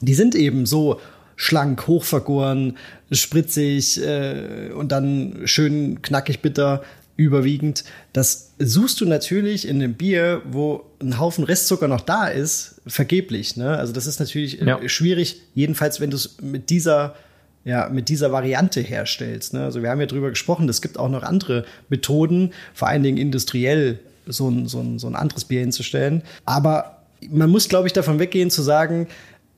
[0.00, 1.00] die sind eben so
[1.36, 2.76] schlank, hochvergoren,
[3.10, 6.82] spritzig äh, und dann schön knackig bitter
[7.16, 7.84] überwiegend.
[8.12, 13.56] Das suchst du natürlich in einem Bier, wo ein Haufen Restzucker noch da ist, vergeblich.
[13.56, 13.76] Ne?
[13.76, 14.80] Also das ist natürlich ja.
[14.88, 17.14] schwierig, jedenfalls wenn du es mit dieser
[17.64, 19.54] ja, mit dieser Variante herstellst.
[19.54, 19.64] Ne?
[19.64, 23.18] Also wir haben ja drüber gesprochen, es gibt auch noch andere Methoden, vor allen Dingen
[23.18, 26.22] industriell so ein, so ein, so ein anderes Bier hinzustellen.
[26.44, 26.98] Aber
[27.30, 29.06] man muss, glaube ich, davon weggehen zu sagen,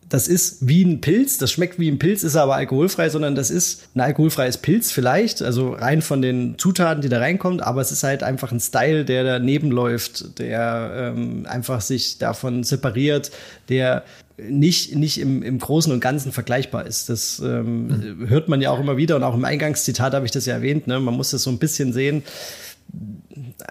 [0.09, 3.51] das ist wie ein Pilz, das schmeckt wie ein Pilz, ist aber alkoholfrei, sondern das
[3.51, 7.91] ist ein alkoholfreies Pilz vielleicht, also rein von den Zutaten, die da reinkommt, aber es
[7.91, 13.31] ist halt einfach ein Style, der daneben läuft, der ähm, einfach sich davon separiert,
[13.69, 14.05] der
[14.37, 17.09] nicht, nicht im, im Großen und Ganzen vergleichbar ist.
[17.09, 18.29] Das ähm, mhm.
[18.29, 20.87] hört man ja auch immer wieder und auch im Eingangszitat habe ich das ja erwähnt.
[20.87, 20.99] Ne?
[20.99, 22.25] Man muss das so ein bisschen sehen,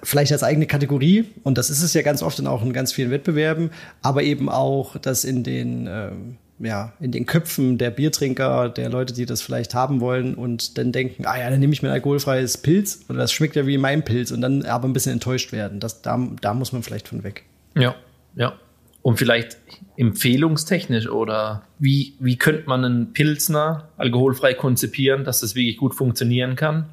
[0.03, 2.93] vielleicht als eigene Kategorie und das ist es ja ganz oft und auch in ganz
[2.93, 3.71] vielen Wettbewerben,
[4.01, 9.13] aber eben auch, dass in den ähm, ja, in den Köpfen der Biertrinker, der Leute,
[9.13, 11.95] die das vielleicht haben wollen und dann denken, ah ja, dann nehme ich mir ein
[11.95, 15.51] alkoholfreies Pilz oder das schmeckt ja wie mein Pilz und dann aber ein bisschen enttäuscht
[15.51, 15.79] werden.
[15.79, 17.43] Das, da, da muss man vielleicht von weg.
[17.75, 17.95] Ja,
[18.35, 18.53] ja.
[19.01, 19.57] Und vielleicht
[19.97, 26.55] empfehlungstechnisch oder wie, wie könnte man einen Pilzner alkoholfrei konzipieren, dass das wirklich gut funktionieren
[26.55, 26.85] kann?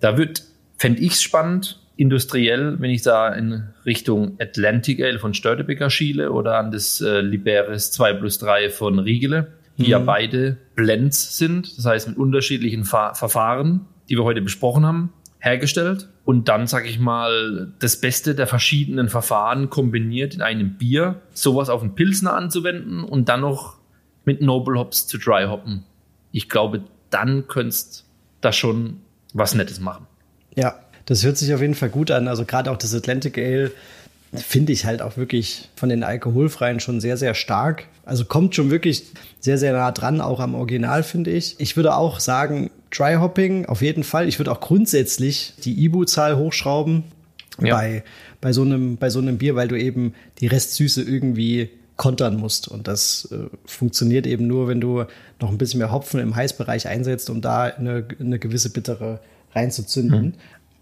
[0.00, 0.44] Da wird,
[0.76, 6.32] fände ich es spannend, industriell, wenn ich da in Richtung Atlantic Ale von Störtebeker schiele
[6.32, 9.88] oder an das äh, Liberes 2 plus 3 von Riegele, die mhm.
[9.88, 15.12] ja beide Blends sind, das heißt mit unterschiedlichen Fa Verfahren, die wir heute besprochen haben
[15.40, 21.20] hergestellt und dann, sag ich mal, das Beste der verschiedenen Verfahren kombiniert in einem Bier,
[21.30, 23.76] sowas auf einen Pilsner anzuwenden und dann noch
[24.24, 25.84] mit Noble Hops zu dry hoppen.
[26.32, 28.04] Ich glaube, dann könntest
[28.40, 29.00] da schon
[29.32, 30.06] was Nettes machen.
[30.54, 30.74] Ja,
[31.08, 32.28] das hört sich auf jeden Fall gut an.
[32.28, 33.70] Also gerade auch das Atlantic Ale
[34.34, 37.84] finde ich halt auch wirklich von den alkoholfreien schon sehr, sehr stark.
[38.04, 39.04] Also kommt schon wirklich
[39.40, 41.58] sehr, sehr nah dran, auch am Original, finde ich.
[41.60, 44.28] Ich würde auch sagen, Dry Hopping auf jeden Fall.
[44.28, 47.04] Ich würde auch grundsätzlich die Ibu-Zahl hochschrauben
[47.58, 47.74] ja.
[47.74, 48.04] bei,
[48.42, 52.68] bei, so einem, bei so einem Bier, weil du eben die Restsüße irgendwie kontern musst.
[52.68, 55.04] Und das äh, funktioniert eben nur, wenn du
[55.40, 59.20] noch ein bisschen mehr Hopfen im Heißbereich einsetzt, um da eine, eine gewisse bittere
[59.54, 60.22] reinzuzünden.
[60.26, 60.34] Mhm.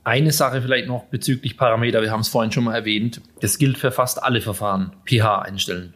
[0.07, 3.21] Eine Sache vielleicht noch bezüglich Parameter, wir haben es vorhin schon mal erwähnt.
[3.41, 4.93] Das gilt für fast alle Verfahren.
[5.05, 5.95] pH einstellen.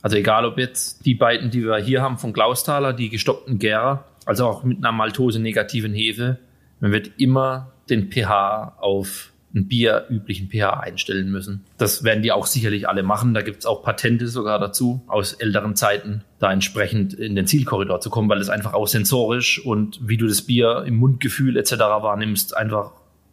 [0.00, 4.06] Also egal ob jetzt die beiden, die wir hier haben von Klausthaler, die gestoppten Gärer,
[4.24, 6.38] also auch mit einer Maltose-negativen Hefe,
[6.80, 11.62] man wird immer den pH auf einen bierüblichen pH einstellen müssen.
[11.76, 13.34] Das werden die auch sicherlich alle machen.
[13.34, 18.00] Da gibt es auch Patente sogar dazu aus älteren Zeiten, da entsprechend in den Zielkorridor
[18.00, 21.72] zu kommen, weil es einfach auch sensorisch und wie du das Bier im Mundgefühl etc.
[21.72, 22.92] wahrnimmst, einfach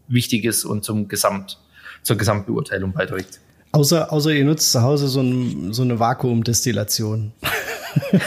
[0.09, 1.59] wichtig ist und zum Gesamt,
[2.03, 3.39] zur Gesamtbeurteilung beiträgt.
[3.71, 7.31] Außer, außer ihr nutzt zu Hause so, ein, so eine Vakuumdestillation.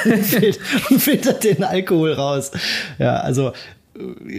[0.05, 0.25] und
[1.01, 2.53] filtert den Alkohol raus.
[2.99, 3.53] Ja, also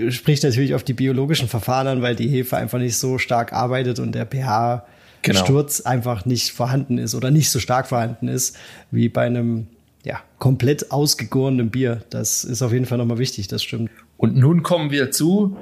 [0.10, 3.99] spricht natürlich auf die biologischen Verfahren an, weil die Hefe einfach nicht so stark arbeitet
[3.99, 5.90] und der pH-Sturz genau.
[5.90, 8.56] einfach nicht vorhanden ist oder nicht so stark vorhanden ist
[8.91, 9.68] wie bei einem
[10.03, 12.02] ja, komplett ausgegorenen Bier.
[12.10, 13.91] Das ist auf jeden Fall nochmal wichtig, das stimmt.
[14.18, 15.56] Und nun kommen wir zu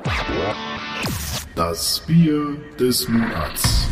[1.56, 3.88] das Bier des Monats.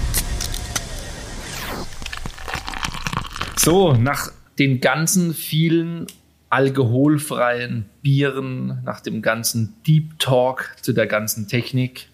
[3.57, 6.07] So, nach den ganzen vielen
[6.49, 12.07] alkoholfreien Bieren, nach dem ganzen Deep Talk zu der ganzen Technik,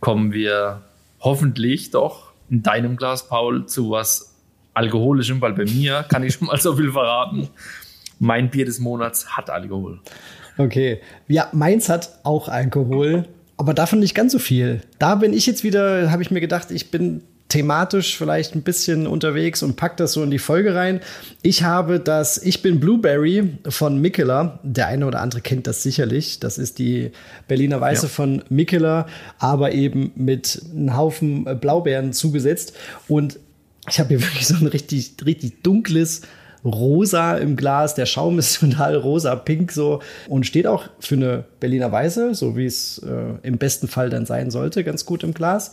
[0.00, 0.82] kommen wir
[1.20, 4.36] hoffentlich doch in deinem Glas, Paul, zu was
[4.74, 7.48] Alkoholischem, weil bei mir kann ich schon mal so viel verraten.
[8.18, 10.00] Mein Bier des Monats hat Alkohol.
[10.58, 11.00] Okay.
[11.28, 13.26] Ja, meins hat auch Alkohol,
[13.62, 14.80] aber davon nicht ganz so viel.
[14.98, 19.06] Da bin ich jetzt wieder, habe ich mir gedacht, ich bin thematisch vielleicht ein bisschen
[19.06, 21.00] unterwegs und packt das so in die Folge rein.
[21.42, 24.58] Ich habe das Ich bin Blueberry von Mikkeler.
[24.64, 26.40] Der eine oder andere kennt das sicherlich.
[26.40, 27.12] Das ist die
[27.46, 28.08] Berliner Weiße ja.
[28.08, 29.06] von Mikkeler,
[29.38, 32.72] aber eben mit einem Haufen Blaubeeren zugesetzt.
[33.06, 33.38] Und
[33.88, 36.22] ich habe hier wirklich so ein richtig, richtig dunkles
[36.64, 37.94] rosa im Glas.
[37.94, 42.66] Der Schaum ist total rosa-pink so und steht auch für eine Berliner Weiße, so wie
[42.66, 45.72] es äh, im besten Fall dann sein sollte, ganz gut im Glas.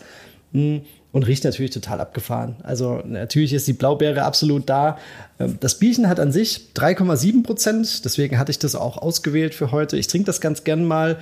[0.53, 2.56] Hm und riecht natürlich total abgefahren.
[2.61, 4.98] Also natürlich ist die Blaubeere absolut da.
[5.40, 9.72] Ähm, das Bierchen hat an sich 3,7 Prozent, deswegen hatte ich das auch ausgewählt für
[9.72, 9.98] heute.
[9.98, 11.18] Ich trinke das ganz gern mal.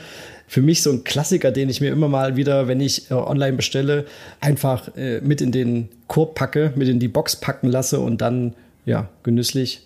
[0.49, 3.55] Für mich so ein Klassiker, den ich mir immer mal wieder, wenn ich äh, online
[3.55, 4.05] bestelle,
[4.39, 8.53] einfach äh, mit in den Korb packe, mit in die Box packen lasse und dann
[8.87, 9.81] ja genüsslich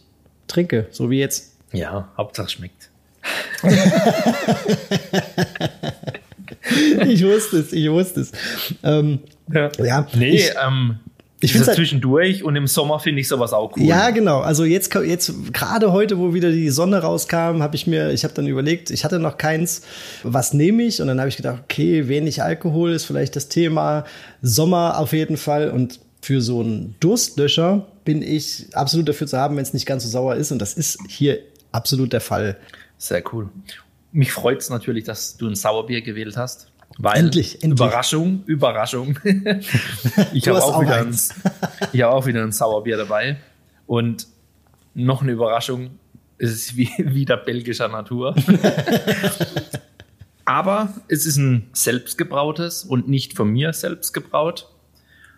[0.47, 1.57] trinke, so wie jetzt.
[1.73, 2.89] Ja, Hauptsache schmeckt.
[7.07, 8.31] ich wusste es, ich wusste es.
[8.83, 9.19] Ähm,
[9.51, 9.69] ja.
[9.83, 10.07] ja.
[10.13, 10.99] Nee, ich, ähm,
[11.39, 13.83] ich finde halt, zwischendurch und im Sommer finde ich sowas auch cool.
[13.83, 14.41] Ja, genau.
[14.41, 18.33] Also jetzt, jetzt gerade heute, wo wieder die Sonne rauskam, habe ich mir, ich habe
[18.33, 19.81] dann überlegt, ich hatte noch keins,
[20.23, 21.01] was nehme ich?
[21.01, 24.05] Und dann habe ich gedacht, okay, wenig Alkohol ist vielleicht das Thema.
[24.41, 29.55] Sommer auf jeden Fall und für so einen Durstlöscher bin ich absolut dafür zu haben,
[29.55, 30.51] wenn es nicht ganz so sauer ist.
[30.51, 31.39] Und das ist hier
[31.71, 32.57] absolut der Fall.
[32.97, 33.49] Sehr cool.
[34.11, 36.67] Mich freut es natürlich, dass du ein Sauerbier gewählt hast.
[36.97, 37.71] Weil, endlich, endlich.
[37.71, 39.17] Überraschung, Überraschung.
[40.33, 41.17] ich habe auch, auch, wieder ein,
[41.93, 43.37] ich hab auch wieder ein Sauerbier dabei.
[43.87, 44.27] Und
[44.93, 45.91] noch eine Überraschung,
[46.37, 48.35] es ist wie, wieder belgischer Natur.
[50.45, 54.67] Aber es ist ein selbstgebrautes und nicht von mir selbst gebraut.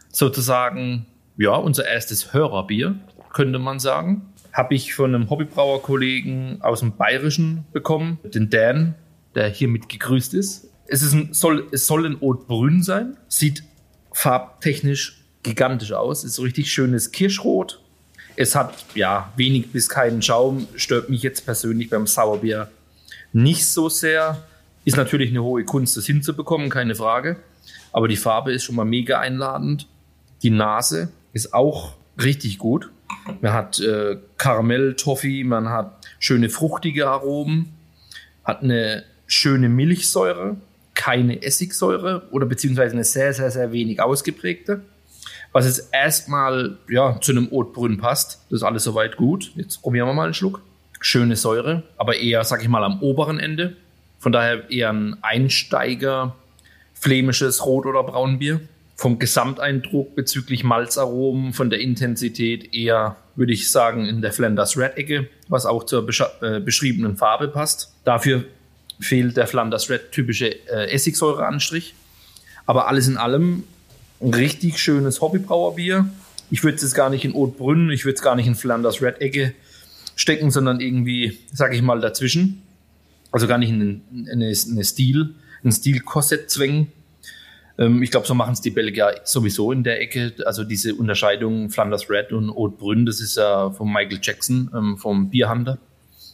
[0.10, 1.06] Sozusagen,
[1.38, 2.96] ja, unser erstes Hörerbier,
[3.32, 4.34] könnte man sagen.
[4.52, 8.96] Habe ich von einem Hobbybrauerkollegen aus dem Bayerischen bekommen, den Dan,
[9.34, 13.64] der hiermit gegrüßt ist es, ist ein, soll, es soll ein Haute sein, sieht
[14.12, 17.82] farbtechnisch gigantisch aus, ist so richtig schönes Kirschrot.
[18.36, 22.70] Es hat ja wenig bis keinen Schaum, stört mich jetzt persönlich beim Sauerbier
[23.32, 24.44] nicht so sehr.
[24.86, 27.38] Ist natürlich eine hohe Kunst, das hinzubekommen, keine Frage.
[27.92, 29.88] Aber die Farbe ist schon mal mega einladend.
[30.44, 32.90] Die Nase ist auch richtig gut.
[33.42, 37.74] Man hat äh, Karamell, Toffee, man hat schöne fruchtige Aromen,
[38.44, 40.58] hat eine schöne Milchsäure,
[40.94, 44.82] keine Essigsäure oder beziehungsweise eine sehr, sehr, sehr wenig ausgeprägte.
[45.52, 48.42] Was jetzt erstmal ja, zu einem Otbrünn passt.
[48.50, 49.52] Das ist alles soweit gut.
[49.56, 50.62] Jetzt probieren wir mal einen Schluck.
[51.00, 53.76] Schöne Säure, aber eher, sag ich mal, am oberen Ende.
[54.20, 56.36] Von daher eher ein Einsteiger,
[56.94, 58.62] flämisches Rot- oder Braunbier.
[58.95, 65.28] Vom Gesamteindruck bezüglich Malzaromen, von der Intensität eher, würde ich sagen, in der Flanders Red-Ecke,
[65.48, 66.07] was auch zur
[66.41, 67.91] äh, beschriebenen Farbe passt.
[68.03, 68.45] Dafür
[68.99, 71.95] fehlt der Flanders Red typische äh, Essigsäureanstrich.
[72.65, 73.64] Aber alles in allem
[74.22, 76.10] ein richtig schönes Hobbybrauerbier.
[76.49, 79.02] Ich würde es jetzt gar nicht in Haute ich würde es gar nicht in Flanders
[79.02, 79.53] Red Ecke
[80.15, 82.61] stecken, sondern irgendwie, sage ich mal, dazwischen.
[83.32, 84.02] Also gar nicht in
[84.32, 85.34] eine, eine Stil,
[85.64, 86.91] ein Stil-Korsett zwängen.
[87.78, 90.34] Ähm, ich glaube, so machen es die Belgier sowieso in der Ecke.
[90.45, 95.30] Also diese Unterscheidung Flanders Red und Haute das ist ja von Michael Jackson, ähm, vom
[95.30, 95.78] Bierhunter,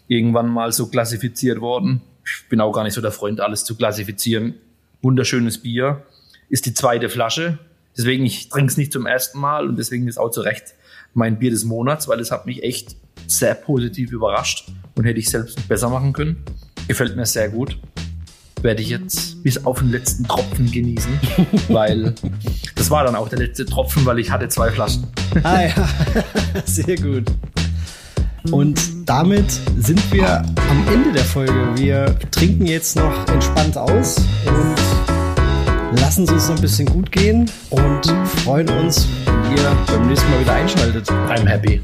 [0.07, 3.76] irgendwann mal so klassifiziert worden ich bin auch gar nicht so der Freund, alles zu
[3.76, 4.56] klassifizieren.
[5.02, 6.03] Wunderschönes Bier.
[6.49, 7.60] Ist die zweite Flasche.
[7.98, 10.76] Deswegen, ich trinke es nicht zum ersten Mal und deswegen ist auch zu Recht
[11.14, 12.95] mein Bier des Monats, weil es hat mich echt
[13.28, 16.44] sehr positiv überrascht und hätte ich selbst besser machen können.
[16.88, 17.78] Gefällt mir sehr gut.
[18.61, 21.11] Werde ich jetzt bis auf den letzten Tropfen genießen,
[21.69, 22.14] weil
[22.76, 25.07] das war dann auch der letzte Tropfen, weil ich hatte zwei Flaschen.
[25.44, 25.90] Ah ja,
[26.65, 27.26] sehr gut.
[28.52, 31.72] Und damit sind wir am Ende der Folge.
[31.76, 37.49] Wir trinken jetzt noch entspannt aus und lassen es uns so ein bisschen gut gehen
[37.69, 38.06] und
[38.44, 41.10] freuen uns, wenn ihr beim nächsten Mal wieder einschaltet.
[41.10, 41.81] I'm happy.